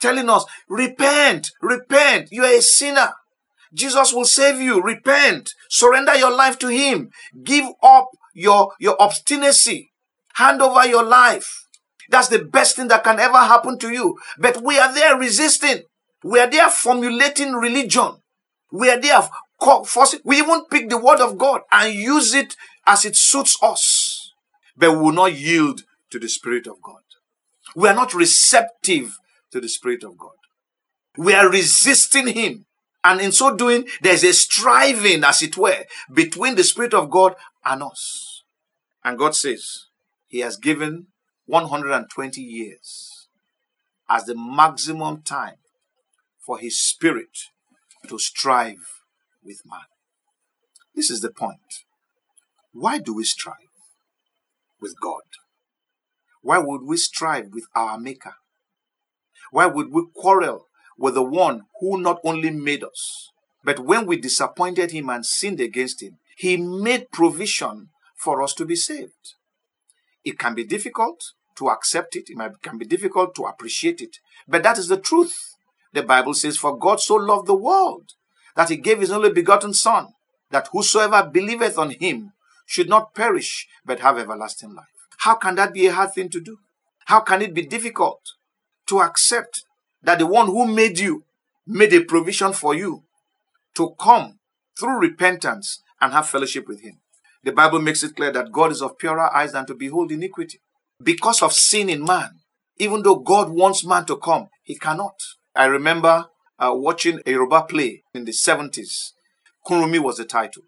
telling 0.00 0.28
us, 0.28 0.44
repent, 0.68 1.50
repent. 1.60 2.28
You 2.30 2.44
are 2.44 2.54
a 2.54 2.62
sinner. 2.62 3.12
Jesus 3.72 4.12
will 4.12 4.24
save 4.24 4.60
you. 4.60 4.82
Repent. 4.82 5.54
Surrender 5.68 6.14
your 6.16 6.34
life 6.34 6.58
to 6.60 6.68
Him. 6.68 7.10
Give 7.42 7.66
up 7.82 8.08
your, 8.34 8.72
your 8.78 9.00
obstinacy. 9.00 9.92
Hand 10.34 10.62
over 10.62 10.86
your 10.86 11.04
life. 11.04 11.66
That's 12.10 12.28
the 12.28 12.38
best 12.44 12.76
thing 12.76 12.88
that 12.88 13.04
can 13.04 13.18
ever 13.18 13.38
happen 13.38 13.78
to 13.80 13.90
you. 13.90 14.18
But 14.38 14.62
we 14.62 14.78
are 14.78 14.92
there 14.92 15.16
resisting. 15.16 15.82
We 16.24 16.40
are 16.40 16.50
there 16.50 16.70
formulating 16.70 17.52
religion. 17.52 18.22
We 18.72 18.90
are 18.90 19.00
there 19.00 19.28
forcing. 19.86 20.20
We 20.24 20.38
even 20.38 20.64
pick 20.70 20.88
the 20.88 20.98
word 20.98 21.20
of 21.20 21.38
God 21.38 21.62
and 21.70 21.94
use 21.94 22.34
it 22.34 22.56
as 22.86 23.04
it 23.04 23.16
suits 23.16 23.58
us. 23.62 24.32
But 24.76 24.92
we 24.92 24.98
will 24.98 25.12
not 25.12 25.34
yield 25.34 25.82
to 26.10 26.18
the 26.18 26.28
Spirit 26.28 26.66
of 26.66 26.80
God. 26.82 27.02
We 27.76 27.88
are 27.88 27.94
not 27.94 28.14
receptive 28.14 29.18
to 29.52 29.60
the 29.60 29.68
Spirit 29.68 30.04
of 30.04 30.18
God. 30.18 30.36
We 31.16 31.34
are 31.34 31.50
resisting 31.50 32.28
Him. 32.28 32.66
And 33.04 33.20
in 33.20 33.32
so 33.32 33.54
doing, 33.54 33.86
there's 34.02 34.24
a 34.24 34.32
striving, 34.32 35.24
as 35.24 35.42
it 35.42 35.56
were, 35.56 35.84
between 36.12 36.56
the 36.56 36.64
Spirit 36.64 36.94
of 36.94 37.10
God 37.10 37.34
and 37.64 37.82
us. 37.82 38.42
And 39.04 39.18
God 39.18 39.34
says 39.34 39.86
He 40.26 40.40
has 40.40 40.56
given 40.56 41.06
120 41.46 42.40
years 42.40 43.28
as 44.08 44.24
the 44.24 44.34
maximum 44.34 45.22
time 45.22 45.56
for 46.44 46.58
His 46.58 46.80
Spirit 46.80 47.38
to 48.08 48.18
strive 48.18 49.02
with 49.42 49.62
man. 49.64 49.80
This 50.94 51.10
is 51.10 51.20
the 51.20 51.30
point. 51.30 51.84
Why 52.72 52.98
do 52.98 53.14
we 53.14 53.24
strive 53.24 53.56
with 54.80 54.94
God? 55.00 55.22
Why 56.42 56.58
would 56.58 56.82
we 56.82 56.96
strive 56.96 57.48
with 57.52 57.66
our 57.74 57.98
Maker? 57.98 58.34
Why 59.50 59.66
would 59.66 59.92
we 59.92 60.04
quarrel 60.14 60.66
with 60.96 61.14
the 61.14 61.22
one 61.22 61.62
who 61.80 62.00
not 62.00 62.20
only 62.24 62.50
made 62.50 62.84
us, 62.84 63.30
but 63.64 63.80
when 63.80 64.06
we 64.06 64.16
disappointed 64.16 64.90
him 64.90 65.08
and 65.08 65.24
sinned 65.24 65.60
against 65.60 66.02
him, 66.02 66.18
he 66.36 66.56
made 66.56 67.10
provision 67.10 67.88
for 68.16 68.42
us 68.42 68.54
to 68.54 68.64
be 68.64 68.76
saved? 68.76 69.34
It 70.24 70.38
can 70.38 70.54
be 70.54 70.64
difficult 70.64 71.32
to 71.56 71.68
accept 71.68 72.14
it, 72.16 72.24
it 72.28 72.62
can 72.62 72.78
be 72.78 72.84
difficult 72.84 73.34
to 73.36 73.44
appreciate 73.44 74.00
it, 74.00 74.18
but 74.46 74.62
that 74.62 74.78
is 74.78 74.88
the 74.88 74.96
truth. 74.96 75.36
The 75.92 76.02
Bible 76.02 76.34
says, 76.34 76.56
For 76.56 76.76
God 76.76 77.00
so 77.00 77.14
loved 77.14 77.46
the 77.46 77.56
world 77.56 78.12
that 78.54 78.68
he 78.68 78.76
gave 78.76 79.00
his 79.00 79.10
only 79.10 79.32
begotten 79.32 79.72
Son, 79.72 80.08
that 80.50 80.68
whosoever 80.72 81.28
believeth 81.28 81.78
on 81.78 81.90
him 81.90 82.32
should 82.66 82.88
not 82.88 83.14
perish, 83.14 83.66
but 83.84 84.00
have 84.00 84.18
everlasting 84.18 84.74
life. 84.74 84.86
How 85.18 85.34
can 85.34 85.54
that 85.56 85.72
be 85.72 85.86
a 85.86 85.92
hard 85.92 86.12
thing 86.12 86.28
to 86.30 86.40
do? 86.40 86.58
How 87.06 87.20
can 87.20 87.42
it 87.42 87.54
be 87.54 87.66
difficult? 87.66 88.20
To 88.88 89.00
accept 89.00 89.64
that 90.02 90.18
the 90.18 90.26
one 90.26 90.46
who 90.46 90.66
made 90.66 90.98
you 90.98 91.24
made 91.66 91.92
a 91.92 92.04
provision 92.04 92.52
for 92.52 92.74
you 92.74 93.04
to 93.74 93.94
come 94.00 94.38
through 94.78 94.98
repentance 94.98 95.82
and 96.00 96.12
have 96.12 96.28
fellowship 96.28 96.66
with 96.66 96.80
him. 96.80 97.00
The 97.44 97.52
Bible 97.52 97.80
makes 97.80 98.02
it 98.02 98.16
clear 98.16 98.32
that 98.32 98.52
God 98.52 98.72
is 98.72 98.82
of 98.82 98.98
purer 98.98 99.34
eyes 99.34 99.52
than 99.52 99.66
to 99.66 99.74
behold 99.74 100.10
iniquity. 100.10 100.60
Because 101.02 101.42
of 101.42 101.52
sin 101.52 101.88
in 101.88 102.04
man, 102.04 102.40
even 102.78 103.02
though 103.02 103.16
God 103.16 103.50
wants 103.50 103.84
man 103.84 104.04
to 104.06 104.16
come, 104.16 104.48
he 104.62 104.76
cannot. 104.76 105.14
I 105.54 105.66
remember 105.66 106.26
uh, 106.58 106.72
watching 106.74 107.20
a 107.26 107.30
Yoruba 107.30 107.62
play 107.62 108.02
in 108.14 108.24
the 108.24 108.32
70s. 108.32 109.12
Kurunmi 109.66 109.98
was 109.98 110.16
the 110.16 110.24
title. 110.24 110.62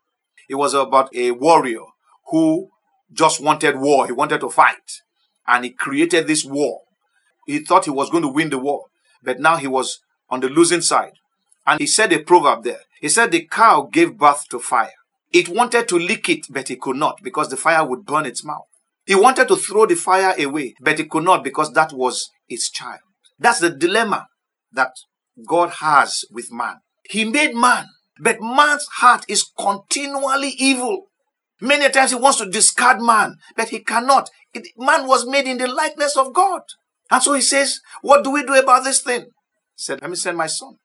It 0.48 0.56
was 0.56 0.74
about 0.74 1.14
a 1.14 1.30
warrior 1.32 1.84
who 2.30 2.70
just 3.12 3.40
wanted 3.40 3.78
war. 3.78 4.06
He 4.06 4.12
wanted 4.12 4.40
to 4.40 4.50
fight. 4.50 5.02
And 5.46 5.64
he 5.64 5.70
created 5.70 6.26
this 6.26 6.44
war 6.44 6.82
he 7.46 7.60
thought 7.60 7.84
he 7.84 7.90
was 7.90 8.10
going 8.10 8.22
to 8.22 8.28
win 8.28 8.50
the 8.50 8.58
war, 8.58 8.86
but 9.22 9.40
now 9.40 9.56
he 9.56 9.66
was 9.66 10.00
on 10.28 10.40
the 10.40 10.48
losing 10.48 10.80
side. 10.80 11.14
And 11.66 11.80
he 11.80 11.86
said 11.86 12.12
a 12.12 12.20
proverb 12.20 12.64
there. 12.64 12.80
He 13.00 13.08
said, 13.08 13.30
The 13.30 13.46
cow 13.46 13.88
gave 13.92 14.18
birth 14.18 14.48
to 14.50 14.58
fire. 14.58 14.92
It 15.32 15.48
wanted 15.48 15.88
to 15.88 15.98
lick 15.98 16.28
it, 16.28 16.46
but 16.50 16.70
it 16.70 16.80
could 16.80 16.96
not 16.96 17.20
because 17.22 17.48
the 17.48 17.56
fire 17.56 17.86
would 17.86 18.04
burn 18.04 18.26
its 18.26 18.44
mouth. 18.44 18.66
He 19.06 19.14
wanted 19.14 19.48
to 19.48 19.56
throw 19.56 19.86
the 19.86 19.94
fire 19.94 20.34
away, 20.38 20.74
but 20.80 20.98
he 20.98 21.04
could 21.04 21.24
not 21.24 21.44
because 21.44 21.72
that 21.72 21.92
was 21.92 22.30
its 22.48 22.70
child. 22.70 23.00
That's 23.38 23.60
the 23.60 23.70
dilemma 23.70 24.26
that 24.72 24.92
God 25.46 25.70
has 25.80 26.24
with 26.30 26.52
man. 26.52 26.76
He 27.08 27.24
made 27.24 27.54
man, 27.54 27.86
but 28.20 28.40
man's 28.40 28.86
heart 28.98 29.24
is 29.28 29.50
continually 29.58 30.50
evil. 30.58 31.06
Many 31.60 31.88
times 31.90 32.10
he 32.10 32.16
wants 32.16 32.38
to 32.38 32.46
discard 32.50 33.00
man, 33.00 33.36
but 33.56 33.68
he 33.68 33.80
cannot. 33.80 34.30
It, 34.54 34.68
man 34.76 35.06
was 35.06 35.26
made 35.26 35.46
in 35.46 35.58
the 35.58 35.66
likeness 35.66 36.16
of 36.16 36.32
God. 36.32 36.62
And 37.10 37.22
so 37.22 37.34
he 37.34 37.40
says, 37.40 37.80
What 38.02 38.24
do 38.24 38.30
we 38.30 38.44
do 38.44 38.54
about 38.54 38.84
this 38.84 39.02
thing? 39.02 39.22
He 39.22 39.26
said, 39.76 40.00
Let 40.00 40.10
me 40.10 40.16
send 40.16 40.36
my 40.36 40.46
son. 40.46 40.76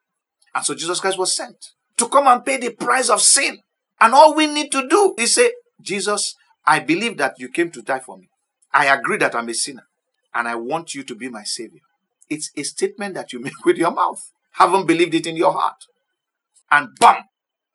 And 0.54 0.66
so 0.66 0.74
Jesus 0.74 1.00
Christ 1.00 1.18
was 1.18 1.36
sent 1.36 1.58
to 1.98 2.08
come 2.08 2.28
and 2.28 2.44
pay 2.44 2.58
the 2.58 2.72
price 2.72 3.10
of 3.10 3.22
sin. 3.22 3.60
And 4.00 4.14
all 4.14 4.36
we 4.36 4.48
need 4.48 4.72
to 4.72 4.88
do 4.88 5.16
is 5.18 5.36
say, 5.36 5.52
Jesus, 5.82 6.36
I 6.66 6.80
believe 6.80 7.18
that 7.18 7.36
you 7.38 7.50
came 7.50 7.72
to 7.72 7.82
die 7.82 8.00
for 8.00 8.18
me. 8.18 8.30
I 8.74 8.88
agree 8.88 9.18
that 9.18 9.36
I'm 9.36 9.50
a 9.50 9.54
sinner. 9.54 9.88
And 10.34 10.48
I 10.48 10.56
want 10.56 10.94
you 10.96 11.04
to 11.04 11.16
be 11.16 11.30
my 11.30 11.44
savior. 11.44 11.82
It's 12.30 12.52
a 12.58 12.64
statement 12.64 13.14
that 13.16 13.32
you 13.32 13.40
make 13.44 13.66
with 13.66 13.78
your 13.78 13.92
mouth. 13.92 14.32
Haven't 14.54 14.88
believed 14.88 15.14
it 15.14 15.28
in 15.28 15.38
your 15.38 15.54
heart. 15.54 15.86
And 16.72 16.90
bam, 17.00 17.24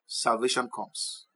salvation 0.06 0.68
comes. 0.74 1.26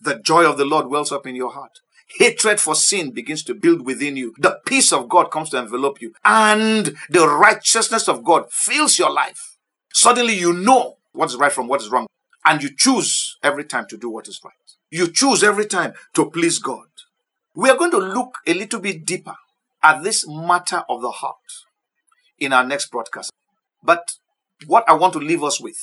The 0.00 0.18
joy 0.18 0.48
of 0.48 0.58
the 0.58 0.64
Lord 0.64 0.88
wells 0.88 1.12
up 1.12 1.26
in 1.26 1.36
your 1.36 1.52
heart. 1.52 1.80
Hatred 2.18 2.60
for 2.60 2.74
sin 2.74 3.10
begins 3.10 3.42
to 3.44 3.54
build 3.54 3.84
within 3.84 4.16
you. 4.16 4.34
The 4.38 4.60
peace 4.66 4.92
of 4.92 5.08
God 5.08 5.30
comes 5.30 5.50
to 5.50 5.58
envelop 5.58 6.00
you. 6.00 6.14
And 6.24 6.94
the 7.10 7.26
righteousness 7.26 8.08
of 8.08 8.24
God 8.24 8.50
fills 8.52 8.98
your 8.98 9.10
life. 9.10 9.56
Suddenly 9.92 10.34
you 10.34 10.52
know 10.52 10.96
what 11.12 11.30
is 11.30 11.36
right 11.36 11.52
from 11.52 11.66
what 11.66 11.80
is 11.82 11.88
wrong. 11.88 12.06
And 12.44 12.62
you 12.62 12.70
choose 12.76 13.36
every 13.42 13.64
time 13.64 13.86
to 13.88 13.96
do 13.96 14.08
what 14.08 14.28
is 14.28 14.40
right. 14.44 14.54
You 14.90 15.08
choose 15.08 15.42
every 15.42 15.66
time 15.66 15.94
to 16.14 16.30
please 16.30 16.58
God. 16.58 16.86
We 17.54 17.70
are 17.70 17.76
going 17.76 17.90
to 17.92 17.98
look 17.98 18.38
a 18.46 18.54
little 18.54 18.80
bit 18.80 19.04
deeper 19.04 19.36
at 19.82 20.02
this 20.02 20.26
matter 20.28 20.82
of 20.88 21.02
the 21.02 21.10
heart 21.10 21.36
in 22.38 22.52
our 22.52 22.64
next 22.64 22.90
broadcast. 22.90 23.32
But 23.82 24.12
what 24.66 24.84
I 24.88 24.94
want 24.94 25.12
to 25.14 25.18
leave 25.18 25.42
us 25.42 25.60
with 25.60 25.78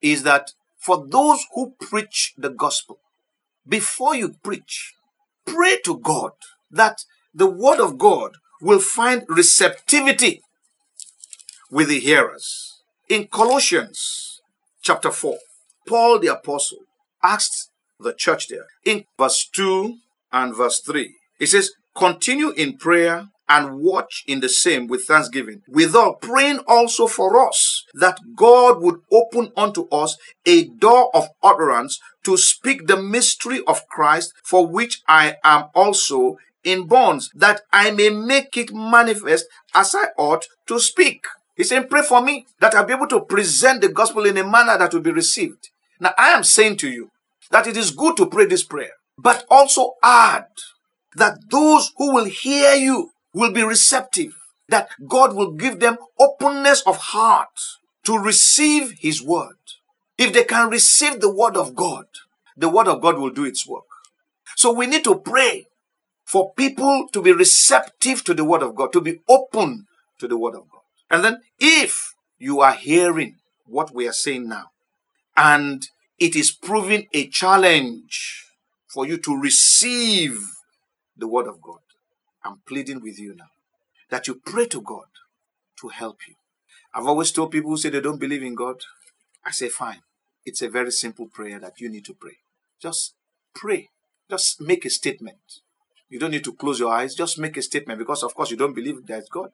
is 0.00 0.22
that 0.24 0.52
for 0.78 1.06
those 1.06 1.44
who 1.54 1.74
preach 1.80 2.34
the 2.36 2.50
gospel, 2.50 2.98
before 3.66 4.14
you 4.14 4.34
preach, 4.42 4.94
pray 5.46 5.78
to 5.84 5.98
God 5.98 6.32
that 6.70 7.04
the 7.34 7.46
word 7.46 7.80
of 7.80 7.98
God 7.98 8.32
will 8.60 8.80
find 8.80 9.24
receptivity 9.28 10.42
with 11.70 11.88
the 11.88 12.00
hearers. 12.00 12.82
In 13.08 13.26
Colossians 13.26 14.40
chapter 14.82 15.10
4, 15.10 15.36
Paul 15.88 16.18
the 16.18 16.28
apostle 16.28 16.78
asked 17.22 17.70
the 17.98 18.14
church 18.14 18.48
there 18.48 18.66
in 18.84 19.04
verse 19.18 19.48
2 19.52 19.96
and 20.32 20.54
verse 20.54 20.80
3. 20.80 21.14
He 21.38 21.46
says, 21.46 21.72
Continue 21.94 22.50
in 22.50 22.78
prayer 22.78 23.28
and 23.48 23.80
watch 23.80 24.24
in 24.26 24.40
the 24.40 24.48
same 24.48 24.86
with 24.86 25.04
thanksgiving, 25.04 25.60
without 25.68 26.22
praying 26.22 26.60
also 26.66 27.06
for 27.06 27.46
us, 27.46 27.84
that 27.92 28.18
God 28.34 28.80
would 28.80 29.00
open 29.10 29.52
unto 29.56 29.88
us 29.88 30.16
a 30.46 30.64
door 30.64 31.10
of 31.14 31.28
utterance 31.42 32.00
to 32.24 32.36
speak 32.36 32.86
the 32.86 33.00
mystery 33.00 33.60
of 33.66 33.86
Christ, 33.88 34.32
for 34.44 34.66
which 34.66 35.02
I 35.06 35.36
am 35.44 35.64
also 35.74 36.38
in 36.64 36.86
bonds, 36.86 37.30
that 37.34 37.62
I 37.72 37.90
may 37.90 38.10
make 38.10 38.56
it 38.56 38.72
manifest 38.72 39.46
as 39.74 39.94
I 39.94 40.08
ought 40.16 40.46
to 40.66 40.78
speak. 40.78 41.24
He's 41.56 41.68
saying, 41.68 41.88
Pray 41.88 42.02
for 42.02 42.22
me 42.22 42.46
that 42.60 42.74
I'll 42.74 42.84
be 42.84 42.94
able 42.94 43.08
to 43.08 43.20
present 43.20 43.80
the 43.80 43.88
gospel 43.88 44.24
in 44.24 44.36
a 44.38 44.44
manner 44.44 44.78
that 44.78 44.92
will 44.92 45.00
be 45.00 45.12
received. 45.12 45.70
Now, 46.00 46.14
I 46.18 46.30
am 46.30 46.44
saying 46.44 46.78
to 46.78 46.90
you 46.90 47.10
that 47.50 47.66
it 47.66 47.76
is 47.76 47.90
good 47.90 48.16
to 48.16 48.26
pray 48.26 48.46
this 48.46 48.64
prayer, 48.64 48.92
but 49.18 49.44
also 49.50 49.94
add 50.02 50.46
that 51.16 51.38
those 51.50 51.92
who 51.96 52.14
will 52.14 52.24
hear 52.24 52.74
you 52.74 53.10
will 53.34 53.52
be 53.52 53.62
receptive, 53.62 54.34
that 54.68 54.88
God 55.06 55.34
will 55.34 55.52
give 55.52 55.80
them 55.80 55.98
openness 56.18 56.82
of 56.86 56.96
heart 56.96 57.48
to 58.04 58.18
receive 58.18 58.94
His 58.98 59.22
word. 59.22 59.56
If 60.22 60.32
they 60.32 60.44
can 60.44 60.70
receive 60.70 61.20
the 61.20 61.34
word 61.34 61.56
of 61.56 61.74
God, 61.74 62.06
the 62.56 62.68
word 62.68 62.86
of 62.86 63.00
God 63.00 63.18
will 63.18 63.30
do 63.30 63.44
its 63.44 63.66
work. 63.66 63.90
So 64.54 64.72
we 64.72 64.86
need 64.86 65.02
to 65.02 65.18
pray 65.18 65.66
for 66.24 66.54
people 66.54 67.08
to 67.12 67.20
be 67.20 67.32
receptive 67.32 68.22
to 68.26 68.32
the 68.32 68.44
word 68.44 68.62
of 68.62 68.76
God, 68.76 68.92
to 68.92 69.00
be 69.00 69.18
open 69.28 69.88
to 70.20 70.28
the 70.28 70.38
word 70.38 70.54
of 70.54 70.70
God. 70.70 70.82
And 71.10 71.24
then 71.24 71.40
if 71.58 72.14
you 72.38 72.60
are 72.60 72.74
hearing 72.74 73.38
what 73.66 73.92
we 73.92 74.06
are 74.06 74.12
saying 74.12 74.48
now, 74.48 74.70
and 75.36 75.88
it 76.20 76.36
is 76.36 76.52
proving 76.52 77.08
a 77.12 77.26
challenge 77.26 78.46
for 78.86 79.04
you 79.04 79.18
to 79.18 79.36
receive 79.36 80.46
the 81.16 81.26
word 81.26 81.48
of 81.48 81.60
God, 81.60 81.80
I'm 82.44 82.60
pleading 82.68 83.02
with 83.02 83.18
you 83.18 83.34
now 83.34 83.50
that 84.08 84.28
you 84.28 84.36
pray 84.36 84.66
to 84.66 84.80
God 84.80 85.06
to 85.80 85.88
help 85.88 86.18
you. 86.28 86.36
I've 86.94 87.08
always 87.08 87.32
told 87.32 87.50
people 87.50 87.72
who 87.72 87.76
say 87.76 87.88
they 87.88 88.00
don't 88.00 88.20
believe 88.20 88.44
in 88.44 88.54
God, 88.54 88.76
I 89.44 89.50
say, 89.50 89.68
fine. 89.68 90.02
It's 90.44 90.62
a 90.62 90.68
very 90.68 90.90
simple 90.90 91.26
prayer 91.26 91.58
that 91.60 91.80
you 91.80 91.88
need 91.88 92.04
to 92.06 92.14
pray. 92.14 92.38
Just 92.80 93.14
pray. 93.54 93.90
Just 94.30 94.60
make 94.60 94.84
a 94.84 94.90
statement. 94.90 95.60
You 96.08 96.18
don't 96.18 96.30
need 96.32 96.44
to 96.44 96.52
close 96.52 96.80
your 96.80 96.92
eyes. 96.92 97.14
Just 97.14 97.38
make 97.38 97.56
a 97.56 97.62
statement 97.62 97.98
because, 97.98 98.22
of 98.22 98.34
course, 98.34 98.50
you 98.50 98.56
don't 98.56 98.74
believe 98.74 99.06
there 99.06 99.18
is 99.18 99.28
God. 99.28 99.50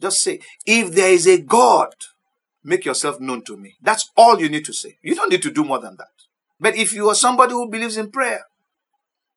Just 0.00 0.22
say, 0.22 0.40
if 0.64 0.92
there 0.92 1.10
is 1.10 1.26
a 1.26 1.40
God, 1.40 1.94
make 2.62 2.84
yourself 2.84 3.20
known 3.20 3.42
to 3.44 3.56
me. 3.56 3.76
That's 3.82 4.10
all 4.16 4.40
you 4.40 4.48
need 4.48 4.64
to 4.66 4.72
say. 4.72 4.98
You 5.02 5.14
don't 5.14 5.30
need 5.30 5.42
to 5.42 5.50
do 5.50 5.64
more 5.64 5.78
than 5.78 5.96
that. 5.96 6.10
But 6.60 6.76
if 6.76 6.92
you 6.92 7.08
are 7.08 7.14
somebody 7.14 7.52
who 7.52 7.68
believes 7.68 7.96
in 7.96 8.10
prayer, 8.10 8.44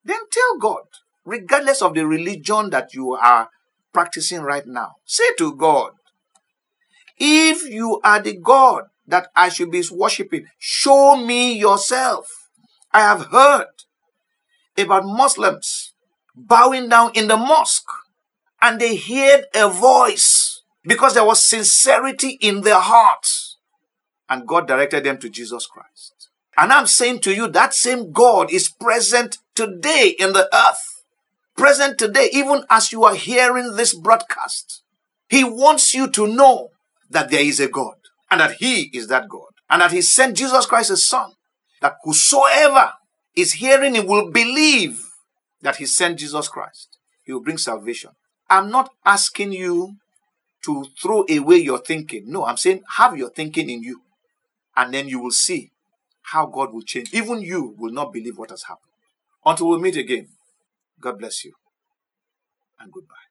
then 0.04 0.20
tell 0.32 0.58
God, 0.58 0.84
regardless 1.26 1.82
of 1.82 1.94
the 1.94 2.06
religion 2.06 2.70
that 2.70 2.94
you 2.94 3.14
are 3.14 3.50
practicing 3.94 4.42
right 4.42 4.66
now. 4.66 4.96
Say 5.06 5.34
to 5.38 5.56
God, 5.56 5.92
if 7.18 7.70
you 7.70 8.00
are 8.04 8.22
the 8.22 8.38
God 8.38 8.86
that 9.10 9.30
I 9.36 9.50
should 9.50 9.72
be 9.72 9.84
worshiping, 9.92 10.48
show 10.58 11.16
me 11.16 11.54
yourself. 11.58 12.50
I 12.92 13.02
have 13.02 13.28
heard 13.28 13.68
about 14.78 15.06
Muslims 15.06 15.94
bowing 16.36 16.90
down 16.90 17.12
in 17.14 17.28
the 17.28 17.38
mosque 17.38 17.92
and 18.62 18.80
they 18.80 18.96
heard 18.96 19.46
a 19.54 19.70
voice 19.70 20.62
because 20.84 21.14
there 21.14 21.26
was 21.26 21.46
sincerity 21.46 22.38
in 22.42 22.62
their 22.62 22.80
hearts 22.80 23.58
and 24.30 24.48
God 24.48 24.68
directed 24.68 25.04
them 25.04 25.18
to 25.20 25.30
Jesus 25.30 25.66
Christ. 25.66 26.30
And 26.58 26.72
I'm 26.72 26.88
saying 26.88 27.20
to 27.22 27.34
you, 27.34 27.48
that 27.50 27.74
same 27.74 28.12
God 28.12 28.52
is 28.52 28.70
present 28.70 29.38
today 29.56 30.16
in 30.20 30.34
the 30.34 30.50
earth 30.54 31.00
present 31.60 31.98
today, 31.98 32.30
even 32.32 32.64
as 32.70 32.94
you 32.94 33.04
are 33.04 33.14
hearing 33.14 33.76
this 33.76 33.94
broadcast. 33.94 34.82
He 35.28 35.44
wants 35.44 35.94
you 35.94 36.10
to 36.12 36.26
know 36.26 36.70
that 37.10 37.30
there 37.30 37.44
is 37.44 37.60
a 37.60 37.68
God 37.68 37.96
and 38.32 38.42
that 38.42 38.54
He 38.54 38.84
is 38.94 39.08
that 39.08 39.28
God 39.30 39.52
and 39.70 39.82
that 39.82 39.92
He 39.92 40.02
sent 40.02 40.38
Jesus 40.38 40.66
Christ, 40.66 40.90
His 40.90 41.08
Son, 41.08 41.32
that 41.82 41.98
whosoever 42.04 42.94
is 43.36 43.54
hearing 43.54 43.96
Him 43.96 44.08
will 44.08 44.32
believe 44.32 45.04
that 45.62 45.78
He 45.78 45.86
sent 45.86 46.20
Jesus 46.20 46.48
Christ. 46.48 46.98
He 47.24 47.34
will 47.34 47.42
bring 47.42 47.58
salvation. 47.58 48.12
I'm 48.50 48.70
not 48.70 48.92
asking 49.06 49.54
you 49.54 49.96
to 50.64 50.86
throw 51.02 51.26
away 51.30 51.58
your 51.58 51.80
thinking. 51.80 52.24
No, 52.28 52.46
I'm 52.46 52.58
saying 52.58 52.82
have 52.98 53.18
your 53.18 53.30
thinking 53.30 53.70
in 53.70 53.84
you. 53.84 54.02
And 54.76 54.94
then 54.94 55.08
you 55.08 55.20
will 55.20 55.32
see 55.32 55.72
how 56.22 56.46
God 56.46 56.74
will 56.74 56.82
change. 56.82 57.14
Even 57.14 57.42
you 57.42 57.76
will 57.78 57.92
not 57.92 58.14
believe 58.14 58.38
what 58.38 58.50
has 58.50 58.64
happened. 58.64 58.92
Until 59.46 59.70
we 59.70 59.80
meet 59.80 59.98
again. 59.98 60.28
God 61.00 61.18
bless 61.18 61.46
you 61.46 61.54
and 62.80 62.92
goodbye. 62.92 63.29